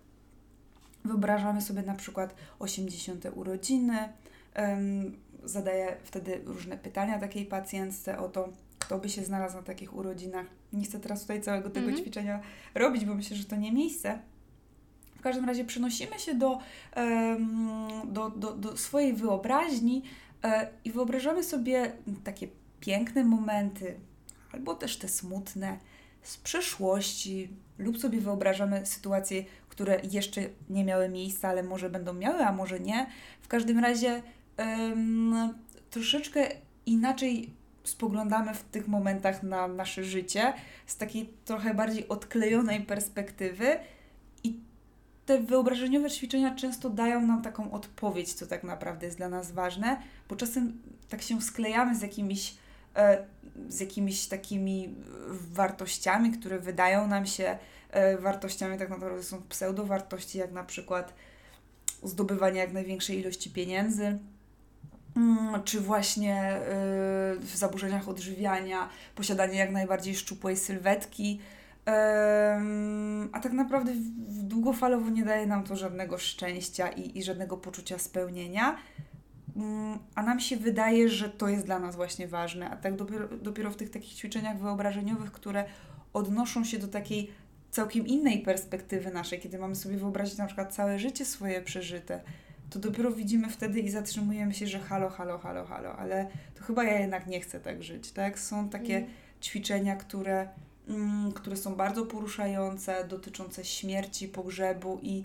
Wyobrażamy 1.06 1.62
sobie 1.62 1.82
na 1.82 1.94
przykład 1.94 2.34
80. 2.58 3.26
urodziny, 3.34 4.08
zadaję 5.44 5.96
wtedy 6.04 6.40
różne 6.44 6.78
pytania 6.78 7.18
takiej 7.18 7.46
pacjentce 7.46 8.18
o 8.18 8.28
to, 8.28 8.48
kto 8.78 8.98
by 8.98 9.08
się 9.08 9.25
znalazł 9.25 9.56
na 9.56 9.62
takich 9.62 9.94
urodzinach. 9.94 10.46
Nie 10.72 10.84
chcę 10.84 11.00
teraz 11.00 11.20
tutaj 11.20 11.42
całego 11.42 11.70
tego 11.70 11.86
mm 11.86 11.96
-hmm. 11.96 12.02
ćwiczenia 12.02 12.40
robić, 12.75 13.04
bo 13.04 13.14
myślę, 13.14 13.36
że 13.36 13.44
to 13.44 13.56
nie 13.56 13.73
miejsce. 13.73 14.19
W 15.19 15.23
każdym 15.23 15.45
razie 15.45 15.64
przenosimy 15.64 16.19
się 16.19 16.34
do, 16.34 16.58
do, 18.04 18.30
do, 18.30 18.52
do 18.52 18.76
swojej 18.76 19.12
wyobraźni 19.12 20.02
e, 20.45 20.69
i 20.84 20.92
wyobrażamy 20.92 21.45
sobie 21.45 21.92
takie 22.25 22.49
piękne 22.80 23.25
momenty, 23.25 23.97
albo 24.52 24.75
też 24.75 24.97
te 24.97 25.08
smutne 25.08 25.78
z 26.23 26.36
przeszłości, 26.36 27.49
lub 27.78 27.99
sobie 27.99 28.21
wyobrażamy 28.21 28.86
sytuacje, 28.86 29.45
które 29.76 30.00
jeszcze 30.10 30.41
nie 30.71 30.84
miały 30.84 31.08
miejsca, 31.08 31.49
ale 31.49 31.62
może 31.62 31.91
będą 31.91 32.12
miały, 32.12 32.45
a 32.45 32.52
może 32.52 32.80
nie. 32.80 33.06
W 33.43 33.49
każdym 33.49 33.78
razie 33.78 34.23
um, 34.58 35.54
troszeczkę 35.91 36.49
inaczej 36.86 37.50
spoglądamy 37.84 38.54
w 38.54 38.62
tych 38.62 38.89
momentach 38.89 39.43
na 39.43 39.69
nasze 39.69 40.04
życie, 40.04 40.52
z 40.86 40.97
takiej 40.97 41.32
trochę 41.45 41.75
bardziej 41.75 42.08
odklejonej 42.08 42.80
perspektywy 42.80 43.78
i 44.45 44.60
te 45.26 45.41
wyobrażeniowe 45.41 46.10
ćwiczenia 46.10 46.54
często 46.54 46.91
dają 46.91 47.21
nam 47.21 47.43
taką 47.43 47.73
odpowiedź, 47.73 48.32
co 48.32 48.47
tak 48.47 48.65
naprawdę 48.65 49.06
jest 49.06 49.19
dla 49.19 49.28
nas 49.28 49.52
ważne, 49.52 49.97
bo 50.28 50.36
czasem 50.36 50.82
tak 51.08 51.23
się 51.23 51.43
sklejamy 51.43 51.97
z 51.97 52.02
jakimiś 52.02 52.56
z 53.69 53.80
jakimiś 53.80 54.26
takimi 54.26 54.95
wartościami, 55.52 56.30
które 56.32 56.59
wydają 56.59 57.06
nam 57.06 57.26
się 57.26 57.59
E, 57.91 58.19
wartościami 58.19 58.78
tak 58.78 58.91
naprawdę 58.91 59.23
są 59.23 59.43
pseudowartości, 59.43 60.39
jak 60.39 60.52
na 60.52 60.65
przykład 60.65 61.15
zdobywanie 62.02 62.61
jak 62.61 62.73
największej 62.73 63.21
ilości 63.21 63.50
pieniędzy, 63.50 64.19
mm, 65.17 65.63
czy 65.65 65.80
właśnie 65.80 66.35
e, 66.43 66.61
w 67.41 67.56
zaburzeniach 67.56 68.09
odżywiania, 68.09 68.89
posiadanie 69.15 69.59
jak 69.59 69.71
najbardziej 69.71 70.17
szczupłej 70.17 70.56
sylwetki. 70.56 71.41
A 73.32 73.41
tak 73.41 73.52
naprawdę 73.52 73.93
długofalowo 74.28 75.11
nie 75.11 75.25
daje 75.25 75.47
nam 75.47 75.65
to 75.65 75.76
żadnego 75.76 76.19
szczęścia 76.19 76.89
i, 76.89 77.19
i 77.19 77.23
żadnego 77.23 77.56
poczucia 77.56 77.99
spełnienia. 77.99 78.76
A 80.14 80.23
nam 80.23 80.40
się 80.40 80.56
wydaje, 80.56 81.08
że 81.08 81.28
to 81.28 81.49
jest 81.49 81.66
dla 81.66 81.78
nas 81.78 81.97
właśnie 81.97 82.28
ważne. 82.28 82.71
A 82.71 82.76
tak 82.76 82.97
dopiero, 82.97 83.28
dopiero 83.28 83.71
w 83.71 83.76
tych 83.76 83.90
takich 83.90 84.14
ćwiczeniach 84.14 84.58
wyobrażeniowych, 84.58 85.32
które 85.32 85.64
odnoszą 86.12 86.64
się 86.64 86.78
do 86.78 86.88
takiej 86.88 87.30
całkiem 87.71 88.06
innej 88.06 88.38
perspektywy 88.38 89.10
naszej, 89.10 89.40
kiedy 89.40 89.58
mamy 89.58 89.76
sobie 89.76 89.97
wyobrazić 89.97 90.38
na 90.38 90.47
przykład 90.47 90.75
całe 90.75 90.99
życie 90.99 91.25
swoje 91.25 91.62
przeżyte, 91.62 92.21
to 92.71 92.78
dopiero 92.78 93.10
widzimy 93.10 93.50
wtedy 93.50 93.80
i 93.80 93.90
zatrzymujemy 93.90 94.54
się, 94.54 94.66
że 94.66 94.78
halo, 94.78 95.10
halo, 95.10 95.38
halo, 95.38 95.64
halo, 95.64 95.97
ale 95.97 96.26
to 96.54 96.64
chyba 96.64 96.84
ja 96.84 97.00
jednak 97.00 97.26
nie 97.26 97.40
chcę 97.40 97.60
tak 97.60 97.82
żyć, 97.82 98.12
tak? 98.12 98.38
Są 98.38 98.69
takie 98.69 98.97
mm. 98.97 99.10
ćwiczenia, 99.42 99.97
które, 99.97 100.49
mm, 100.88 101.32
które 101.32 101.56
są 101.56 101.75
bardzo 101.75 102.06
poruszające, 102.06 103.04
dotyczące 103.08 103.64
śmierci, 103.64 104.28
pogrzebu 104.28 104.99
i, 105.02 105.25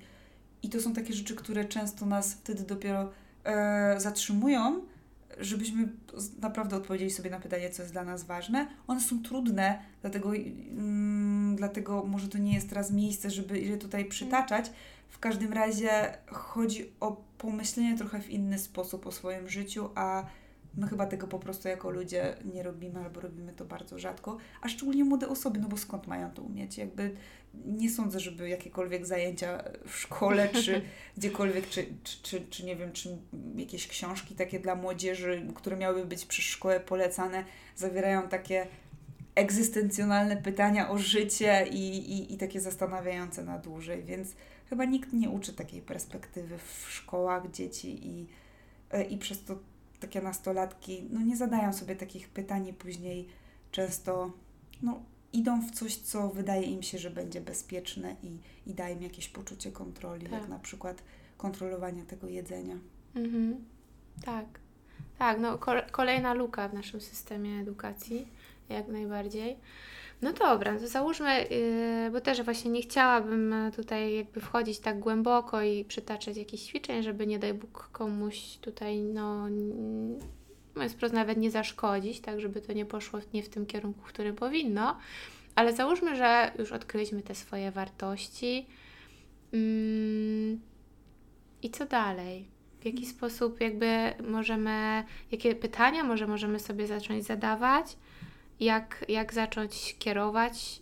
i 0.63 0.69
to 0.69 0.81
są 0.81 0.93
takie 0.93 1.13
rzeczy, 1.13 1.35
które 1.35 1.65
często 1.65 2.05
nas 2.05 2.33
wtedy 2.33 2.63
dopiero 2.63 3.09
e, 3.43 3.99
zatrzymują, 3.99 4.81
żebyśmy 5.39 5.87
naprawdę 6.41 6.75
odpowiedzieli 6.75 7.11
sobie 7.11 7.29
na 7.29 7.39
pytanie, 7.39 7.69
co 7.69 7.81
jest 7.81 7.93
dla 7.93 8.03
nas 8.03 8.23
ważne. 8.23 8.67
One 8.87 9.01
są 9.01 9.23
trudne, 9.23 9.79
dlatego, 10.01 10.35
mm, 10.35 11.55
dlatego 11.55 12.03
może 12.03 12.27
to 12.27 12.37
nie 12.37 12.53
jest 12.53 12.69
teraz 12.69 12.91
miejsce, 12.91 13.29
żeby 13.29 13.59
je 13.59 13.77
tutaj 13.77 14.05
przytaczać. 14.05 14.71
W 15.09 15.19
każdym 15.19 15.53
razie 15.53 16.17
chodzi 16.27 16.91
o 16.99 17.21
pomyślenie 17.37 17.97
trochę 17.97 18.19
w 18.21 18.29
inny 18.29 18.59
sposób 18.59 19.07
o 19.07 19.11
swoim 19.11 19.49
życiu, 19.49 19.89
a 19.95 20.25
my 20.77 20.87
chyba 20.87 21.05
tego 21.05 21.27
po 21.27 21.39
prostu 21.39 21.67
jako 21.67 21.89
ludzie 21.89 22.35
nie 22.53 22.63
robimy 22.63 22.99
albo 22.99 23.21
robimy 23.21 23.53
to 23.53 23.65
bardzo 23.65 23.99
rzadko, 23.99 24.37
a 24.61 24.69
szczególnie 24.69 25.03
młode 25.03 25.29
osoby, 25.29 25.59
no 25.59 25.67
bo 25.67 25.77
skąd 25.77 26.07
mają 26.07 26.31
to 26.31 26.41
umieć? 26.41 26.77
Jakby 26.77 27.15
nie 27.65 27.89
sądzę, 27.89 28.19
żeby 28.19 28.49
jakiekolwiek 28.49 29.05
zajęcia 29.05 29.63
w 29.87 29.95
szkole, 29.95 30.49
czy 30.49 30.81
gdziekolwiek, 31.17 31.69
czy, 31.69 31.85
czy, 32.03 32.21
czy, 32.23 32.45
czy, 32.49 32.65
nie 32.65 32.75
wiem, 32.75 32.91
czy 32.91 33.17
jakieś 33.55 33.87
książki 33.87 34.35
takie 34.35 34.59
dla 34.59 34.75
młodzieży, 34.75 35.47
które 35.55 35.77
miałyby 35.77 36.05
być 36.05 36.25
przez 36.25 36.45
szkołę 36.45 36.79
polecane, 36.79 37.45
zawierają 37.75 38.27
takie 38.27 38.67
egzystencjonalne 39.35 40.37
pytania 40.37 40.89
o 40.89 40.97
życie 40.97 41.67
i, 41.71 41.97
i, 41.97 42.33
i 42.33 42.37
takie 42.37 42.61
zastanawiające 42.61 43.43
na 43.43 43.59
dłużej, 43.59 44.03
więc 44.03 44.35
chyba 44.69 44.85
nikt 44.85 45.13
nie 45.13 45.29
uczy 45.29 45.53
takiej 45.53 45.81
perspektywy 45.81 46.57
w 46.57 46.87
szkołach 46.89 47.51
dzieci 47.51 48.07
i, 48.07 48.27
i 49.09 49.17
przez 49.17 49.43
to 49.43 49.55
takie 50.01 50.21
nastolatki 50.21 51.07
no 51.09 51.21
nie 51.21 51.37
zadają 51.37 51.73
sobie 51.73 51.95
takich 51.95 52.29
pytań 52.29 52.67
i 52.67 52.73
później 52.73 53.27
często 53.71 54.31
no, 54.81 55.01
idą 55.33 55.61
w 55.61 55.71
coś, 55.71 55.95
co 55.95 56.29
wydaje 56.29 56.63
im 56.63 56.83
się, 56.83 56.97
że 56.97 57.09
będzie 57.09 57.41
bezpieczne 57.41 58.15
i, 58.23 58.37
i 58.69 58.73
daje 58.73 58.95
im 58.95 59.01
jakieś 59.01 59.29
poczucie 59.29 59.71
kontroli, 59.71 60.23
tak. 60.23 60.31
jak 60.31 60.49
na 60.49 60.59
przykład 60.59 61.03
kontrolowanie 61.37 62.03
tego 62.03 62.27
jedzenia. 62.27 62.77
Mhm. 63.15 63.65
Tak. 64.25 64.45
Tak, 65.19 65.39
no 65.39 65.59
kolejna 65.91 66.33
luka 66.33 66.69
w 66.69 66.73
naszym 66.73 67.01
systemie 67.01 67.61
edukacji, 67.61 68.27
jak 68.69 68.87
najbardziej. 68.87 69.57
No 70.21 70.33
dobra, 70.33 70.79
to 70.79 70.87
załóżmy, 70.87 71.43
yy, 71.43 72.11
bo 72.11 72.21
też 72.21 72.41
właśnie 72.41 72.71
nie 72.71 72.81
chciałabym 72.81 73.55
tutaj 73.75 74.15
jakby 74.15 74.41
wchodzić 74.41 74.79
tak 74.79 74.99
głęboko 74.99 75.61
i 75.61 75.85
przytaczać 75.85 76.37
jakichś 76.37 76.63
ćwiczeń, 76.63 77.03
żeby 77.03 77.27
nie 77.27 77.39
daj 77.39 77.53
Bóg 77.53 77.89
komuś 77.91 78.57
tutaj, 78.61 78.99
no, 78.99 79.47
mówiąc 80.75 80.93
wprost, 80.93 81.13
nawet 81.13 81.37
nie 81.37 81.51
zaszkodzić, 81.51 82.19
tak, 82.19 82.41
żeby 82.41 82.61
to 82.61 82.73
nie 82.73 82.85
poszło 82.85 83.19
nie 83.33 83.43
w 83.43 83.49
tym 83.49 83.65
kierunku, 83.65 84.01
w 84.01 84.07
którym 84.07 84.35
powinno. 84.35 84.97
Ale 85.55 85.73
załóżmy, 85.73 86.15
że 86.15 86.51
już 86.59 86.71
odkryliśmy 86.71 87.21
te 87.21 87.35
swoje 87.35 87.71
wartości. 87.71 88.65
Yy, 89.51 90.59
I 91.61 91.69
co 91.69 91.85
dalej? 91.85 92.47
W 92.81 92.85
jaki 92.85 93.05
sposób 93.05 93.61
jakby 93.61 94.13
możemy, 94.27 95.03
jakie 95.31 95.55
pytania 95.55 96.03
może 96.03 96.27
możemy 96.27 96.59
sobie 96.59 96.87
zacząć 96.87 97.25
zadawać? 97.25 97.97
Jak, 98.61 99.05
jak 99.07 99.33
zacząć 99.33 99.95
kierować 99.99 100.81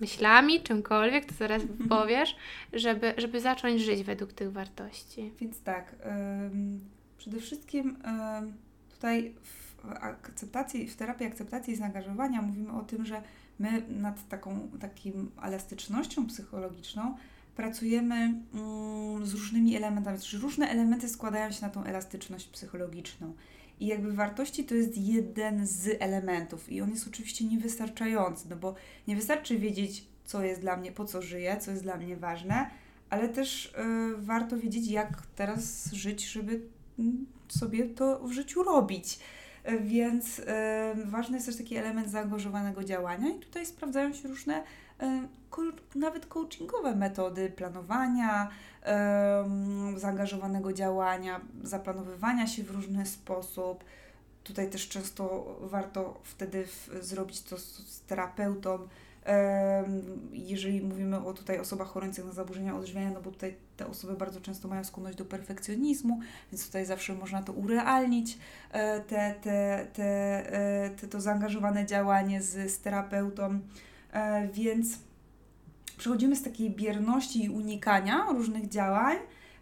myślami, 0.00 0.60
czymkolwiek, 0.60 1.24
to 1.24 1.34
zaraz 1.34 1.62
powiesz, 1.88 2.36
żeby, 2.72 3.14
żeby 3.16 3.40
zacząć 3.40 3.80
żyć 3.80 4.02
według 4.02 4.32
tych 4.32 4.52
wartości. 4.52 5.32
Więc 5.40 5.62
tak, 5.62 5.94
ym, 6.52 6.80
przede 7.18 7.40
wszystkim 7.40 7.96
ym, 8.38 8.52
tutaj 8.94 9.34
w 9.42 9.66
akceptacji, 10.00 10.88
w 10.88 10.96
terapii 10.96 11.26
akceptacji 11.26 11.72
i 11.72 11.76
zaangażowania 11.76 12.42
mówimy 12.42 12.72
o 12.72 12.82
tym, 12.82 13.06
że 13.06 13.22
my 13.58 13.82
nad 13.88 14.28
taką 14.28 14.68
takim 14.80 15.30
elastycznością 15.42 16.26
psychologiczną 16.26 17.16
pracujemy 17.56 18.14
mm, 18.14 19.26
z 19.26 19.34
różnymi 19.34 19.76
elementami, 19.76 20.18
znaczy 20.18 20.38
różne 20.38 20.68
elementy 20.68 21.08
składają 21.08 21.50
się 21.50 21.62
na 21.62 21.70
tą 21.70 21.84
elastyczność 21.84 22.48
psychologiczną. 22.48 23.34
I 23.80 23.86
jakby 23.86 24.12
wartości 24.12 24.64
to 24.64 24.74
jest 24.74 24.98
jeden 24.98 25.66
z 25.66 25.88
elementów 26.00 26.72
i 26.72 26.80
on 26.80 26.90
jest 26.90 27.08
oczywiście 27.08 27.44
niewystarczający, 27.44 28.46
no 28.50 28.56
bo 28.56 28.74
nie 29.08 29.16
wystarczy 29.16 29.58
wiedzieć, 29.58 30.04
co 30.24 30.44
jest 30.44 30.60
dla 30.60 30.76
mnie, 30.76 30.92
po 30.92 31.04
co 31.04 31.22
żyję, 31.22 31.56
co 31.60 31.70
jest 31.70 31.82
dla 31.82 31.96
mnie 31.96 32.16
ważne, 32.16 32.70
ale 33.10 33.28
też 33.28 33.66
y, 33.66 33.72
warto 34.16 34.58
wiedzieć, 34.58 34.88
jak 34.88 35.22
teraz 35.36 35.92
żyć, 35.92 36.24
żeby 36.24 36.60
mm, 36.98 37.26
sobie 37.48 37.84
to 37.84 38.20
w 38.28 38.32
życiu 38.32 38.62
robić. 38.62 39.18
Y, 39.68 39.80
więc 39.80 40.38
y, 40.38 40.44
ważny 41.04 41.36
jest 41.36 41.46
też 41.46 41.56
taki 41.56 41.76
element 41.76 42.10
zaangażowanego 42.10 42.84
działania 42.84 43.28
i 43.28 43.38
tutaj 43.38 43.66
sprawdzają 43.66 44.12
się 44.12 44.28
różne 44.28 44.62
nawet 45.94 46.26
coachingowe 46.26 46.96
metody 46.96 47.50
planowania, 47.50 48.50
zaangażowanego 49.96 50.72
działania, 50.72 51.40
zaplanowywania 51.62 52.46
się 52.46 52.62
w 52.62 52.70
różny 52.70 53.06
sposób. 53.06 53.84
Tutaj 54.44 54.70
też 54.70 54.88
często 54.88 55.56
warto 55.60 56.20
wtedy 56.22 56.66
zrobić 57.00 57.42
to 57.42 57.58
z 57.58 58.00
terapeutą, 58.06 58.78
jeżeli 60.32 60.80
mówimy 60.80 61.26
o 61.26 61.32
tutaj 61.32 61.58
osobach 61.60 61.88
chorujących 61.88 62.24
na 62.24 62.32
zaburzenia 62.32 62.76
odżywiania, 62.76 63.10
no 63.10 63.20
bo 63.20 63.30
tutaj 63.30 63.54
te 63.76 63.86
osoby 63.86 64.14
bardzo 64.14 64.40
często 64.40 64.68
mają 64.68 64.84
skłonność 64.84 65.16
do 65.16 65.24
perfekcjonizmu, 65.24 66.20
więc 66.52 66.66
tutaj 66.66 66.86
zawsze 66.86 67.14
można 67.14 67.42
to 67.42 67.52
urealnić, 67.52 68.38
e, 68.72 69.00
te, 69.00 69.34
te, 69.42 69.86
te, 69.92 70.04
e, 70.84 70.90
te, 70.90 71.08
to 71.08 71.20
zaangażowane 71.20 71.86
działanie 71.86 72.42
z, 72.42 72.72
z 72.72 72.78
terapeutą, 72.78 73.60
e, 74.12 74.48
więc 74.48 74.98
przechodzimy 75.96 76.36
z 76.36 76.42
takiej 76.42 76.70
bierności 76.70 77.44
i 77.44 77.50
unikania 77.50 78.26
różnych 78.30 78.68
działań 78.68 79.16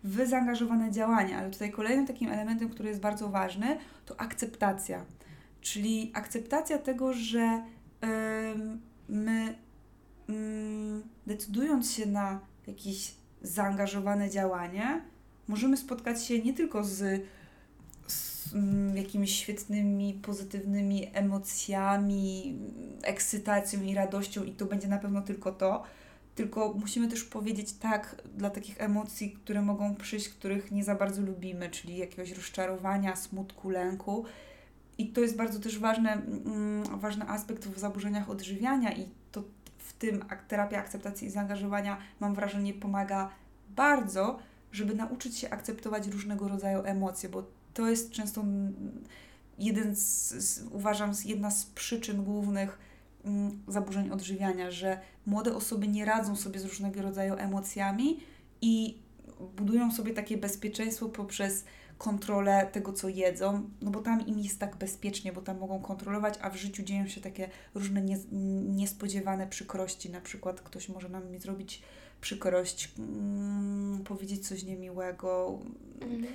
w 0.04 0.26
zaangażowane 0.26 0.90
działania, 0.90 1.38
ale 1.38 1.50
tutaj 1.50 1.70
kolejnym 1.70 2.06
takim 2.06 2.30
elementem, 2.30 2.68
który 2.68 2.88
jest 2.88 3.00
bardzo 3.00 3.28
ważny, 3.28 3.78
to 4.06 4.20
akceptacja. 4.20 5.04
Czyli 5.60 6.10
akceptacja 6.14 6.78
tego, 6.78 7.12
że 7.12 7.62
yy, 8.02 8.08
my 9.08 9.54
yy, 10.28 10.34
decydując 11.26 11.92
się 11.92 12.06
na 12.06 12.40
jakieś 12.66 13.14
zaangażowane 13.42 14.30
działanie, 14.30 15.02
możemy 15.48 15.76
spotkać 15.76 16.24
się 16.24 16.38
nie 16.38 16.54
tylko 16.54 16.84
z, 16.84 17.22
z 18.06 18.52
yy, 18.52 19.00
jakimiś 19.00 19.36
świetnymi, 19.36 20.14
pozytywnymi 20.14 21.10
emocjami, 21.12 22.58
ekscytacją 23.02 23.82
i 23.82 23.94
radością, 23.94 24.44
i 24.44 24.52
to 24.52 24.66
będzie 24.66 24.88
na 24.88 24.98
pewno 24.98 25.22
tylko 25.22 25.52
to, 25.52 25.82
tylko 26.34 26.74
musimy 26.80 27.08
też 27.08 27.24
powiedzieć 27.24 27.72
tak 27.72 28.22
dla 28.34 28.50
takich 28.50 28.80
emocji, 28.80 29.30
które 29.32 29.62
mogą 29.62 29.94
przyjść, 29.94 30.28
których 30.28 30.70
nie 30.70 30.84
za 30.84 30.94
bardzo 30.94 31.22
lubimy, 31.22 31.70
czyli 31.70 31.96
jakiegoś 31.96 32.32
rozczarowania, 32.32 33.16
smutku, 33.16 33.70
lęku. 33.70 34.24
I 34.98 35.08
to 35.08 35.20
jest 35.20 35.36
bardzo 35.36 35.60
też 35.60 35.78
ważny, 35.78 36.12
mm, 36.12 36.98
ważny 37.00 37.28
aspekt 37.28 37.68
w 37.68 37.78
zaburzeniach 37.78 38.30
odżywiania 38.30 38.92
i 38.92 39.08
to 39.32 39.42
w 39.78 39.92
tym 39.92 40.24
terapia 40.48 40.78
akceptacji 40.78 41.28
i 41.28 41.30
zaangażowania 41.30 41.98
mam 42.20 42.34
wrażenie 42.34 42.74
pomaga 42.74 43.30
bardzo, 43.70 44.38
żeby 44.72 44.94
nauczyć 44.94 45.38
się 45.38 45.50
akceptować 45.50 46.08
różnego 46.08 46.48
rodzaju 46.48 46.82
emocje, 46.84 47.28
bo 47.28 47.44
to 47.74 47.88
jest 47.88 48.10
często 48.10 48.44
jeden 49.58 49.96
z, 49.96 50.30
z 50.30 50.66
uważam, 50.70 51.12
jedna 51.24 51.50
z 51.50 51.66
przyczyn 51.66 52.24
głównych 52.24 52.78
Mm, 52.78 52.93
zaburzeń 53.68 54.10
odżywiania, 54.10 54.70
że 54.70 55.00
młode 55.26 55.54
osoby 55.54 55.88
nie 55.88 56.04
radzą 56.04 56.36
sobie 56.36 56.60
z 56.60 56.64
różnego 56.64 57.02
rodzaju 57.02 57.34
emocjami 57.34 58.20
i 58.60 58.98
budują 59.56 59.92
sobie 59.92 60.14
takie 60.14 60.38
bezpieczeństwo 60.38 61.08
poprzez 61.08 61.64
kontrolę 61.98 62.68
tego, 62.72 62.92
co 62.92 63.08
jedzą, 63.08 63.70
no 63.82 63.90
bo 63.90 64.00
tam 64.00 64.26
im 64.26 64.38
jest 64.38 64.60
tak 64.60 64.76
bezpiecznie, 64.76 65.32
bo 65.32 65.40
tam 65.40 65.58
mogą 65.58 65.80
kontrolować, 65.80 66.34
a 66.40 66.50
w 66.50 66.56
życiu 66.56 66.82
dzieją 66.82 67.06
się 67.06 67.20
takie 67.20 67.50
różne 67.74 68.02
nie, 68.02 68.18
niespodziewane 68.62 69.46
przykrości. 69.46 70.10
Na 70.10 70.20
przykład 70.20 70.60
ktoś 70.60 70.88
może 70.88 71.08
nam 71.08 71.38
zrobić 71.38 71.82
przykrość, 72.20 72.92
mm, 72.98 74.04
powiedzieć 74.04 74.48
coś 74.48 74.64
niemiłego. 74.64 75.58
Mhm 76.02 76.26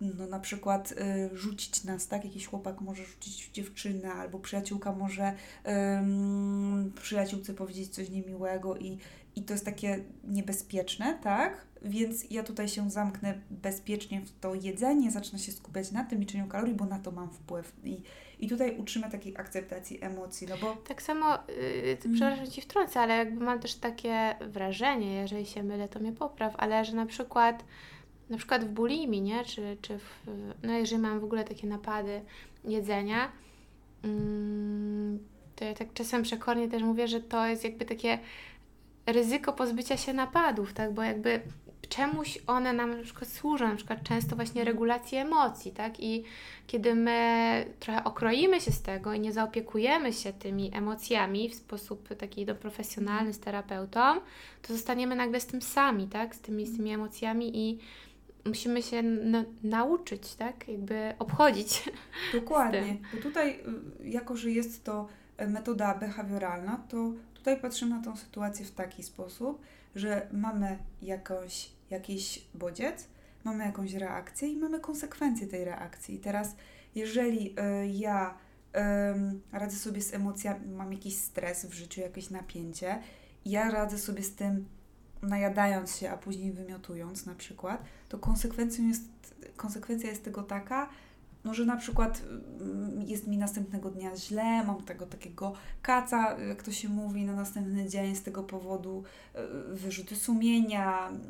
no 0.00 0.26
na 0.26 0.40
przykład 0.40 0.92
y, 0.92 1.36
rzucić 1.36 1.84
nas, 1.84 2.08
tak? 2.08 2.24
Jakiś 2.24 2.46
chłopak 2.46 2.80
może 2.80 3.04
rzucić 3.04 3.50
dziewczynę, 3.52 4.12
albo 4.12 4.38
przyjaciółka 4.38 4.92
może 4.92 5.32
ym, 5.98 6.92
przyjaciółce 7.02 7.54
powiedzieć 7.54 7.88
coś 7.88 8.10
niemiłego 8.10 8.76
i, 8.76 8.98
i 9.36 9.42
to 9.42 9.52
jest 9.52 9.64
takie 9.64 10.04
niebezpieczne, 10.24 11.18
tak? 11.22 11.66
Więc 11.82 12.30
ja 12.30 12.42
tutaj 12.42 12.68
się 12.68 12.90
zamknę 12.90 13.40
bezpiecznie 13.50 14.20
w 14.20 14.40
to 14.40 14.54
jedzenie, 14.54 15.10
zacznę 15.10 15.38
się 15.38 15.52
skupiać 15.52 15.92
na 15.92 16.04
tym 16.04 16.20
liczeniu 16.20 16.46
kalorii, 16.46 16.74
bo 16.74 16.84
na 16.84 16.98
to 16.98 17.10
mam 17.10 17.30
wpływ. 17.30 17.72
I, 17.84 18.02
i 18.38 18.48
tutaj 18.48 18.76
uczymy 18.78 19.10
takiej 19.10 19.36
akceptacji 19.36 20.04
emocji, 20.04 20.46
no 20.50 20.56
bo... 20.60 20.76
Tak 20.76 21.02
samo, 21.02 21.38
yy, 21.84 21.96
przepraszam 22.14 22.50
Ci 22.50 22.60
wtrącę, 22.60 23.00
ale 23.00 23.16
jakby 23.16 23.44
mam 23.44 23.60
też 23.60 23.74
takie 23.74 24.34
wrażenie, 24.48 25.14
jeżeli 25.14 25.46
się 25.46 25.62
mylę, 25.62 25.88
to 25.88 26.00
mnie 26.00 26.12
popraw, 26.12 26.54
ale 26.56 26.84
że 26.84 26.96
na 26.96 27.06
przykład 27.06 27.64
na 28.30 28.36
przykład 28.36 28.64
w 28.64 28.68
bulimii, 28.68 29.22
nie? 29.22 29.44
Czy, 29.44 29.76
czy 29.82 29.98
w, 29.98 30.26
no 30.62 30.72
jeżeli 30.72 31.02
mam 31.02 31.20
w 31.20 31.24
ogóle 31.24 31.44
takie 31.44 31.66
napady 31.66 32.20
jedzenia, 32.64 33.32
mm, 34.04 35.18
to 35.56 35.64
ja 35.64 35.74
tak 35.74 35.92
czasem 35.92 36.22
przekornie 36.22 36.68
też 36.68 36.82
mówię, 36.82 37.08
że 37.08 37.20
to 37.20 37.46
jest 37.46 37.64
jakby 37.64 37.84
takie 37.84 38.18
ryzyko 39.06 39.52
pozbycia 39.52 39.96
się 39.96 40.12
napadów, 40.12 40.72
tak? 40.72 40.94
Bo 40.94 41.02
jakby 41.02 41.40
czemuś 41.88 42.38
one 42.46 42.72
nam 42.72 42.96
na 42.96 43.02
przykład 43.02 43.28
służą, 43.30 43.68
na 43.68 43.76
przykład 43.76 44.02
często 44.02 44.36
właśnie 44.36 44.64
regulacji 44.64 45.18
emocji, 45.18 45.72
tak? 45.72 46.00
I 46.00 46.24
kiedy 46.66 46.94
my 46.94 47.64
trochę 47.80 48.04
okroimy 48.04 48.60
się 48.60 48.72
z 48.72 48.82
tego 48.82 49.12
i 49.12 49.20
nie 49.20 49.32
zaopiekujemy 49.32 50.12
się 50.12 50.32
tymi 50.32 50.70
emocjami 50.74 51.48
w 51.48 51.54
sposób 51.54 52.08
taki 52.14 52.46
do 52.46 52.54
profesjonalny 52.54 53.32
z 53.32 53.40
terapeutą, 53.40 54.20
to 54.62 54.72
zostaniemy 54.72 55.16
nagle 55.16 55.40
z 55.40 55.46
tym 55.46 55.62
sami, 55.62 56.06
tak? 56.06 56.34
Z 56.34 56.40
tymi, 56.40 56.66
z 56.66 56.76
tymi 56.76 56.90
emocjami 56.90 57.58
i 57.58 57.78
musimy 58.48 58.82
się 58.82 59.02
nauczyć, 59.62 60.34
tak? 60.34 60.68
Jakby 60.68 61.14
obchodzić. 61.18 61.90
Dokładnie. 62.40 62.96
Bo 63.14 63.22
tutaj, 63.22 63.60
y, 64.00 64.08
jako 64.08 64.36
że 64.36 64.50
jest 64.50 64.84
to 64.84 65.08
e, 65.36 65.46
metoda 65.46 65.94
behawioralna, 65.94 66.84
to 66.88 67.12
tutaj 67.34 67.60
patrzymy 67.60 67.96
na 67.96 68.02
tą 68.02 68.16
sytuację 68.16 68.66
w 68.66 68.70
taki 68.70 69.02
sposób, 69.02 69.62
że 69.94 70.28
mamy 70.32 70.78
jakąś, 71.02 71.70
jakiś 71.90 72.46
bodziec, 72.54 73.08
mamy 73.44 73.64
jakąś 73.64 73.92
reakcję 73.92 74.48
i 74.48 74.56
mamy 74.56 74.80
konsekwencje 74.80 75.46
tej 75.46 75.64
reakcji. 75.64 76.14
I 76.14 76.18
teraz, 76.18 76.56
jeżeli 76.94 77.50
y, 77.50 77.54
ja 77.86 78.34
y, 79.54 79.58
radzę 79.58 79.76
sobie 79.76 80.02
z 80.02 80.14
emocjami, 80.14 80.70
mam 80.70 80.92
jakiś 80.92 81.16
stres 81.16 81.66
w 81.66 81.72
życiu, 81.72 82.00
jakieś 82.00 82.30
napięcie, 82.30 83.02
ja 83.44 83.70
radzę 83.70 83.98
sobie 83.98 84.22
z 84.22 84.34
tym 84.34 84.64
najadając 85.22 85.96
się, 85.96 86.10
a 86.10 86.16
później 86.16 86.52
wymiotując 86.52 87.26
na 87.26 87.34
przykład, 87.34 87.82
to 88.08 88.18
konsekwencją 88.18 88.88
jest, 88.88 89.02
konsekwencja 89.56 90.10
jest 90.10 90.24
tego 90.24 90.42
taka, 90.42 90.88
no, 91.44 91.54
że 91.54 91.64
na 91.64 91.76
przykład 91.76 92.22
mm, 92.60 93.02
jest 93.02 93.26
mi 93.26 93.38
następnego 93.38 93.90
dnia 93.90 94.16
źle, 94.16 94.64
mam 94.64 94.82
tego 94.82 95.06
takiego 95.06 95.52
kaca, 95.82 96.38
jak 96.38 96.62
to 96.62 96.72
się 96.72 96.88
mówi, 96.88 97.24
na 97.24 97.34
następny 97.34 97.88
dzień 97.88 98.16
z 98.16 98.22
tego 98.22 98.42
powodu 98.42 99.04
e, 99.34 99.46
wyrzuty 99.74 100.16
sumienia, 100.16 101.08
mm, 101.08 101.20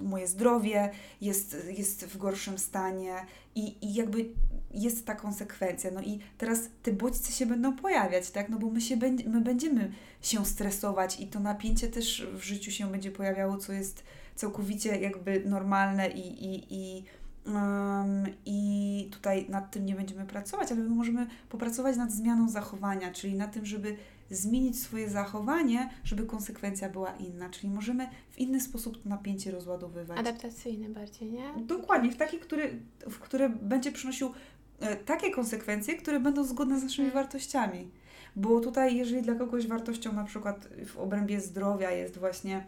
moje 0.00 0.28
zdrowie 0.28 0.90
jest, 1.20 1.56
jest 1.78 2.04
w 2.04 2.18
gorszym 2.18 2.58
stanie 2.58 3.16
i, 3.54 3.86
i 3.86 3.94
jakby 3.94 4.28
jest 4.74 5.06
ta 5.06 5.14
konsekwencja. 5.14 5.90
No 5.90 6.02
i 6.02 6.18
teraz 6.38 6.60
te 6.82 6.92
bodźce 6.92 7.32
się 7.32 7.46
będą 7.46 7.76
pojawiać, 7.76 8.30
tak? 8.30 8.48
No 8.48 8.58
bo 8.58 8.70
my, 8.70 8.80
się 8.80 8.96
będzie, 8.96 9.28
my 9.28 9.40
będziemy 9.40 9.92
się 10.22 10.44
stresować 10.44 11.20
i 11.20 11.26
to 11.26 11.40
napięcie 11.40 11.88
też 11.88 12.26
w 12.34 12.42
życiu 12.42 12.70
się 12.70 12.90
będzie 12.90 13.10
pojawiało, 13.10 13.56
co 13.56 13.72
jest 13.72 14.04
całkowicie 14.36 15.00
jakby 15.00 15.42
normalne 15.44 16.10
i, 16.10 16.44
i, 16.44 16.74
i 16.74 17.04
Um, 17.46 18.26
I 18.46 19.08
tutaj 19.12 19.46
nad 19.48 19.70
tym 19.70 19.86
nie 19.86 19.94
będziemy 19.94 20.26
pracować, 20.26 20.72
ale 20.72 20.80
my 20.80 20.90
możemy 20.90 21.26
popracować 21.48 21.96
nad 21.96 22.12
zmianą 22.12 22.48
zachowania, 22.48 23.12
czyli 23.12 23.34
na 23.34 23.48
tym, 23.48 23.66
żeby 23.66 23.96
zmienić 24.30 24.82
swoje 24.82 25.10
zachowanie, 25.10 25.90
żeby 26.04 26.26
konsekwencja 26.26 26.88
była 26.88 27.10
inna. 27.16 27.50
Czyli 27.50 27.72
możemy 27.72 28.08
w 28.30 28.38
inny 28.38 28.60
sposób 28.60 29.02
to 29.02 29.08
napięcie 29.08 29.50
rozładowywać. 29.50 30.18
Adaptacyjny 30.18 30.88
bardziej, 30.88 31.30
nie? 31.30 31.52
Dokładnie, 31.56 32.10
w 32.10 32.16
taki, 32.16 32.38
który, 32.38 32.78
w 33.10 33.18
który 33.18 33.48
będzie 33.48 33.92
przynosił 33.92 34.32
e, 34.80 34.96
takie 34.96 35.30
konsekwencje, 35.30 35.94
które 35.94 36.20
będą 36.20 36.44
zgodne 36.44 36.80
z 36.80 36.82
naszymi 36.82 37.08
hmm. 37.10 37.24
wartościami. 37.24 37.90
Bo 38.36 38.60
tutaj, 38.60 38.96
jeżeli 38.96 39.22
dla 39.22 39.34
kogoś 39.34 39.66
wartością 39.66 40.12
na 40.12 40.24
przykład 40.24 40.68
w 40.86 40.96
obrębie 40.96 41.40
zdrowia 41.40 41.90
jest 41.90 42.18
właśnie 42.18 42.66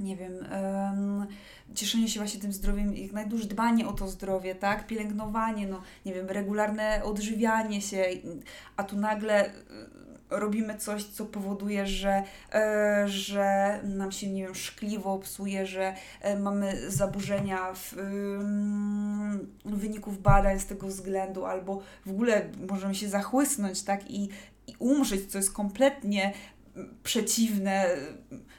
nie 0.00 0.16
wiem, 0.16 0.32
um, 0.32 1.26
cieszenie 1.74 2.08
się 2.08 2.20
właśnie 2.20 2.40
tym 2.40 2.52
zdrowiem, 2.52 2.96
jak 2.96 3.12
najdłużej 3.12 3.48
dbanie 3.48 3.88
o 3.88 3.92
to 3.92 4.08
zdrowie, 4.08 4.54
tak? 4.54 4.86
Pielęgnowanie, 4.86 5.66
no 5.66 5.82
nie 6.06 6.14
wiem, 6.14 6.26
regularne 6.28 7.04
odżywianie 7.04 7.80
się, 7.80 8.04
a 8.76 8.84
tu 8.84 8.96
nagle 8.96 9.46
e, 9.46 9.50
robimy 10.30 10.78
coś, 10.78 11.04
co 11.04 11.26
powoduje, 11.26 11.86
że, 11.86 12.22
e, 12.52 13.04
że 13.08 13.80
nam 13.82 14.12
się, 14.12 14.30
nie 14.30 14.42
wiem, 14.42 14.54
szkliwo 14.54 15.18
psuje, 15.18 15.66
że 15.66 15.94
e, 16.20 16.38
mamy 16.38 16.90
zaburzenia 16.90 17.72
w, 17.74 17.94
w 19.64 19.76
wyników 19.78 20.22
badań 20.22 20.60
z 20.60 20.66
tego 20.66 20.86
względu, 20.86 21.44
albo 21.44 21.82
w 22.06 22.10
ogóle 22.10 22.48
możemy 22.68 22.94
się 22.94 23.08
zachłysnąć, 23.08 23.82
tak? 23.82 24.10
I, 24.10 24.28
i 24.66 24.74
umrzeć, 24.78 25.30
co 25.30 25.38
jest 25.38 25.52
kompletnie 25.52 26.32
przeciwne 27.02 27.86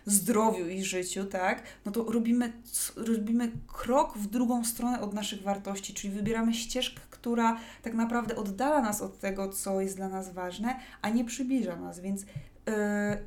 zdrowiu 0.06 0.68
i 0.68 0.84
życiu, 0.84 1.26
tak, 1.26 1.64
no 1.86 1.92
to 1.92 2.04
robimy, 2.04 2.54
robimy 2.96 3.52
krok 3.68 4.18
w 4.18 4.28
drugą 4.28 4.64
stronę 4.66 5.02
od 5.02 5.14
naszych 5.14 5.42
wartości, 5.42 5.94
czyli 5.94 6.14
wybieramy 6.14 6.54
ścieżkę, 6.54 7.02
która 7.10 7.60
tak 7.82 7.94
naprawdę 7.94 8.36
oddala 8.36 8.82
nas 8.82 9.02
od 9.02 9.20
tego, 9.20 9.50
co 9.50 9.82
jest 9.82 9.96
dla 9.96 10.10
nas 10.10 10.34
ważne, 10.34 10.80
a 11.02 11.10
nie 11.10 11.26
przybliża 11.26 11.76
nas, 11.76 12.00
więc, 12.00 12.22
yy, 12.22 12.28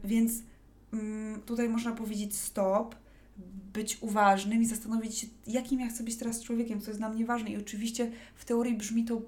więc 0.05 0.33
yy, 0.93 0.99
tutaj 1.47 1.69
można 1.69 1.93
powiedzieć 1.93 2.37
stop, 2.37 2.95
być 3.73 3.99
uważnym 4.01 4.63
i 4.63 4.67
zastanowić 4.67 5.19
się, 5.19 5.27
jakim 5.47 5.81
ja 5.81 5.89
chcę 5.89 6.05
być 6.05 6.17
teraz 6.17 6.43
człowiekiem, 6.43 6.81
co 6.81 6.91
jest 6.91 7.01
dla 7.01 7.09
mnie 7.09 7.25
ważne. 7.25 7.51
I 7.51 7.57
oczywiście 7.57 8.11
w 8.35 8.45
teorii 8.45 8.75
brzmi 8.75 9.05
to 9.05 9.23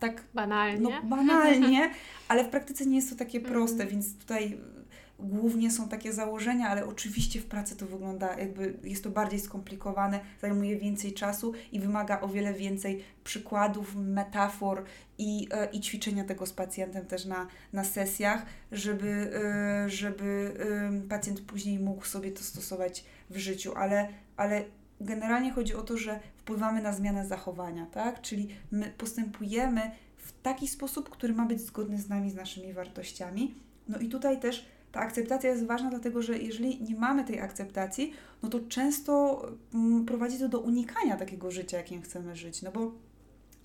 tak 0.00 0.24
banalnie, 0.34 0.80
no, 0.80 1.08
banalnie 1.08 1.90
ale 2.28 2.44
w 2.44 2.48
praktyce 2.48 2.86
nie 2.86 2.96
jest 2.96 3.10
to 3.10 3.16
takie 3.16 3.40
proste, 3.40 3.82
mm. 3.82 3.88
więc 3.88 4.16
tutaj 4.16 4.58
głównie 5.18 5.70
są 5.70 5.88
takie 5.88 6.12
założenia, 6.12 6.68
ale 6.68 6.86
oczywiście 6.86 7.40
w 7.40 7.46
pracy 7.46 7.76
to 7.76 7.86
wygląda 7.86 8.38
jakby 8.38 8.74
jest 8.84 9.04
to 9.04 9.10
bardziej 9.10 9.40
skomplikowane, 9.40 10.20
zajmuje 10.40 10.76
więcej 10.76 11.12
czasu 11.12 11.52
i 11.72 11.80
wymaga 11.80 12.20
o 12.20 12.28
wiele 12.28 12.54
więcej 12.54 13.04
przykładów, 13.24 13.96
metafor 13.96 14.84
i, 15.18 15.48
e, 15.50 15.70
i 15.70 15.80
ćwiczenia 15.80 16.24
tego 16.24 16.46
z 16.46 16.52
pacjentem 16.52 17.06
też 17.06 17.24
na, 17.24 17.46
na 17.72 17.84
sesjach, 17.84 18.46
żeby, 18.72 19.30
e, 19.86 19.90
żeby 19.90 20.54
pacjent 21.08 21.40
później 21.40 21.78
mógł 21.78 22.04
sobie 22.04 22.32
to 22.32 22.42
stosować 22.42 23.04
w 23.30 23.36
życiu, 23.36 23.72
ale, 23.76 24.08
ale 24.36 24.64
generalnie 25.00 25.52
chodzi 25.52 25.74
o 25.74 25.82
to, 25.82 25.96
że 25.96 26.20
wpływamy 26.36 26.82
na 26.82 26.92
zmianę 26.92 27.26
zachowania, 27.26 27.86
tak? 27.86 28.20
Czyli 28.20 28.48
my 28.70 28.92
postępujemy 28.98 29.90
w 30.16 30.42
taki 30.42 30.68
sposób, 30.68 31.10
który 31.10 31.34
ma 31.34 31.46
być 31.46 31.60
zgodny 31.60 31.98
z 31.98 32.08
nami, 32.08 32.30
z 32.30 32.34
naszymi 32.34 32.72
wartościami. 32.72 33.54
No 33.88 33.98
i 33.98 34.08
tutaj 34.08 34.40
też 34.40 34.66
ta 34.98 35.04
akceptacja 35.04 35.50
jest 35.50 35.66
ważna, 35.66 35.90
dlatego 35.90 36.22
że 36.22 36.38
jeżeli 36.38 36.82
nie 36.82 36.96
mamy 36.96 37.24
tej 37.24 37.40
akceptacji, 37.40 38.12
no 38.42 38.48
to 38.48 38.60
często 38.60 39.42
mm, 39.74 40.04
prowadzi 40.04 40.38
to 40.38 40.48
do 40.48 40.60
unikania 40.60 41.16
takiego 41.16 41.50
życia, 41.50 41.76
jakim 41.76 42.02
chcemy 42.02 42.36
żyć. 42.36 42.62
No 42.62 42.72
bo 42.72 42.92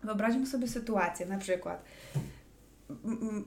wyobraźmy 0.03 0.47
sobie 0.47 0.67
sytuację, 0.67 1.25
na 1.25 1.37
przykład 1.37 1.83
mm, 2.89 3.21
mm, 3.21 3.45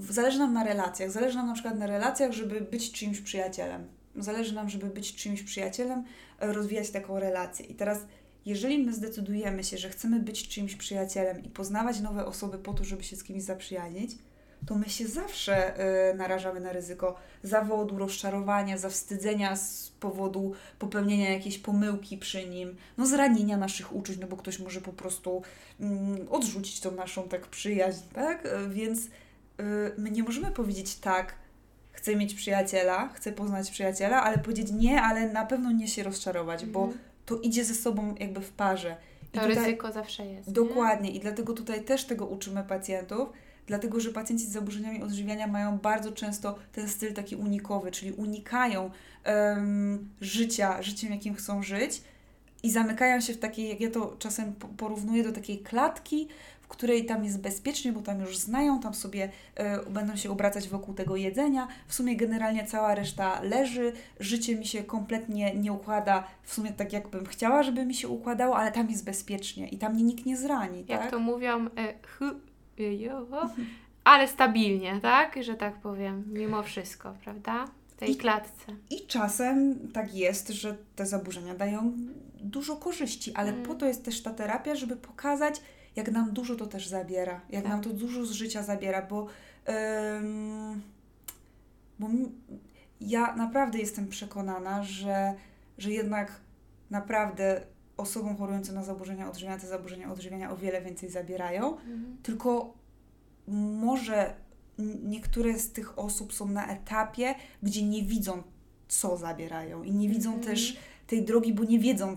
zależy 0.00 0.38
nam 0.38 0.52
na 0.52 0.64
relacjach, 0.64 1.10
zależy 1.10 1.36
nam 1.36 1.46
na 1.46 1.54
przykład 1.54 1.78
na 1.78 1.86
relacjach, 1.86 2.32
żeby 2.32 2.60
być 2.60 2.92
czyimś 2.92 3.20
przyjacielem. 3.20 3.88
Zależy 4.16 4.54
nam, 4.54 4.68
żeby 4.68 4.86
być 4.86 5.14
czyimś 5.14 5.42
przyjacielem, 5.42 6.04
e, 6.40 6.52
rozwijać 6.52 6.90
taką 6.90 7.20
relację. 7.20 7.66
I 7.66 7.74
teraz 7.74 7.98
jeżeli 8.46 8.78
my 8.78 8.92
zdecydujemy 8.92 9.64
się, 9.64 9.78
że 9.78 9.88
chcemy 9.88 10.20
być 10.20 10.48
czyimś 10.48 10.76
przyjacielem 10.76 11.44
i 11.44 11.48
poznawać 11.48 12.00
nowe 12.00 12.26
osoby 12.26 12.58
po 12.58 12.74
to, 12.74 12.84
żeby 12.84 13.04
się 13.04 13.16
z 13.16 13.24
kimś 13.24 13.42
zaprzyjaźnić, 13.42 14.10
to 14.66 14.74
my 14.74 14.88
się 14.88 15.06
zawsze 15.06 15.80
y, 16.10 16.14
narażamy 16.14 16.60
na 16.60 16.72
ryzyko 16.72 17.14
zawodu, 17.42 17.98
rozczarowania, 17.98 18.78
zawstydzenia 18.78 19.56
z 19.56 19.92
powodu 20.00 20.52
popełnienia 20.78 21.30
jakiejś 21.30 21.58
pomyłki 21.58 22.18
przy 22.18 22.48
nim, 22.48 22.76
no 22.98 23.06
zranienia 23.06 23.56
naszych 23.56 23.94
uczuć, 23.94 24.18
no 24.18 24.26
bo 24.26 24.36
ktoś 24.36 24.58
może 24.58 24.80
po 24.80 24.92
prostu 24.92 25.42
y, 25.80 26.30
odrzucić 26.30 26.80
tą 26.80 26.90
naszą 26.90 27.28
tak 27.28 27.46
przyjaźń, 27.46 28.00
tak? 28.12 28.46
Y, 28.46 28.68
więc 28.68 29.04
y, 29.04 29.08
my 29.98 30.10
nie 30.10 30.22
możemy 30.22 30.50
powiedzieć 30.50 30.94
tak, 30.94 31.34
chcę 31.92 32.16
mieć 32.16 32.34
przyjaciela, 32.34 33.08
chcę 33.08 33.32
poznać 33.32 33.70
przyjaciela, 33.70 34.22
ale 34.22 34.38
powiedzieć 34.38 34.68
nie, 34.72 35.02
ale 35.02 35.32
na 35.32 35.46
pewno 35.46 35.72
nie 35.72 35.88
się 35.88 36.02
rozczarować, 36.02 36.66
bo 36.66 36.80
mhm. 36.80 36.98
to 37.26 37.36
idzie 37.36 37.64
ze 37.64 37.74
sobą 37.74 38.14
jakby 38.20 38.40
w 38.40 38.52
parze. 38.52 38.96
I 39.22 39.38
to 39.38 39.40
tutaj, 39.40 39.64
ryzyko 39.64 39.92
zawsze 39.92 40.26
jest. 40.26 40.52
Dokładnie. 40.52 41.10
Nie? 41.10 41.16
I 41.16 41.20
dlatego 41.20 41.52
tutaj 41.52 41.84
też 41.84 42.04
tego 42.04 42.26
uczymy 42.26 42.62
pacjentów, 42.62 43.28
dlatego 43.66 44.00
że 44.00 44.12
pacjenci 44.12 44.46
z 44.46 44.52
zaburzeniami 44.52 45.02
odżywiania 45.02 45.46
mają 45.46 45.78
bardzo 45.78 46.12
często 46.12 46.58
ten 46.72 46.88
styl 46.88 47.14
taki 47.14 47.36
unikowy, 47.36 47.90
czyli 47.90 48.12
unikają 48.12 48.90
um, 49.26 50.08
życia, 50.20 50.82
życiem, 50.82 51.10
jakim 51.10 51.34
chcą 51.34 51.62
żyć 51.62 52.02
i 52.62 52.70
zamykają 52.70 53.20
się 53.20 53.32
w 53.32 53.38
takiej, 53.38 53.68
jak 53.68 53.80
ja 53.80 53.90
to 53.90 54.16
czasem 54.18 54.52
porównuję 54.76 55.22
do 55.22 55.32
takiej 55.32 55.58
klatki, 55.58 56.28
w 56.60 56.68
której 56.68 57.04
tam 57.04 57.24
jest 57.24 57.40
bezpiecznie, 57.40 57.92
bo 57.92 58.02
tam 58.02 58.20
już 58.20 58.38
znają, 58.38 58.80
tam 58.80 58.94
sobie 58.94 59.30
y, 59.86 59.90
będą 59.90 60.16
się 60.16 60.30
obracać 60.30 60.68
wokół 60.68 60.94
tego 60.94 61.16
jedzenia. 61.16 61.68
W 61.88 61.94
sumie 61.94 62.16
generalnie 62.16 62.66
cała 62.66 62.94
reszta 62.94 63.42
leży, 63.42 63.92
życie 64.20 64.56
mi 64.56 64.66
się 64.66 64.84
kompletnie 64.84 65.54
nie 65.54 65.72
układa, 65.72 66.24
w 66.42 66.54
sumie 66.54 66.72
tak 66.72 66.92
jakbym 66.92 67.26
chciała, 67.26 67.62
żeby 67.62 67.86
mi 67.86 67.94
się 67.94 68.08
układało, 68.08 68.56
ale 68.56 68.72
tam 68.72 68.90
jest 68.90 69.04
bezpiecznie 69.04 69.68
i 69.68 69.78
tam 69.78 69.94
mnie 69.94 70.02
nikt 70.02 70.26
nie 70.26 70.36
zrani. 70.36 70.84
Jak 70.88 71.00
tak? 71.00 71.10
to 71.10 71.18
mówią, 71.18 71.66
y, 71.66 71.70
ale 74.04 74.28
stabilnie, 74.28 75.00
tak? 75.02 75.42
Że 75.42 75.54
tak 75.54 75.80
powiem, 75.80 76.24
mimo 76.26 76.62
wszystko, 76.62 77.14
prawda? 77.24 77.64
W 77.88 77.94
tej 77.94 78.10
I, 78.10 78.16
klatce. 78.16 78.72
I 78.90 79.06
czasem 79.06 79.78
tak 79.92 80.14
jest, 80.14 80.48
że 80.48 80.76
te 80.96 81.06
zaburzenia 81.06 81.54
dają 81.54 81.92
dużo 82.40 82.76
korzyści, 82.76 83.34
ale 83.34 83.50
mm. 83.50 83.62
po 83.62 83.74
to 83.74 83.86
jest 83.86 84.04
też 84.04 84.22
ta 84.22 84.30
terapia, 84.30 84.74
żeby 84.74 84.96
pokazać, 84.96 85.60
jak 85.96 86.10
nam 86.10 86.32
dużo 86.32 86.54
to 86.54 86.66
też 86.66 86.88
zabiera, 86.88 87.40
jak 87.50 87.62
tak. 87.62 87.72
nam 87.72 87.80
to 87.80 87.90
dużo 87.90 88.26
z 88.26 88.30
życia 88.30 88.62
zabiera, 88.62 89.02
bo, 89.02 89.26
ym, 90.18 90.82
bo 91.98 92.08
ja 93.00 93.36
naprawdę 93.36 93.78
jestem 93.78 94.08
przekonana, 94.08 94.82
że, 94.82 95.34
że 95.78 95.90
jednak 95.90 96.40
naprawdę 96.90 97.60
osobom 97.96 98.36
chorującym 98.36 98.74
na 98.74 98.84
zaburzenia 98.84 99.30
odżywiania 99.30 99.58
te 99.58 99.66
zaburzenia 99.66 100.12
odżywiania 100.12 100.52
o 100.52 100.56
wiele 100.56 100.82
więcej 100.82 101.10
zabierają, 101.10 101.70
mhm. 101.70 102.16
tylko 102.22 102.74
może 103.82 104.34
niektóre 105.02 105.58
z 105.58 105.72
tych 105.72 105.98
osób 105.98 106.32
są 106.32 106.48
na 106.48 106.66
etapie, 106.66 107.34
gdzie 107.62 107.82
nie 107.82 108.02
widzą, 108.02 108.42
co 108.88 109.16
zabierają 109.16 109.82
i 109.82 109.92
nie 109.92 110.08
widzą 110.08 110.34
mhm. 110.34 110.46
też 110.46 110.76
tej 111.06 111.24
drogi, 111.24 111.54
bo 111.54 111.64
nie 111.64 111.78
wiedzą, 111.78 112.16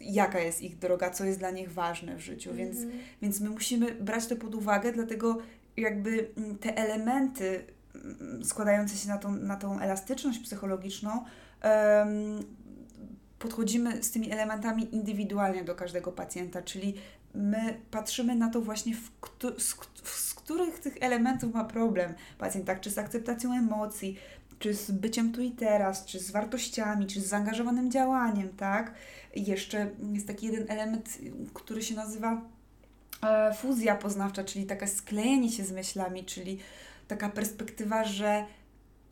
jaka 0.00 0.40
jest 0.40 0.62
ich 0.62 0.78
droga, 0.78 1.10
co 1.10 1.24
jest 1.24 1.38
dla 1.38 1.50
nich 1.50 1.72
ważne 1.72 2.16
w 2.16 2.20
życiu, 2.20 2.50
mhm. 2.50 2.68
więc, 2.68 2.92
więc 3.22 3.40
my 3.40 3.50
musimy 3.50 3.94
brać 3.94 4.26
to 4.26 4.36
pod 4.36 4.54
uwagę, 4.54 4.92
dlatego 4.92 5.38
jakby 5.76 6.30
te 6.60 6.76
elementy 6.76 7.64
składające 8.44 8.96
się 8.96 9.08
na 9.08 9.18
tą, 9.18 9.32
na 9.32 9.56
tą 9.56 9.80
elastyczność 9.80 10.38
psychologiczną 10.38 11.10
um, 11.10 12.44
podchodzimy 13.42 14.02
z 14.02 14.10
tymi 14.10 14.32
elementami 14.32 14.94
indywidualnie 14.94 15.64
do 15.64 15.74
każdego 15.74 16.12
pacjenta, 16.12 16.62
czyli 16.62 16.94
my 17.34 17.80
patrzymy 17.90 18.34
na 18.34 18.50
to 18.50 18.60
właśnie, 18.60 18.94
w, 18.94 19.10
z, 19.58 19.76
z 20.04 20.34
których 20.34 20.78
tych 20.78 20.96
elementów 21.00 21.54
ma 21.54 21.64
problem 21.64 22.14
pacjent, 22.38 22.66
tak, 22.66 22.80
czy 22.80 22.90
z 22.90 22.98
akceptacją 22.98 23.52
emocji, 23.52 24.16
czy 24.58 24.74
z 24.74 24.90
byciem 24.90 25.32
tu 25.32 25.40
i 25.40 25.50
teraz, 25.50 26.04
czy 26.04 26.20
z 26.20 26.30
wartościami, 26.30 27.06
czy 27.06 27.20
z 27.20 27.26
zaangażowanym 27.26 27.90
działaniem, 27.90 28.48
tak. 28.56 28.94
Jeszcze 29.36 29.90
jest 30.12 30.26
taki 30.26 30.46
jeden 30.46 30.70
element, 30.70 31.18
który 31.54 31.82
się 31.82 31.94
nazywa 31.94 32.42
e, 33.22 33.54
fuzja 33.54 33.96
poznawcza, 33.96 34.44
czyli 34.44 34.66
takie 34.66 34.86
sklejenie 34.86 35.50
się 35.50 35.64
z 35.64 35.72
myślami, 35.72 36.24
czyli 36.24 36.58
taka 37.08 37.28
perspektywa, 37.28 38.04
że 38.04 38.44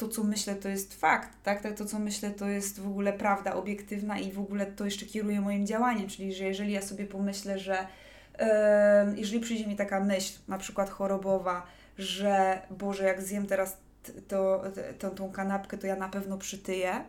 to, 0.01 0.09
co 0.09 0.25
myślę, 0.25 0.55
to 0.55 0.69
jest 0.69 1.01
fakt, 1.01 1.29
tak? 1.43 1.75
To, 1.75 1.85
co 1.85 1.99
myślę, 1.99 2.31
to 2.31 2.49
jest 2.49 2.81
w 2.81 2.87
ogóle 2.87 3.13
prawda 3.13 3.55
obiektywna 3.55 4.19
i 4.19 4.33
w 4.33 4.39
ogóle 4.39 4.67
to 4.67 4.85
jeszcze 4.85 5.07
kieruje 5.07 5.41
moim 5.41 5.67
działaniem, 5.67 6.09
czyli 6.09 6.35
że 6.35 6.45
jeżeli 6.45 6.73
ja 6.73 6.83
sobie 6.83 7.07
pomyślę, 7.07 7.59
że 7.59 7.87
jeżeli 9.17 9.41
przyjdzie 9.41 9.67
mi 9.67 9.77
taka 9.77 10.01
myśl, 10.01 10.39
na 10.49 10.59
przykład 10.59 10.91
chorobowa, 10.91 11.67
że 11.99 12.63
Boże, 12.71 13.05
jak 13.05 13.23
zjem 13.23 13.47
teraz 13.47 13.77
to, 14.29 14.63
to, 14.99 15.11
tą 15.11 15.33
kanapkę, 15.33 15.79
to 15.79 15.87
ja 15.87 15.97
na 15.97 16.09
pewno 16.09 16.39
przytyję. 16.39 17.05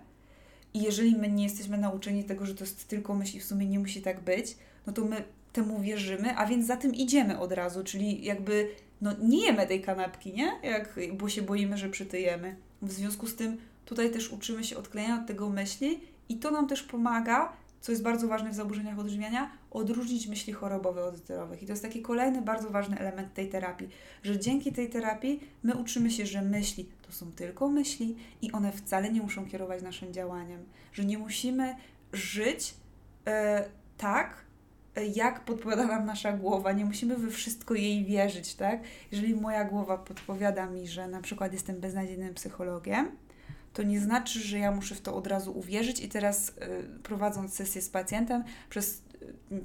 I 0.74 0.82
jeżeli 0.82 1.16
my 1.16 1.28
nie 1.28 1.44
jesteśmy 1.44 1.78
nauczeni 1.78 2.24
tego, 2.24 2.46
że 2.46 2.56
to 2.56 2.64
jest 2.64 2.88
tylko 2.88 3.16
myśl 3.16 3.38
i 3.38 3.40
w 3.40 3.46
sumie 3.46 3.66
nie 3.66 3.80
musi 3.80 4.02
tak 4.02 4.20
być, 4.20 4.58
no 4.88 4.94
to 4.94 5.06
my 5.06 5.24
temu 5.54 5.80
wierzymy, 5.80 6.38
a 6.38 6.46
więc 6.46 6.66
za 6.66 6.78
tym 6.78 6.96
idziemy 6.96 7.40
od 7.40 7.52
razu, 7.52 7.84
czyli 7.84 8.26
jakby 8.26 8.70
no 9.02 9.12
nie 9.22 9.46
jemy 9.46 9.68
tej 9.68 9.82
kanapki, 9.82 10.34
nie? 10.34 10.52
Jak, 10.64 11.00
bo 11.14 11.30
się 11.30 11.42
boimy, 11.42 11.78
że 11.78 11.90
przytyjemy. 11.90 12.56
W 12.82 12.92
związku 12.92 13.28
z 13.28 13.36
tym 13.36 13.58
tutaj 13.86 14.12
też 14.12 14.32
uczymy 14.32 14.64
się 14.64 14.78
odklejania 14.78 15.22
od 15.22 15.28
tego 15.28 15.50
myśli 15.50 16.00
i 16.30 16.38
to 16.38 16.52
nam 16.52 16.68
też 16.68 16.84
pomaga, 16.84 17.54
co 17.82 17.92
jest 17.92 18.04
bardzo 18.04 18.28
ważne 18.28 18.50
w 18.50 18.54
zaburzeniach 18.54 19.00
odżywiania, 19.00 19.52
odróżnić 19.72 20.28
myśli 20.28 20.54
chorobowe 20.54 21.06
od 21.06 21.18
zdrowych. 21.18 21.64
I 21.64 21.66
to 21.66 21.72
jest 21.72 21.82
taki 21.82 22.02
kolejny 22.02 22.42
bardzo 22.42 22.70
ważny 22.70 23.00
element 23.00 23.34
tej 23.34 23.50
terapii, 23.50 23.90
że 24.24 24.40
dzięki 24.40 24.72
tej 24.72 24.90
terapii 24.90 25.40
my 25.64 25.76
uczymy 25.76 26.12
się, 26.12 26.26
że 26.26 26.42
myśli 26.42 26.90
to 27.02 27.12
są 27.12 27.32
tylko 27.32 27.70
myśli 27.70 28.16
i 28.42 28.52
one 28.52 28.72
wcale 28.72 29.12
nie 29.12 29.22
muszą 29.22 29.46
kierować 29.46 29.84
naszym 29.84 30.14
działaniem, 30.14 30.66
że 30.94 31.06
nie 31.06 31.18
musimy 31.18 31.76
żyć 32.14 32.74
e, 33.28 33.66
tak, 33.98 34.46
jak 35.16 35.46
podpowiada 35.46 35.86
nam 35.86 36.06
nasza 36.06 36.34
głowa. 36.34 36.72
Nie 36.72 36.86
musimy 36.86 37.16
we 37.16 37.32
wszystko 37.32 37.74
jej 37.74 38.06
wierzyć, 38.06 38.56
tak? 38.56 38.80
Jeżeli 39.12 39.36
moja 39.36 39.66
głowa 39.66 39.98
podpowiada 39.98 40.66
mi, 40.66 40.88
że 40.88 41.08
na 41.08 41.22
przykład 41.22 41.54
jestem 41.54 41.80
beznadziejnym 41.80 42.34
psychologiem, 42.34 43.12
to 43.74 43.84
nie 43.84 44.00
znaczy, 44.00 44.40
że 44.40 44.60
ja 44.60 44.72
muszę 44.72 44.96
w 44.96 45.02
to 45.02 45.16
od 45.16 45.28
razu 45.28 45.58
uwierzyć 45.58 46.00
i 46.00 46.10
teraz 46.10 46.50
y, 46.50 46.54
prowadząc 47.04 47.54
sesję 47.54 47.82
z 47.82 47.90
pacjentem 47.90 48.44
przez 48.70 49.02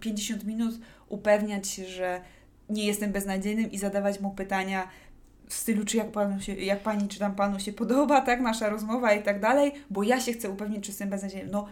50 0.00 0.42
y, 0.42 0.46
minut 0.46 0.74
upewniać 1.08 1.68
się, 1.68 1.84
że 1.84 2.20
nie 2.68 2.86
jestem 2.86 3.12
beznadziejnym 3.12 3.70
i 3.70 3.78
zadawać 3.78 4.20
mu 4.20 4.30
pytania 4.30 4.88
w 5.48 5.54
stylu, 5.54 5.84
czy 5.84 5.96
jak, 5.96 6.12
panu 6.12 6.40
się, 6.40 6.54
jak 6.54 6.80
pani, 6.80 7.08
czy 7.08 7.18
tam 7.18 7.34
panu 7.34 7.60
się 7.60 7.72
podoba, 7.72 8.20
tak, 8.20 8.40
nasza 8.40 8.68
rozmowa 8.68 9.12
i 9.12 9.22
tak 9.22 9.40
dalej, 9.40 9.72
bo 9.90 10.02
ja 10.02 10.20
się 10.20 10.32
chcę 10.32 10.50
upewnić, 10.50 10.84
czy 10.84 10.90
jestem 10.90 11.10
beznadziejnym. 11.10 11.50
No, 11.50 11.68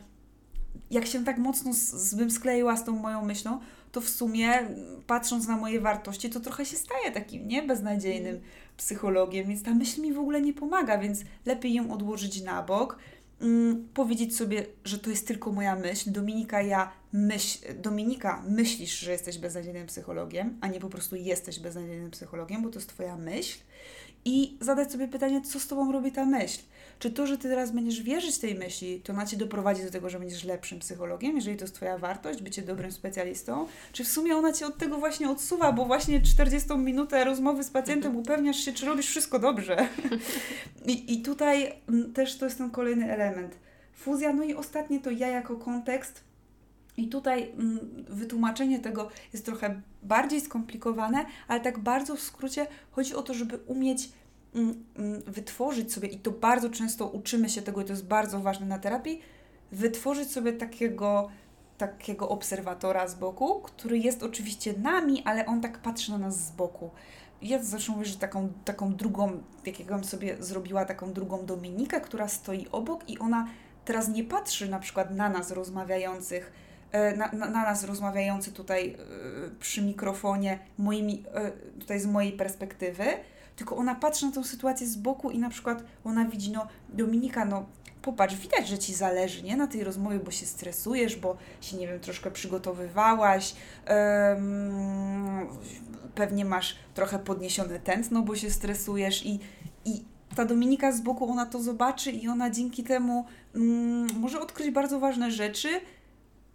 jak 0.90 1.07
się 1.07 1.25
tak 1.25 1.38
mocno 1.38 1.75
z, 1.75 1.79
z, 1.79 2.14
bym 2.14 2.31
skleiła 2.31 2.77
z 2.77 2.85
tą 2.85 2.92
moją 2.92 3.25
myślą, 3.25 3.61
to 3.92 4.01
w 4.01 4.09
sumie 4.09 4.68
patrząc 5.07 5.47
na 5.47 5.57
moje 5.57 5.81
wartości, 5.81 6.31
to 6.31 6.40
trochę 6.40 6.66
się 6.66 6.77
staje 6.77 7.11
takim, 7.11 7.49
nie, 7.49 7.62
beznadziejnym 7.62 8.40
psychologiem, 8.77 9.49
więc 9.49 9.62
ta 9.62 9.75
myśl 9.75 10.01
mi 10.01 10.12
w 10.12 10.18
ogóle 10.18 10.42
nie 10.42 10.53
pomaga, 10.53 10.99
więc 10.99 11.20
lepiej 11.47 11.75
ją 11.75 11.92
odłożyć 11.92 12.42
na 12.42 12.62
bok, 12.62 12.99
mm, 13.40 13.88
powiedzieć 13.94 14.37
sobie, 14.37 14.66
że 14.85 14.99
to 14.99 15.11
jest 15.11 15.27
tylko 15.27 15.53
moja 15.53 15.77
myśl. 15.77 16.12
Dominika, 16.12 16.62
ja 16.62 16.92
myśl, 17.12 17.59
Dominika, 17.83 18.42
myślisz, 18.49 18.99
że 18.99 19.12
jesteś 19.12 19.38
beznadziejnym 19.38 19.87
psychologiem, 19.87 20.59
a 20.61 20.68
nie 20.68 20.81
po 20.81 20.88
prostu 20.88 21.16
jesteś 21.16 21.61
beznadziejnym 21.61 22.11
psychologiem, 22.11 22.62
bo 22.62 22.68
to 22.68 22.79
jest 22.79 22.88
Twoja 22.88 23.16
myśl. 23.16 23.59
I 24.25 24.57
zadać 24.61 24.92
sobie 24.92 25.09
pytanie, 25.09 25.42
co 25.42 25.61
z 25.61 25.66
Tobą 25.66 25.92
robi 25.92 26.12
ta 26.12 26.25
myśl. 26.25 26.61
Czy 26.98 27.11
to, 27.11 27.26
że 27.26 27.38
Ty 27.38 27.48
teraz 27.48 27.70
będziesz 27.70 28.02
wierzyć 28.02 28.38
tej 28.38 28.54
myśli, 28.54 29.00
to 29.00 29.12
ona 29.12 29.26
Cię 29.26 29.37
doprowadzi 29.37 29.83
do 29.83 29.90
tego, 29.90 30.11
że 30.11 30.18
będziesz 30.18 30.44
lepszym 30.44 30.78
psychologiem, 30.78 31.37
jeżeli 31.37 31.57
to 31.57 31.64
jest 31.64 31.74
Twoja 31.74 31.98
wartość, 31.98 32.42
bycie 32.42 32.62
dobrym 32.62 32.92
specjalistą? 32.92 33.66
Czy 33.92 34.04
w 34.04 34.09
sumie 34.09 34.37
ona 34.37 34.52
Cię 34.52 34.66
od 34.66 34.78
tego 34.78 34.98
właśnie 34.98 35.30
odsuwa, 35.30 35.72
bo 35.72 35.85
właśnie 35.85 36.20
40 36.20 36.76
minutę 36.78 37.24
rozmowy 37.24 37.64
z 37.64 37.70
pacjentem 37.70 38.11
mhm. 38.11 38.16
upewniasz 38.16 38.57
się, 38.57 38.72
czy 38.72 38.87
robisz 38.87 39.07
wszystko 39.07 39.38
dobrze? 39.38 39.88
I, 40.87 41.14
I 41.14 41.22
tutaj 41.22 41.72
mm, 41.88 42.12
też 42.12 42.38
to 42.38 42.44
jest 42.44 42.59
ten 42.59 42.70
kolejny 42.70 43.12
element. 43.12 43.59
Fuzja, 43.92 44.33
no 44.33 44.44
i 44.44 44.54
ostatnie 44.54 45.00
to 45.00 45.11
ja 45.11 45.28
jako 45.28 45.57
kontekst. 45.57 46.24
I 46.96 47.09
tutaj 47.09 47.50
mm, 47.50 47.78
wytłumaczenie 48.09 48.78
tego 48.78 49.11
jest 49.33 49.44
trochę 49.44 49.80
bardziej 50.02 50.40
skomplikowane, 50.40 51.26
ale 51.48 51.61
tak 51.61 51.78
bardzo 51.78 52.16
w 52.16 52.20
skrócie 52.20 52.66
chodzi 52.90 53.14
o 53.14 53.22
to, 53.22 53.35
żeby 53.35 53.59
umieć 53.66 54.09
wytworzyć 55.27 55.93
sobie, 55.93 56.09
i 56.09 56.19
to 56.19 56.31
bardzo 56.31 56.71
często 56.71 57.07
uczymy 57.07 57.49
się 57.49 57.62
tego, 57.62 57.81
i 57.83 57.85
to 57.85 57.93
jest 57.93 58.07
bardzo 58.07 58.40
ważne 58.40 58.67
na 58.67 58.79
terapii, 58.79 59.21
wytworzyć 59.73 60.33
sobie 60.33 60.53
takiego, 60.53 61.29
takiego 61.79 62.29
obserwatora 62.29 63.09
z 63.09 63.14
boku, 63.14 63.61
który 63.61 63.99
jest 63.99 64.23
oczywiście 64.23 64.75
nami, 64.79 65.23
ale 65.25 65.47
on 65.47 65.61
tak 65.61 65.79
patrzy 65.79 66.11
na 66.12 66.19
nas 66.19 66.47
z 66.47 66.51
boku. 66.51 66.90
Ja 67.43 67.62
zawsze 67.62 67.93
mówię, 67.93 68.05
że 68.05 68.19
taką, 68.19 68.53
taką 68.64 68.95
drugą, 68.95 69.43
jakiego 69.67 70.05
sobie 70.05 70.37
zrobiła, 70.40 70.85
taką 70.85 71.12
drugą 71.12 71.47
Dominikę, 71.47 72.01
która 72.01 72.29
stoi 72.29 72.67
obok 72.73 73.09
i 73.09 73.19
ona 73.19 73.47
teraz 73.85 74.09
nie 74.09 74.25
patrzy 74.25 74.69
na 74.69 74.79
przykład 74.79 75.11
na 75.11 75.29
nas 75.29 75.51
rozmawiających, 75.51 76.53
e, 76.93 77.17
na, 77.17 77.33
na, 77.33 77.47
na 77.47 77.62
nas 77.62 77.85
rozmawiający 77.85 78.53
tutaj 78.53 78.90
e, 78.90 78.97
przy 79.61 79.83
mikrofonie, 79.83 80.59
moimi, 80.79 81.25
e, 81.35 81.51
tutaj 81.81 82.01
z 82.01 82.07
mojej 82.07 82.33
perspektywy, 82.33 83.05
tylko 83.57 83.77
ona 83.77 83.95
patrzy 83.95 84.27
na 84.27 84.33
tą 84.33 84.45
sytuację 84.45 84.87
z 84.87 84.97
boku 84.97 85.31
i 85.31 85.38
na 85.38 85.51
przykład 85.51 85.85
ona 86.05 86.25
widzi, 86.25 86.53
no 86.53 86.67
Dominika, 86.88 87.45
no 87.45 87.67
popatrz, 88.03 88.35
widać, 88.37 88.69
że 88.69 88.79
Ci 88.79 88.95
zależy, 88.95 89.43
nie, 89.43 89.57
na 89.57 89.67
tej 89.67 89.85
rozmowie, 89.85 90.19
bo 90.19 90.31
się 90.31 90.47
stresujesz, 90.47 91.17
bo 91.17 91.37
się, 91.61 91.77
nie 91.77 91.88
wiem, 91.88 92.01
troszkę 92.01 92.31
przygotowywałaś, 92.31 93.55
um, 93.88 95.49
pewnie 96.14 96.45
masz 96.45 96.77
trochę 96.95 97.19
podniesione 97.19 97.81
tętno, 97.81 98.23
bo 98.23 98.37
się 98.37 98.51
stresujesz 98.51 99.27
i, 99.27 99.40
i 99.85 100.05
ta 100.37 100.45
Dominika 100.45 100.93
z 100.93 101.01
boku, 101.01 101.31
ona 101.31 101.47
to 101.47 101.62
zobaczy 101.62 102.11
i 102.11 102.29
ona 102.29 102.51
dzięki 102.51 102.85
temu 102.85 103.25
um, 103.55 104.07
może 104.21 104.40
odkryć 104.40 104.71
bardzo 104.71 105.01
ważne 105.01 105.31
rzeczy, 105.31 105.69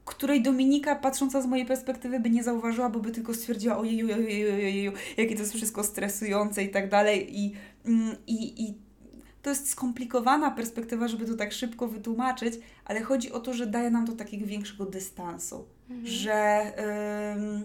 której 0.09 0.41
Dominika, 0.41 0.95
patrząca 0.95 1.41
z 1.41 1.45
mojej 1.45 1.65
perspektywy, 1.65 2.19
by 2.19 2.29
nie 2.29 2.43
zauważyła, 2.43 2.89
bo 2.89 2.99
by 2.99 3.11
tylko 3.11 3.33
stwierdziła, 3.33 3.77
ojeju, 3.77 4.05
ojeju, 4.05 4.53
ojeju, 4.53 4.91
jakie 5.17 5.35
to 5.35 5.41
jest 5.41 5.53
wszystko 5.53 5.83
stresujące 5.83 6.63
i 6.63 6.69
tak 6.69 6.89
dalej. 6.89 7.39
I, 7.39 7.53
mm, 7.85 8.15
i, 8.27 8.63
i 8.63 8.73
to 9.41 9.49
jest 9.49 9.69
skomplikowana 9.69 10.51
perspektywa, 10.51 11.07
żeby 11.07 11.25
to 11.25 11.35
tak 11.35 11.51
szybko 11.51 11.87
wytłumaczyć, 11.87 12.53
ale 12.85 13.01
chodzi 13.01 13.31
o 13.31 13.39
to, 13.39 13.53
że 13.53 13.67
daje 13.67 13.89
nam 13.89 14.07
to 14.07 14.13
takiego 14.13 14.45
większego 14.45 14.85
dystansu, 14.85 15.65
mhm. 15.89 16.07
że 16.07 16.71
ym, 17.35 17.63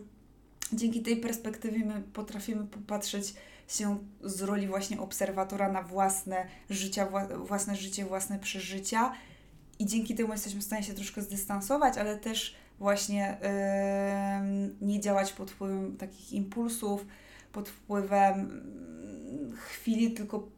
dzięki 0.73 1.03
tej 1.03 1.17
perspektywie 1.17 1.85
my 1.85 2.03
potrafimy 2.13 2.67
popatrzeć 2.67 3.35
się 3.69 3.99
z 4.23 4.43
roli 4.43 4.67
właśnie 4.67 5.01
obserwatora 5.01 5.73
na 5.73 5.83
własne 5.83 6.47
życia, 6.71 7.09
własne 7.37 7.77
życie, 7.77 8.05
własne 8.05 8.39
przeżycia 8.39 9.13
i 9.79 9.87
dzięki 9.87 10.15
temu 10.15 10.33
jesteśmy 10.33 10.61
w 10.61 10.65
stanie 10.65 10.83
się 10.83 10.95
troszkę 10.95 11.23
zdystansować, 11.23 11.99
ale 11.99 12.19
też 12.19 12.55
właśnie 12.79 13.39
yy, 14.81 14.87
nie 14.89 15.01
działać 15.01 15.33
pod 15.33 15.51
wpływem 15.51 15.97
takich 15.97 16.33
impulsów, 16.33 17.07
pod 17.53 17.69
wpływem 17.69 18.35
mm, 18.35 19.57
chwili, 19.57 20.11
tylko 20.11 20.49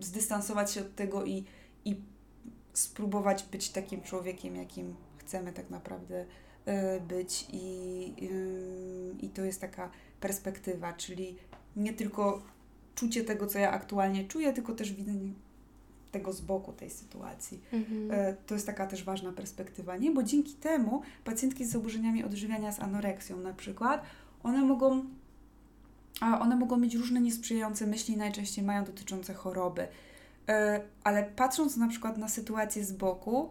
zdystansować 0.00 0.72
się 0.72 0.80
od 0.80 0.94
tego 0.94 1.24
i, 1.24 1.44
i 1.84 2.00
spróbować 2.72 3.42
być 3.42 3.70
takim 3.70 4.02
człowiekiem, 4.02 4.56
jakim 4.56 4.94
chcemy 5.18 5.52
tak 5.52 5.70
naprawdę 5.70 6.26
yy, 6.66 7.00
być. 7.00 7.46
I, 7.52 8.14
I 9.20 9.28
to 9.28 9.44
jest 9.44 9.60
taka 9.60 9.90
perspektywa, 10.20 10.92
czyli 10.92 11.36
nie 11.76 11.92
tylko 11.92 12.42
czucie 12.94 13.24
tego, 13.24 13.46
co 13.46 13.58
ja 13.58 13.70
aktualnie 13.70 14.24
czuję, 14.24 14.52
tylko 14.52 14.74
też 14.74 14.92
widzenie 14.92 15.32
tego 16.12 16.32
z 16.32 16.40
boku 16.40 16.72
tej 16.72 16.90
sytuacji. 16.90 17.60
Mhm. 17.72 18.10
E, 18.10 18.36
to 18.46 18.54
jest 18.54 18.66
taka 18.66 18.86
też 18.86 19.04
ważna 19.04 19.32
perspektywa, 19.32 19.96
nie? 19.96 20.10
Bo 20.10 20.22
dzięki 20.22 20.54
temu 20.54 21.02
pacjentki 21.24 21.64
z 21.64 21.70
zaburzeniami 21.70 22.24
odżywiania 22.24 22.72
z 22.72 22.80
anoreksją 22.80 23.36
na 23.36 23.52
przykład, 23.52 24.02
one 24.42 24.62
mogą 24.62 25.04
one 26.20 26.56
mogą 26.56 26.76
mieć 26.76 26.94
różne 26.94 27.20
niesprzyjające 27.20 27.86
myśli, 27.86 28.16
najczęściej 28.16 28.64
mają 28.64 28.84
dotyczące 28.84 29.34
choroby. 29.34 29.88
E, 30.48 30.80
ale 31.04 31.24
patrząc 31.24 31.76
na 31.76 31.88
przykład 31.88 32.18
na 32.18 32.28
sytuację 32.28 32.84
z 32.84 32.92
boku, 32.92 33.50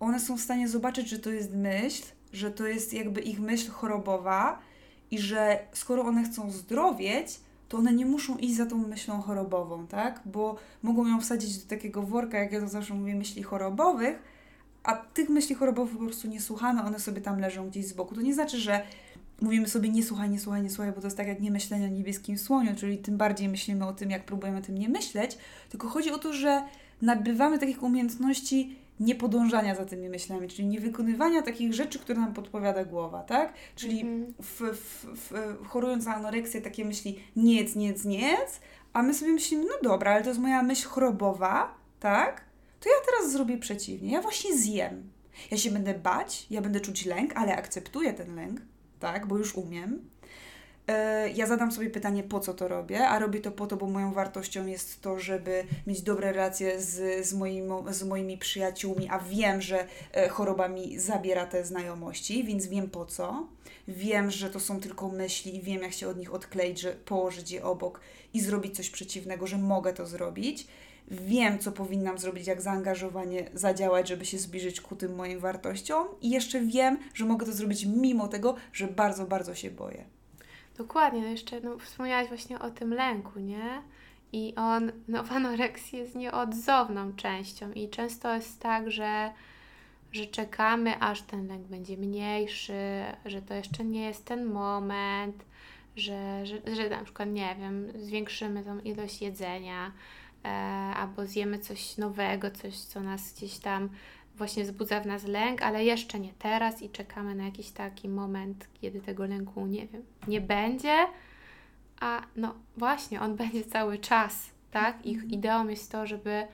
one 0.00 0.20
są 0.20 0.36
w 0.36 0.40
stanie 0.40 0.68
zobaczyć, 0.68 1.08
że 1.08 1.18
to 1.18 1.30
jest 1.30 1.54
myśl, 1.54 2.04
że 2.32 2.50
to 2.50 2.66
jest 2.66 2.92
jakby 2.92 3.20
ich 3.20 3.40
myśl 3.40 3.70
chorobowa 3.70 4.58
i 5.10 5.18
że 5.18 5.58
skoro 5.72 6.02
one 6.02 6.24
chcą 6.24 6.50
zdrowieć, 6.50 7.40
to 7.68 7.78
one 7.78 7.92
nie 7.92 8.06
muszą 8.06 8.36
iść 8.36 8.56
za 8.56 8.66
tą 8.66 8.78
myślą 8.78 9.22
chorobową, 9.22 9.86
tak? 9.86 10.20
Bo 10.24 10.56
mogą 10.82 11.06
ją 11.06 11.20
wsadzić 11.20 11.58
do 11.58 11.68
takiego 11.68 12.02
worka, 12.02 12.38
jak 12.38 12.52
ja 12.52 12.60
to 12.60 12.68
zawsze 12.68 12.94
mówię, 12.94 13.14
myśli 13.14 13.42
chorobowych, 13.42 14.22
a 14.82 14.96
tych 14.96 15.28
myśli 15.28 15.54
chorobowych 15.54 15.96
po 15.96 16.04
prostu 16.04 16.28
nie 16.28 16.40
słuchamy, 16.40 16.82
one 16.82 17.00
sobie 17.00 17.20
tam 17.20 17.40
leżą 17.40 17.68
gdzieś 17.68 17.86
z 17.86 17.92
boku. 17.92 18.14
To 18.14 18.20
nie 18.20 18.34
znaczy, 18.34 18.58
że 18.58 18.82
mówimy 19.40 19.68
sobie 19.68 19.88
nie 19.88 20.02
słuchaj, 20.02 20.30
nie 20.30 20.40
słuchaj, 20.40 20.62
nie 20.62 20.70
słuchaj, 20.70 20.92
bo 20.92 21.00
to 21.00 21.06
jest 21.06 21.16
tak 21.16 21.26
jak 21.26 21.40
nie 21.40 21.50
myślenie 21.50 21.86
o 21.86 21.88
niebieskim 21.88 22.38
słoniu, 22.38 22.76
czyli 22.76 22.98
tym 22.98 23.16
bardziej 23.16 23.48
myślimy 23.48 23.86
o 23.86 23.92
tym, 23.92 24.10
jak 24.10 24.24
próbujemy 24.24 24.58
o 24.58 24.62
tym 24.62 24.78
nie 24.78 24.88
myśleć, 24.88 25.38
tylko 25.68 25.88
chodzi 25.88 26.10
o 26.10 26.18
to, 26.18 26.32
że 26.32 26.62
nabywamy 27.02 27.58
takich 27.58 27.82
umiejętności 27.82 28.76
niepodążania 29.00 29.74
za 29.74 29.84
tymi 29.84 30.08
myślami, 30.08 30.48
czyli 30.48 30.68
nie 30.68 30.80
wykonywania 30.80 31.42
takich 31.42 31.74
rzeczy, 31.74 31.98
które 31.98 32.20
nam 32.20 32.34
podpowiada 32.34 32.84
głowa, 32.84 33.22
tak? 33.22 33.52
Czyli 33.76 34.00
mhm. 34.00 34.34
w, 34.42 34.60
w, 34.60 35.04
w, 35.04 35.58
chorując 35.66 36.06
na 36.06 36.14
anoreksję 36.14 36.60
takie 36.60 36.84
myśli 36.84 37.18
nie 37.36 37.56
jedz, 37.56 37.76
nie 37.76 37.86
jedz, 37.86 38.04
nie 38.04 38.20
jedz, 38.20 38.60
a 38.92 39.02
my 39.02 39.14
sobie 39.14 39.32
myślimy, 39.32 39.64
no 39.64 39.90
dobra, 39.90 40.12
ale 40.12 40.22
to 40.22 40.28
jest 40.28 40.40
moja 40.40 40.62
myśl 40.62 40.88
chorobowa, 40.88 41.74
tak? 42.00 42.44
To 42.80 42.88
ja 42.88 42.96
teraz 43.06 43.32
zrobię 43.32 43.58
przeciwnie, 43.58 44.12
ja 44.12 44.22
właśnie 44.22 44.56
zjem. 44.56 45.10
Ja 45.50 45.56
się 45.56 45.70
będę 45.70 45.94
bać, 45.94 46.46
ja 46.50 46.60
będę 46.60 46.80
czuć 46.80 47.06
lęk, 47.06 47.32
ale 47.36 47.56
akceptuję 47.56 48.12
ten 48.12 48.34
lęk, 48.34 48.60
tak? 49.00 49.26
Bo 49.26 49.38
już 49.38 49.54
umiem 49.54 50.10
ja 51.34 51.46
zadam 51.46 51.72
sobie 51.72 51.90
pytanie, 51.90 52.22
po 52.22 52.40
co 52.40 52.54
to 52.54 52.68
robię, 52.68 53.08
a 53.08 53.18
robię 53.18 53.40
to 53.40 53.50
po 53.50 53.66
to, 53.66 53.76
bo 53.76 53.86
moją 53.86 54.12
wartością 54.12 54.66
jest 54.66 55.02
to, 55.02 55.18
żeby 55.18 55.64
mieć 55.86 56.02
dobre 56.02 56.32
relacje 56.32 56.80
z, 56.80 57.26
z, 57.26 57.34
moimi, 57.34 57.68
z 57.90 58.02
moimi 58.02 58.38
przyjaciółmi, 58.38 59.08
a 59.10 59.18
wiem, 59.18 59.62
że 59.62 59.86
e, 60.12 60.28
choroba 60.28 60.68
mi 60.68 60.98
zabiera 60.98 61.46
te 61.46 61.64
znajomości, 61.64 62.44
więc 62.44 62.66
wiem 62.66 62.90
po 62.90 63.06
co. 63.06 63.46
Wiem, 63.88 64.30
że 64.30 64.50
to 64.50 64.60
są 64.60 64.80
tylko 64.80 65.08
myśli 65.08 65.56
i 65.56 65.62
wiem, 65.62 65.82
jak 65.82 65.92
się 65.92 66.08
od 66.08 66.18
nich 66.18 66.34
odkleić, 66.34 66.80
że 66.80 66.92
położyć 66.92 67.50
je 67.50 67.64
obok 67.64 68.00
i 68.34 68.40
zrobić 68.40 68.76
coś 68.76 68.90
przeciwnego, 68.90 69.46
że 69.46 69.58
mogę 69.58 69.92
to 69.92 70.06
zrobić. 70.06 70.66
Wiem, 71.10 71.58
co 71.58 71.72
powinnam 71.72 72.18
zrobić, 72.18 72.46
jak 72.46 72.62
zaangażowanie 72.62 73.50
zadziałać, 73.54 74.08
żeby 74.08 74.26
się 74.26 74.38
zbliżyć 74.38 74.80
ku 74.80 74.96
tym 74.96 75.14
moim 75.14 75.40
wartościom, 75.40 76.08
i 76.20 76.30
jeszcze 76.30 76.60
wiem, 76.60 76.98
że 77.14 77.24
mogę 77.24 77.46
to 77.46 77.52
zrobić 77.52 77.86
mimo 77.86 78.28
tego, 78.28 78.54
że 78.72 78.86
bardzo, 78.86 79.26
bardzo 79.26 79.54
się 79.54 79.70
boję. 79.70 80.17
Dokładnie, 80.78 81.22
no 81.22 81.28
jeszcze 81.28 81.60
no, 81.60 81.78
wspomniałaś 81.78 82.28
właśnie 82.28 82.58
o 82.58 82.70
tym 82.70 82.94
lęku, 82.94 83.40
nie? 83.40 83.82
I 84.32 84.54
on 84.56 84.92
no, 85.08 85.24
w 85.28 85.32
anoreksji 85.32 85.98
jest 85.98 86.14
nieodzowną 86.14 87.12
częścią 87.12 87.72
i 87.72 87.88
często 87.88 88.34
jest 88.34 88.60
tak, 88.60 88.90
że, 88.90 89.32
że 90.12 90.26
czekamy, 90.26 91.00
aż 91.00 91.22
ten 91.22 91.46
lęk 91.46 91.66
będzie 91.66 91.96
mniejszy, 91.96 93.02
że 93.24 93.42
to 93.42 93.54
jeszcze 93.54 93.84
nie 93.84 94.04
jest 94.04 94.24
ten 94.24 94.44
moment, 94.44 95.44
że, 95.96 96.46
że, 96.46 96.76
że 96.76 96.90
na 96.90 97.04
przykład, 97.04 97.28
nie 97.28 97.56
wiem, 97.58 97.92
zwiększymy 97.94 98.64
tą 98.64 98.80
ilość 98.80 99.22
jedzenia 99.22 99.92
e, 100.44 100.48
albo 100.96 101.26
zjemy 101.26 101.58
coś 101.58 101.96
nowego, 101.96 102.50
coś, 102.50 102.78
co 102.78 103.00
nas 103.00 103.34
gdzieś 103.34 103.58
tam 103.58 103.88
właśnie 104.38 104.64
wzbudza 104.64 105.00
w 105.00 105.06
nas 105.06 105.24
lęk, 105.24 105.62
ale 105.62 105.84
jeszcze 105.84 106.20
nie 106.20 106.32
teraz 106.38 106.82
i 106.82 106.90
czekamy 106.90 107.34
na 107.34 107.44
jakiś 107.44 107.70
taki 107.70 108.08
moment, 108.08 108.68
kiedy 108.80 109.00
tego 109.00 109.26
lęku, 109.26 109.66
nie 109.66 109.86
wiem, 109.86 110.02
nie 110.28 110.40
będzie, 110.40 111.06
a 112.00 112.22
no 112.36 112.54
właśnie, 112.76 113.20
on 113.20 113.36
będzie 113.42 113.64
cały 113.64 113.98
czas, 113.98 114.50
tak? 114.70 115.06
Ich 115.06 115.14
mhm. 115.14 115.32
ideą 115.32 115.68
jest 115.68 115.92
to, 115.92 116.06
żeby 116.06 116.46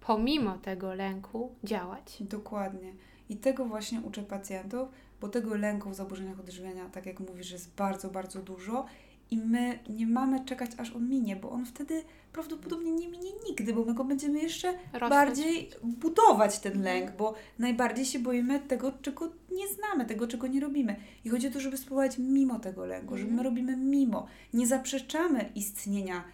pomimo 0.00 0.58
tego 0.58 0.94
lęku 0.94 1.54
działać. 1.64 2.16
Dokładnie. 2.20 2.92
I 3.28 3.36
tego 3.36 3.64
właśnie 3.64 4.00
uczę 4.00 4.22
pacjentów, 4.22 4.88
bo 5.20 5.28
tego 5.28 5.56
lęku 5.56 5.90
w 5.90 5.94
zaburzeniach 5.94 6.40
odżywiania, 6.40 6.88
tak 6.88 7.06
jak 7.06 7.20
mówisz, 7.20 7.50
jest 7.50 7.74
bardzo, 7.74 8.10
bardzo 8.10 8.42
dużo 8.42 8.86
i 9.30 9.36
my 9.36 9.78
nie 9.88 10.06
mamy 10.06 10.44
czekać, 10.44 10.70
aż 10.78 10.92
on 10.92 11.08
minie, 11.08 11.36
bo 11.36 11.50
on 11.50 11.66
wtedy 11.66 12.02
prawdopodobnie 12.32 12.92
nie 12.92 13.08
minie 13.08 13.30
nigdy, 13.48 13.72
bo 13.72 13.84
my 13.84 13.94
go 13.94 14.04
będziemy 14.04 14.38
jeszcze 14.38 14.72
Rosnąć. 14.92 15.10
bardziej 15.10 15.70
budować 15.82 16.58
ten 16.58 16.72
mhm. 16.72 16.94
lęk, 16.94 17.16
bo 17.16 17.34
najbardziej 17.58 18.04
się 18.04 18.18
boimy 18.18 18.60
tego, 18.60 18.92
czego 19.02 19.32
nie 19.52 19.68
znamy, 19.68 20.04
tego, 20.04 20.26
czego 20.26 20.46
nie 20.46 20.60
robimy. 20.60 20.96
I 21.24 21.28
chodzi 21.28 21.48
o 21.48 21.50
to, 21.50 21.60
żeby 21.60 21.76
spróbować 21.76 22.18
mimo 22.18 22.58
tego 22.58 22.86
lęku, 22.86 23.14
mm. 23.14 23.26
że 23.26 23.34
my 23.34 23.42
robimy 23.42 23.76
mimo. 23.76 24.26
Nie 24.54 24.66
zaprzeczamy 24.66 25.50
istnienia 25.54 26.24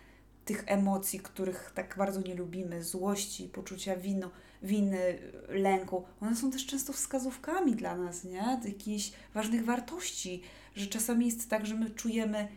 tych 0.45 0.65
emocji, 0.67 1.21
których 1.21 1.73
tak 1.75 1.95
bardzo 1.99 2.21
nie 2.21 2.35
lubimy, 2.35 2.85
złości, 2.85 3.49
poczucia 3.49 3.97
winu, 3.97 4.31
winy, 4.63 5.19
lęku. 5.49 6.05
One 6.21 6.37
są 6.37 6.51
też 6.51 6.67
często 6.67 6.93
wskazówkami 6.93 7.73
dla 7.77 7.97
nas, 7.97 8.25
nie? 8.25 8.61
Jakichś 8.65 9.13
ważnych 9.35 9.65
wartości, 9.65 10.43
że 10.77 10.87
czasami 10.87 11.27
jest 11.27 11.51
tak, 11.51 11.67
że 11.67 11.75
my 11.75 11.91
czujemy 11.91 12.49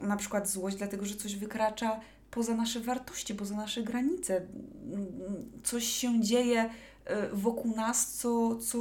na 0.00 0.16
przykład 0.16 0.48
złość, 0.48 0.76
dlatego 0.76 1.06
że 1.06 1.16
coś 1.16 1.36
wykracza 1.36 2.00
poza 2.30 2.54
nasze 2.54 2.80
wartości, 2.80 3.34
poza 3.34 3.56
nasze 3.56 3.82
granice. 3.82 4.46
Coś 5.64 5.84
się 5.84 6.20
dzieje 6.20 6.70
e, 7.04 7.28
wokół 7.28 7.76
nas, 7.76 8.12
co, 8.12 8.56
co 8.56 8.78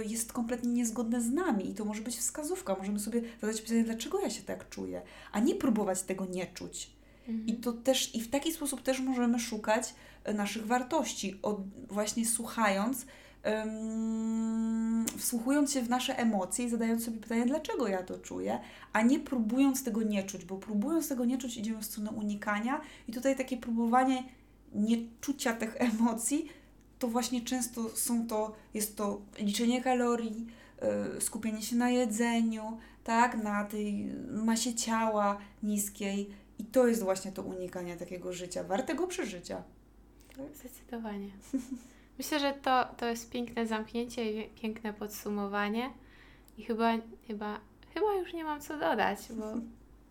e, 0.00 0.04
jest 0.04 0.32
kompletnie 0.32 0.72
niezgodne 0.72 1.20
z 1.20 1.30
nami 1.30 1.70
i 1.70 1.74
to 1.74 1.84
może 1.84 2.02
być 2.02 2.16
wskazówka. 2.16 2.76
Możemy 2.78 2.98
sobie 2.98 3.22
zadać 3.40 3.60
pytanie, 3.60 3.84
dlaczego 3.84 4.20
ja 4.20 4.30
się 4.30 4.42
tak 4.42 4.68
czuję, 4.68 5.02
a 5.32 5.40
nie 5.40 5.54
próbować 5.54 6.02
tego 6.02 6.26
nie 6.26 6.46
czuć. 6.46 6.90
Mhm. 7.28 7.46
I 7.46 7.54
to 7.54 7.72
też, 7.72 8.14
i 8.14 8.20
w 8.20 8.30
taki 8.30 8.52
sposób 8.52 8.82
też 8.82 9.00
możemy 9.00 9.40
szukać 9.40 9.94
e, 10.24 10.34
naszych 10.34 10.66
wartości, 10.66 11.38
od, 11.42 11.60
właśnie 11.88 12.26
słuchając 12.26 13.06
um, 13.44 15.06
wsłuchując 15.18 15.72
się 15.72 15.82
w 15.82 15.88
nasze 15.88 16.18
emocje 16.18 16.64
i 16.64 16.68
zadając 16.68 17.04
sobie 17.04 17.18
pytanie, 17.18 17.46
dlaczego 17.46 17.88
ja 17.88 18.02
to 18.02 18.18
czuję, 18.18 18.58
a 18.92 19.02
nie 19.02 19.20
próbując 19.20 19.84
tego 19.84 20.02
nie 20.02 20.22
czuć, 20.22 20.44
bo 20.44 20.56
próbując 20.56 21.08
tego 21.08 21.24
nie 21.24 21.38
czuć, 21.38 21.56
idziemy 21.56 21.78
w 21.78 21.84
stronę 21.84 22.10
unikania 22.10 22.80
i 23.08 23.12
tutaj 23.12 23.36
takie 23.36 23.56
próbowanie 23.56 24.24
nieczucia 24.74 25.52
tych 25.52 25.76
emocji, 25.92 26.48
to 26.98 27.08
właśnie 27.08 27.40
często 27.40 27.88
są 27.88 28.26
to, 28.26 28.52
jest 28.74 28.96
to 28.96 29.20
liczenie 29.38 29.82
kalorii, 29.82 30.46
yy, 31.14 31.20
skupienie 31.20 31.62
się 31.62 31.76
na 31.76 31.90
jedzeniu, 31.90 32.78
tak, 33.04 33.42
na 33.42 33.64
tej 33.64 34.04
masie 34.30 34.74
ciała 34.74 35.38
niskiej 35.62 36.30
i 36.58 36.64
to 36.64 36.86
jest 36.86 37.02
właśnie 37.02 37.32
to 37.32 37.42
unikanie 37.42 37.96
takiego 37.96 38.32
życia, 38.32 38.64
wartego 38.64 39.06
przeżycia. 39.06 39.62
Zdecydowanie. 40.54 41.30
Myślę, 42.18 42.40
że 42.40 42.52
to, 42.52 42.84
to 42.96 43.06
jest 43.06 43.30
piękne 43.30 43.66
zamknięcie 43.66 44.32
i 44.32 44.50
piękne 44.50 44.92
podsumowanie. 44.92 45.90
I 46.58 46.64
chyba, 46.64 46.92
chyba, 47.26 47.60
chyba 47.94 48.14
już 48.14 48.32
nie 48.32 48.44
mam 48.44 48.60
co 48.60 48.78
dodać, 48.78 49.18
bo 49.30 49.44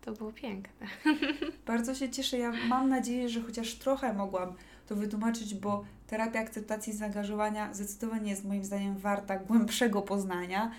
to 0.00 0.12
było 0.12 0.32
piękne. 0.32 0.86
Bardzo 1.66 1.94
się 1.94 2.10
cieszę. 2.10 2.38
Ja 2.38 2.52
mam 2.68 2.88
nadzieję, 2.88 3.28
że 3.28 3.40
chociaż 3.40 3.74
trochę 3.74 4.12
mogłam 4.12 4.54
to 4.86 4.96
wytłumaczyć, 4.96 5.54
bo 5.54 5.84
terapia 6.06 6.40
akceptacji 6.40 6.92
zaangażowania 6.92 7.74
zdecydowanie 7.74 8.30
jest 8.30 8.44
moim 8.44 8.64
zdaniem 8.64 8.98
warta 8.98 9.38
głębszego 9.38 10.02
poznania, 10.02 10.70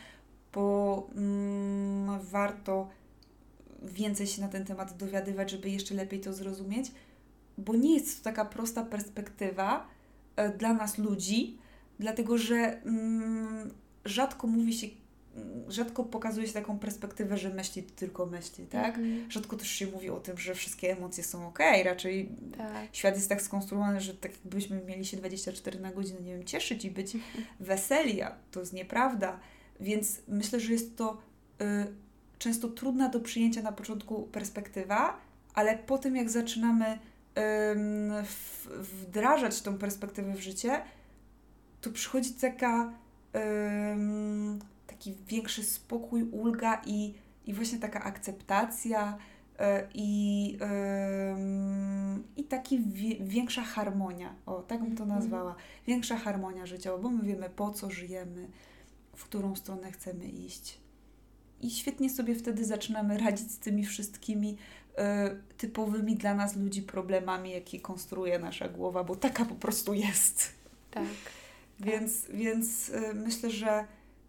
bo 0.53 1.07
mm, 1.15 2.19
warto 2.19 2.89
więcej 3.81 4.27
się 4.27 4.41
na 4.41 4.47
ten 4.47 4.65
temat 4.65 4.97
dowiadywać, 4.97 5.51
żeby 5.51 5.69
jeszcze 5.69 5.95
lepiej 5.95 6.19
to 6.21 6.33
zrozumieć, 6.33 6.91
bo 7.57 7.75
nie 7.75 7.93
jest 7.95 8.17
to 8.17 8.23
taka 8.23 8.45
prosta 8.45 8.83
perspektywa, 8.83 9.87
dla 10.57 10.73
nas 10.73 10.97
ludzi, 10.97 11.57
dlatego 11.99 12.37
że 12.37 12.55
mm, 12.55 13.71
rzadko 14.05 14.47
mówi 14.47 14.73
się, 14.73 14.87
mm, 15.35 15.71
rzadko 15.71 16.03
pokazuje 16.03 16.47
się 16.47 16.53
taką 16.53 16.79
perspektywę, 16.79 17.37
że 17.37 17.49
myśli 17.49 17.83
to 17.83 17.91
tylko 17.95 18.25
myśli, 18.25 18.65
tak? 18.65 18.97
Mm. 18.97 19.31
Rzadko 19.31 19.57
też 19.57 19.67
się 19.67 19.87
mówi 19.87 20.09
o 20.09 20.19
tym, 20.19 20.37
że 20.37 20.55
wszystkie 20.55 20.91
emocje 20.97 21.23
są 21.23 21.47
ok, 21.47 21.59
raczej 21.85 22.29
tak. 22.57 22.87
świat 22.91 23.15
jest 23.15 23.29
tak 23.29 23.41
skonstruowany, 23.41 24.01
że 24.01 24.13
tak 24.13 24.31
jakbyśmy 24.31 24.81
mieli 24.81 25.05
się 25.05 25.17
24 25.17 25.79
na 25.79 25.91
godzinę, 25.91 26.21
nie 26.21 26.33
wiem, 26.33 26.43
cieszyć 26.43 26.85
i 26.85 26.91
być 26.91 27.17
weseli, 27.59 28.21
a 28.21 28.35
to 28.51 28.59
jest 28.59 28.73
nieprawda. 28.73 29.39
Więc 29.79 30.21
myślę, 30.27 30.59
że 30.59 30.73
jest 30.73 30.97
to 30.97 31.17
y, 31.61 31.65
często 32.39 32.69
trudna 32.69 33.09
do 33.09 33.19
przyjęcia 33.19 33.61
na 33.61 33.71
początku 33.71 34.23
perspektywa, 34.23 35.17
ale 35.53 35.77
po 35.77 35.97
tym 35.97 36.15
jak 36.15 36.29
zaczynamy 36.29 36.99
wdrażać 38.79 39.61
tą 39.61 39.77
perspektywę 39.77 40.33
w 40.33 40.39
życie, 40.39 40.81
to 41.81 41.91
przychodzi 41.91 42.33
taka 42.33 42.93
taki 44.87 45.15
większy 45.27 45.63
spokój, 45.63 46.23
ulga 46.23 46.81
i, 46.85 47.13
i 47.45 47.53
właśnie 47.53 47.79
taka 47.79 48.03
akceptacja 48.03 49.17
e, 49.59 49.87
i, 49.93 50.57
i 52.37 52.43
taki 52.43 52.79
większa 53.19 53.61
harmonia, 53.61 54.35
o 54.45 54.61
tak 54.61 54.81
bym 54.81 54.97
to 54.97 55.03
mhm. 55.03 55.19
nazwała, 55.19 55.55
większa 55.87 56.17
harmonia 56.17 56.65
życiowa, 56.65 57.03
bo 57.03 57.09
my 57.09 57.23
wiemy 57.23 57.49
po 57.49 57.71
co 57.71 57.91
żyjemy, 57.91 58.47
w 59.15 59.23
którą 59.23 59.55
stronę 59.55 59.91
chcemy 59.91 60.25
iść. 60.25 60.79
I 61.61 61.71
świetnie 61.71 62.09
sobie 62.09 62.35
wtedy 62.35 62.65
zaczynamy 62.65 63.17
radzić 63.17 63.51
z 63.51 63.59
tymi 63.59 63.85
wszystkimi 63.85 64.49
y, 64.49 64.84
typowymi 65.57 66.15
dla 66.15 66.33
nas 66.33 66.55
ludzi 66.55 66.81
problemami, 66.81 67.51
jakie 67.51 67.79
konstruuje 67.79 68.39
nasza 68.39 68.69
głowa, 68.69 69.03
bo 69.03 69.15
taka 69.15 69.45
po 69.45 69.55
prostu 69.55 69.93
jest. 69.93 70.51
Tak. 70.91 71.03
więc 71.79 72.27
tak. 72.27 72.35
więc 72.35 72.89
y, 72.89 73.13
myślę, 73.13 73.51
że 73.51 73.85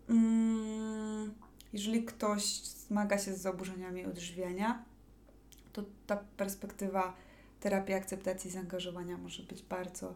mm, 0.08 1.34
jeżeli 1.72 2.04
ktoś 2.04 2.44
zmaga 2.62 3.18
się 3.18 3.34
z 3.34 3.40
zaburzeniami 3.40 4.04
odżywiania, 4.04 4.84
to 5.72 5.84
ta 6.06 6.16
perspektywa 6.36 7.14
terapii 7.60 7.94
akceptacji 7.94 8.50
zaangażowania 8.50 9.18
może 9.18 9.42
być 9.42 9.62
bardzo, 9.62 10.14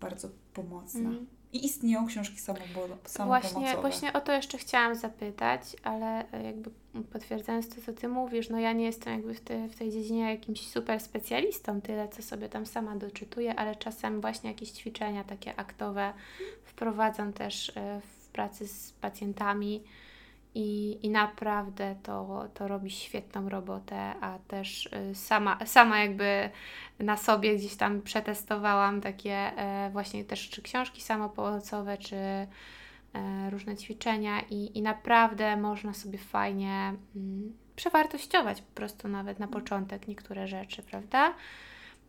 bardzo 0.00 0.28
pomocna. 0.54 1.00
Mm. 1.10 1.26
I 1.52 1.64
istnieją 1.64 2.06
książki 2.06 2.38
samopomocowe. 2.38 3.26
Właśnie, 3.26 3.76
właśnie 3.76 4.12
o 4.12 4.20
to 4.20 4.32
jeszcze 4.32 4.58
chciałam 4.58 4.94
zapytać, 4.94 5.62
ale 5.82 6.24
jakby 6.44 6.70
potwierdzając 7.12 7.68
to, 7.68 7.80
co 7.86 7.92
Ty 7.92 8.08
mówisz, 8.08 8.48
no 8.48 8.58
ja 8.58 8.72
nie 8.72 8.84
jestem 8.84 9.12
jakby 9.12 9.34
w, 9.34 9.40
te, 9.40 9.68
w 9.68 9.76
tej 9.76 9.90
dziedzinie 9.90 10.30
jakimś 10.30 10.68
super 10.68 11.00
specjalistą, 11.00 11.80
tyle 11.80 12.08
co 12.08 12.22
sobie 12.22 12.48
tam 12.48 12.66
sama 12.66 12.96
doczytuję, 12.96 13.54
ale 13.54 13.76
czasem 13.76 14.20
właśnie 14.20 14.50
jakieś 14.50 14.70
ćwiczenia 14.70 15.24
takie 15.24 15.56
aktowe 15.56 16.12
wprowadzam 16.64 17.32
też 17.32 17.72
e, 17.76 18.00
w 18.00 18.28
pracy 18.28 18.68
z 18.68 18.92
pacjentami 18.92 19.82
i, 20.54 20.98
i 21.06 21.10
naprawdę 21.10 21.96
to, 22.02 22.48
to 22.54 22.68
robi 22.68 22.90
świetną 22.90 23.48
robotę, 23.48 24.14
a 24.20 24.38
też 24.48 24.86
y, 24.86 25.14
sama, 25.14 25.58
sama 25.66 25.98
jakby 25.98 26.50
na 26.98 27.16
sobie 27.16 27.56
gdzieś 27.56 27.76
tam 27.76 28.02
przetestowałam 28.02 29.00
takie 29.00 29.34
e, 29.34 29.90
właśnie 29.92 30.24
też 30.24 30.50
czy 30.50 30.62
książki 30.62 31.02
samopomocowe, 31.02 31.98
czy 31.98 32.16
e, 32.16 32.48
różne 33.50 33.76
ćwiczenia 33.76 34.40
i, 34.50 34.78
i 34.78 34.82
naprawdę 34.82 35.56
można 35.56 35.94
sobie 35.94 36.18
fajnie 36.18 36.94
mm, 37.16 37.52
przewartościować 37.76 38.62
po 38.62 38.74
prostu 38.74 39.08
nawet 39.08 39.38
na 39.38 39.48
początek 39.48 40.08
niektóre 40.08 40.48
rzeczy, 40.48 40.82
prawda? 40.82 41.34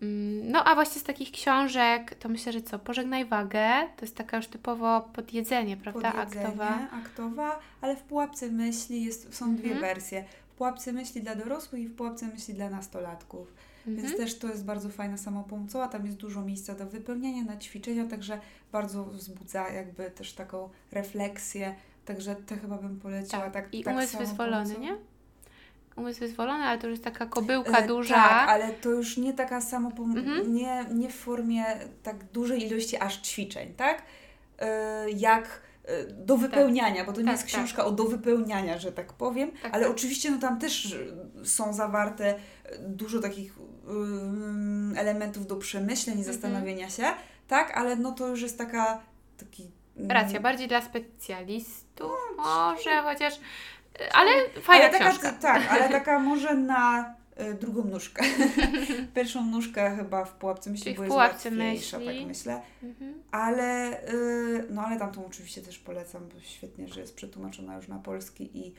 Mm, 0.04 0.52
no 0.52 0.64
a 0.64 0.76
właśnie 0.76 1.02
z 1.02 1.04
takich 1.04 1.32
książek, 1.32 2.16
to 2.16 2.30
myślę, 2.30 2.54
że 2.54 2.62
co? 2.62 2.80
Pożegnaj 2.80 3.26
wagę, 3.26 3.70
to 3.98 4.06
jest 4.06 4.16
taka 4.16 4.38
już 4.38 4.48
typowo 4.48 5.02
podjedzenie, 5.02 5.78
prawda? 5.78 6.12
Podjedzenie, 6.12 6.46
aktowa. 6.48 6.90
aktowa, 6.92 7.60
ale 7.82 7.96
w 7.96 8.02
pułapce 8.02 8.52
myśli 8.52 9.04
jest, 9.04 9.36
są 9.36 9.56
dwie 9.56 9.72
Mhm. 9.72 9.82
wersje. 9.82 10.26
W 10.54 10.56
pułapce 10.56 10.94
myśli 10.94 11.22
dla 11.22 11.36
dorosłych 11.36 11.82
i 11.82 11.88
w 11.88 11.96
pułapce 11.96 12.28
myśli 12.28 12.54
dla 12.54 12.70
nastolatków. 12.70 13.54
Więc 13.88 14.00
Mhm. 14.00 14.18
też 14.18 14.40
to 14.40 14.48
jest 14.48 14.66
bardzo 14.66 14.90
fajna 14.90 15.18
samopomocowa, 15.18 15.88
tam 15.88 16.06
jest 16.06 16.18
dużo 16.18 16.42
miejsca 16.42 16.76
do 16.76 16.86
wypełniania, 16.86 17.44
na 17.44 17.58
ćwiczenia, 17.58 18.08
także 18.08 18.40
bardzo 18.72 19.06
wzbudza 19.06 19.70
jakby 19.70 20.12
też 20.12 20.34
taką 20.34 20.70
refleksję. 20.92 21.76
Także 22.06 22.36
to 22.36 22.56
chyba 22.62 22.78
bym 22.78 23.00
poleciła. 23.00 23.50
Tak, 23.50 23.74
I 23.74 23.84
tak 23.84 23.94
umysł 23.94 24.18
wyzwolony, 24.18 24.80
nie? 24.80 24.98
Umysł 25.96 26.20
wyzwolony, 26.20 26.64
ale 26.64 26.80
to 26.80 26.88
już 26.88 26.94
jest 26.94 27.04
taka 27.04 27.26
kobyłka 27.26 27.78
E, 27.80 27.88
duża. 27.88 28.16
Tak, 28.16 28.50
ale 28.50 28.72
to 28.72 28.90
już 28.90 29.18
nie 29.18 29.34
taka 29.34 29.62
samopom... 29.62 30.18
Mhm. 30.18 30.54
nie, 30.54 30.86
nie 30.94 31.10
w 31.10 31.16
formie 31.16 31.66
tak 32.04 32.24
dużej 32.24 32.68
ilości 32.68 32.98
aż 32.98 33.18
ćwiczeń, 33.22 33.74
tak? 33.74 34.02
E, 34.60 35.10
jak 35.12 35.62
e, 35.86 36.04
do 36.04 36.38
wypełniania, 36.38 37.06
bo 37.06 37.14
to 37.14 37.22
nie 37.22 37.26
Tak, 37.28 37.34
jest 37.34 37.44
tak. 37.44 37.54
książka 37.54 37.86
o 37.86 37.92
do 37.92 38.04
wypełniania, 38.04 38.78
że 38.80 38.92
tak 38.92 39.14
powiem, 39.14 39.52
Tak, 39.52 39.74
ale 39.76 39.84
tak. 39.84 39.92
oczywiście 39.96 40.32
no 40.32 40.38
tam 40.38 40.60
też 40.60 40.96
są 41.44 41.74
zawarte 41.74 42.36
dużo 42.80 43.20
takich 43.20 43.54
ym, 43.90 44.94
elementów 44.98 45.48
do 45.48 45.56
przemyśleń 45.56 46.16
i 46.18 46.20
Mhm. 46.20 46.34
zastanowienia 46.36 46.90
się, 46.90 47.04
tak? 47.48 47.78
Ale 47.78 47.96
no 47.96 48.12
to 48.12 48.28
już 48.28 48.42
jest 48.42 48.58
taka 48.58 49.02
taki... 49.38 49.72
mm, 49.98 50.12
Racja, 50.12 50.40
bardziej 50.40 50.68
dla 50.68 50.82
specjalistów 50.82 52.12
może, 52.38 53.02
chociaż... 53.04 53.40
Ale 54.14 54.32
fajna 54.62 54.86
ale 54.86 54.94
taka, 54.94 55.10
książka. 55.10 55.32
Tak, 55.32 55.68
ale 55.72 55.90
taka 56.00 56.20
może 56.20 56.56
na 56.56 57.16
y, 57.42 57.54
drugą 57.54 57.84
nóżkę. 57.84 58.24
Pierwszą 59.16 59.46
nóżkę 59.46 59.96
chyba 59.96 60.26
w 60.26 60.34
pułapce 60.34 60.70
myśli, 60.70 60.84
Czyli 60.84 60.96
w 60.96 60.98
bo 60.98 61.04
jest 61.04 61.14
pułapce 61.14 61.50
łatwiejsza, 61.50 62.00
myśli. 62.00 62.18
tak 62.20 62.28
myślę. 62.28 62.62
Mhm. 62.84 63.14
Ale, 63.32 64.02
y, 64.14 64.66
no 64.70 64.82
ale 64.82 65.00
tamtą 65.00 65.26
oczywiście 65.26 65.62
też 65.62 65.80
polecam, 65.80 66.22
bo 66.34 66.40
świetnie, 66.42 66.88
że 66.88 67.00
jest 67.02 67.16
przetłumaczona 67.16 67.76
już 67.76 67.88
na 67.88 68.00
polski 68.00 68.50
i, 68.58 68.74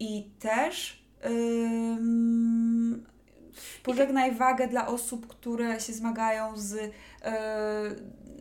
i 0.00 0.30
też 0.38 1.02
ym, 1.26 3.06
pożegnaj 3.82 4.34
wagę 4.34 4.68
dla 4.68 4.86
osób, 4.86 5.26
które 5.26 5.80
się 5.80 5.92
zmagają 5.92 6.56
z 6.56 6.72
y, 6.74 6.90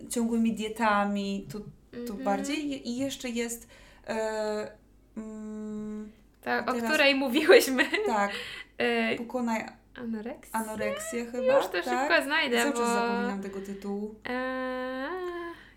ciągłymi 0.10 0.54
dietami, 0.54 1.48
to, 1.52 1.60
to 1.60 1.98
Mhm. 2.00 2.24
bardziej. 2.24 2.90
I 2.90 2.98
jeszcze 2.98 3.30
jest 3.30 3.68
mm, 4.08 4.68
Ta, 6.48 6.72
o 6.72 6.74
teraz- 6.74 6.90
której 6.92 7.16
mówiłyśmy. 7.16 7.84
tak, 8.06 8.32
Y, 9.14 9.18
pokonaj 9.18 9.66
Anoreksja? 9.96 10.60
anoreksję 10.60 11.26
chyba, 11.26 11.58
Już 11.58 11.66
to 11.66 11.72
tak? 11.72 11.84
szybko 11.84 12.24
znajdę, 12.26 12.58
Cały 12.62 12.72
bo... 12.74 12.80
czas 12.80 12.90
zapominam 12.94 13.42
tego 13.42 13.62
tytułu. 13.62 14.16
Eee, 14.26 15.08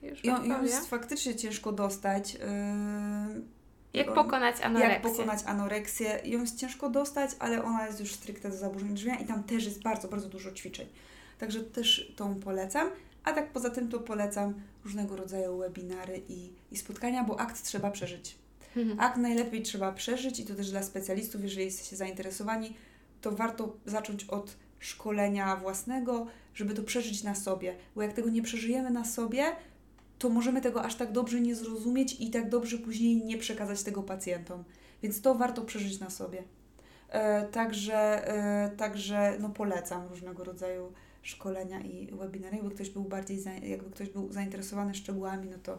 już 0.03 0.25
I 0.25 0.31
on, 0.31 0.41
powiem. 0.43 0.65
jest 0.67 0.91
faktycznie 0.91 1.35
ciężko 1.37 1.73
dostać. 1.73 2.35
Yy, 2.35 2.41
Jak 3.95 4.09
on- 4.09 4.15
pokonać 4.15 4.57
anoreksję. 4.63 4.93
Jak 4.95 5.03
pokonać 5.03 5.39
anoreksję. 5.47 6.21
Ją 6.25 6.41
jest 6.41 6.59
ciężko 6.59 6.89
dostać, 6.91 7.31
ale 7.39 7.65
ona 7.65 7.87
jest 7.87 8.01
już 8.01 8.13
stricte 8.15 8.51
do 8.51 8.57
zaburzeń 8.57 8.95
drzwia 8.95 9.15
i 9.15 9.25
tam 9.27 9.43
też 9.45 9.65
jest 9.65 9.83
bardzo, 9.83 10.09
bardzo 10.09 10.29
dużo 10.29 10.53
ćwiczeń. 10.53 10.87
Także 11.39 11.61
też 11.61 12.13
tą 12.17 12.35
polecam. 12.41 12.89
A 13.25 13.33
tak 13.33 13.51
poza 13.53 13.71
tym 13.71 13.89
to 13.89 14.01
polecam 14.01 14.55
różnego 14.85 15.17
rodzaju 15.17 15.59
webinary 15.59 16.23
i, 16.29 16.53
i 16.73 16.77
spotkania, 16.77 17.25
bo 17.25 17.41
akt 17.41 17.63
trzeba 17.63 17.91
przeżyć. 17.91 18.35
Mhm. 18.77 19.01
Akt 19.01 19.17
najlepiej 19.17 19.63
trzeba 19.63 19.93
przeżyć 19.93 20.41
i 20.41 20.45
to 20.45 20.55
też 20.55 20.71
dla 20.71 20.83
specjalistów, 20.83 21.43
jeżeli 21.43 21.65
jesteście 21.65 21.97
zainteresowani, 21.97 22.77
to 23.21 23.33
warto 23.33 23.77
zacząć 23.87 24.25
od 24.25 24.57
szkolenia 24.79 25.57
własnego, 25.57 26.27
żeby 26.55 26.75
to 26.75 26.83
przeżyć 26.83 27.23
na 27.23 27.35
sobie. 27.35 27.77
Bo 27.95 28.03
jak 28.03 28.13
tego 28.13 28.31
nie 28.31 28.43
przeżyjemy 28.43 28.91
na 28.91 29.05
sobie, 29.05 29.45
to 30.19 30.29
możemy 30.29 30.61
tego 30.61 30.85
aż 30.85 30.95
tak 30.95 31.13
dobrze 31.13 31.41
nie 31.41 31.55
zrozumieć 31.55 32.21
i 32.21 32.31
tak 32.31 32.49
dobrze 32.49 32.79
później 32.79 33.17
nie 33.25 33.39
przekazać 33.39 33.83
tego 33.83 34.03
pacjentom. 34.03 34.65
Więc 35.03 35.23
to 35.23 35.35
warto 35.35 35.63
przeżyć 35.63 36.01
na 36.01 36.11
sobie. 36.11 36.43
E, 37.09 37.49
także, 37.49 38.29
e, 38.29 38.71
także 38.77 39.37
no 39.41 39.49
polecam 39.49 40.09
różnego 40.09 40.45
rodzaju 40.45 40.93
szkolenia 41.23 41.81
i 41.81 42.07
webinary. 42.13 42.57
Jakby 42.57 42.75
ktoś 42.75 42.91
był 42.91 43.05
bardziej, 43.05 43.41
za, 43.41 43.53
jakby 43.53 43.91
ktoś 43.91 44.09
był 44.09 44.33
zainteresowany 44.33 44.95
szczegółami, 44.95 45.49
no 45.51 45.59
to 45.63 45.79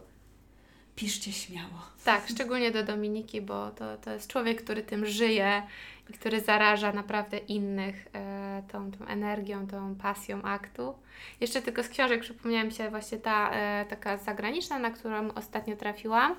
piszcie 0.96 1.32
śmiało. 1.32 1.92
Tak, 2.04 2.28
szczególnie 2.28 2.70
do 2.70 2.82
Dominiki, 2.82 3.40
bo 3.40 3.70
to, 3.70 3.96
to 3.96 4.10
jest 4.10 4.28
człowiek, 4.28 4.62
który 4.62 4.82
tym 4.82 5.06
żyje 5.06 5.62
i 6.10 6.12
który 6.12 6.40
zaraża 6.40 6.92
naprawdę 6.92 7.38
innych 7.38 8.08
e, 8.14 8.62
tą, 8.72 8.90
tą 8.90 9.06
energią, 9.06 9.66
tą 9.66 9.94
pasją 9.94 10.42
aktu. 10.42 10.94
Jeszcze 11.40 11.62
tylko 11.62 11.82
z 11.82 11.88
książek 11.88 12.20
przypomniała 12.20 12.64
mi 12.64 12.72
się 12.72 12.90
właśnie 12.90 13.18
ta 13.18 13.50
e, 13.50 13.86
taka 13.88 14.16
zagraniczna, 14.16 14.78
na 14.78 14.90
którą 14.90 15.32
ostatnio 15.34 15.76
trafiłam, 15.76 16.32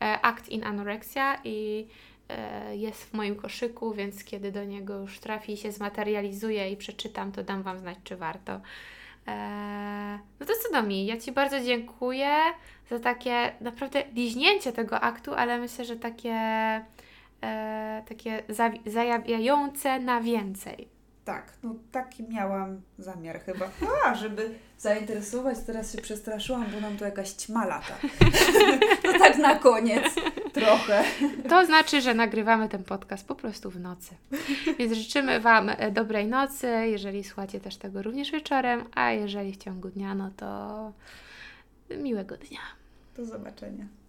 e, 0.00 0.18
Act 0.22 0.48
in 0.48 0.64
Anorexia 0.64 1.38
i 1.44 1.86
e, 2.28 2.76
jest 2.76 3.04
w 3.04 3.14
moim 3.14 3.36
koszyku, 3.36 3.94
więc 3.94 4.24
kiedy 4.24 4.52
do 4.52 4.64
niego 4.64 4.98
już 4.98 5.18
trafi 5.20 5.52
i 5.52 5.56
się 5.56 5.72
zmaterializuje 5.72 6.70
i 6.70 6.76
przeczytam, 6.76 7.32
to 7.32 7.42
dam 7.42 7.62
Wam 7.62 7.78
znać, 7.78 7.98
czy 8.04 8.16
warto. 8.16 8.60
Eee, 9.30 10.18
no 10.40 10.46
to 10.46 10.52
co 10.62 10.72
do 10.72 10.82
mi, 10.82 11.06
ja 11.06 11.16
Ci 11.16 11.32
bardzo 11.32 11.60
dziękuję 11.60 12.30
za 12.90 12.98
takie 12.98 13.52
naprawdę 13.60 14.02
liźnięcie 14.14 14.72
tego 14.72 15.00
aktu, 15.00 15.34
ale 15.34 15.58
myślę, 15.58 15.84
że 15.84 15.96
takie, 15.96 16.34
e, 17.42 18.02
takie 18.08 18.42
zajawiające 18.86 20.00
na 20.00 20.20
więcej. 20.20 20.99
Tak, 21.30 21.52
no 21.62 21.74
taki 21.92 22.22
miałam 22.28 22.80
zamiar 22.98 23.40
chyba. 23.40 23.68
A, 24.06 24.14
żeby 24.14 24.54
zainteresować, 24.78 25.58
teraz 25.66 25.92
się 25.92 26.02
przestraszyłam, 26.02 26.66
bo 26.74 26.80
nam 26.80 26.96
tu 26.96 27.04
jakaś 27.04 27.30
ćma 27.30 27.66
lata. 27.66 27.94
to 29.02 29.18
tak 29.24 29.38
na 29.38 29.54
koniec 29.54 30.14
trochę. 30.52 31.04
To 31.48 31.66
znaczy, 31.66 32.00
że 32.00 32.14
nagrywamy 32.14 32.68
ten 32.68 32.84
podcast 32.84 33.26
po 33.26 33.34
prostu 33.34 33.70
w 33.70 33.80
nocy. 33.80 34.14
Więc 34.78 34.92
życzymy 34.92 35.40
Wam 35.40 35.68
e, 35.68 35.90
dobrej 35.90 36.26
nocy, 36.26 36.66
jeżeli 36.66 37.24
słuchacie 37.24 37.60
też 37.60 37.76
tego 37.76 38.02
również 38.02 38.30
wieczorem, 38.30 38.84
a 38.94 39.10
jeżeli 39.10 39.52
w 39.52 39.56
ciągu 39.56 39.88
dnia, 39.88 40.14
no 40.14 40.30
to 40.36 40.92
miłego 41.96 42.36
dnia. 42.36 42.60
Do 43.16 43.24
zobaczenia. 43.24 43.99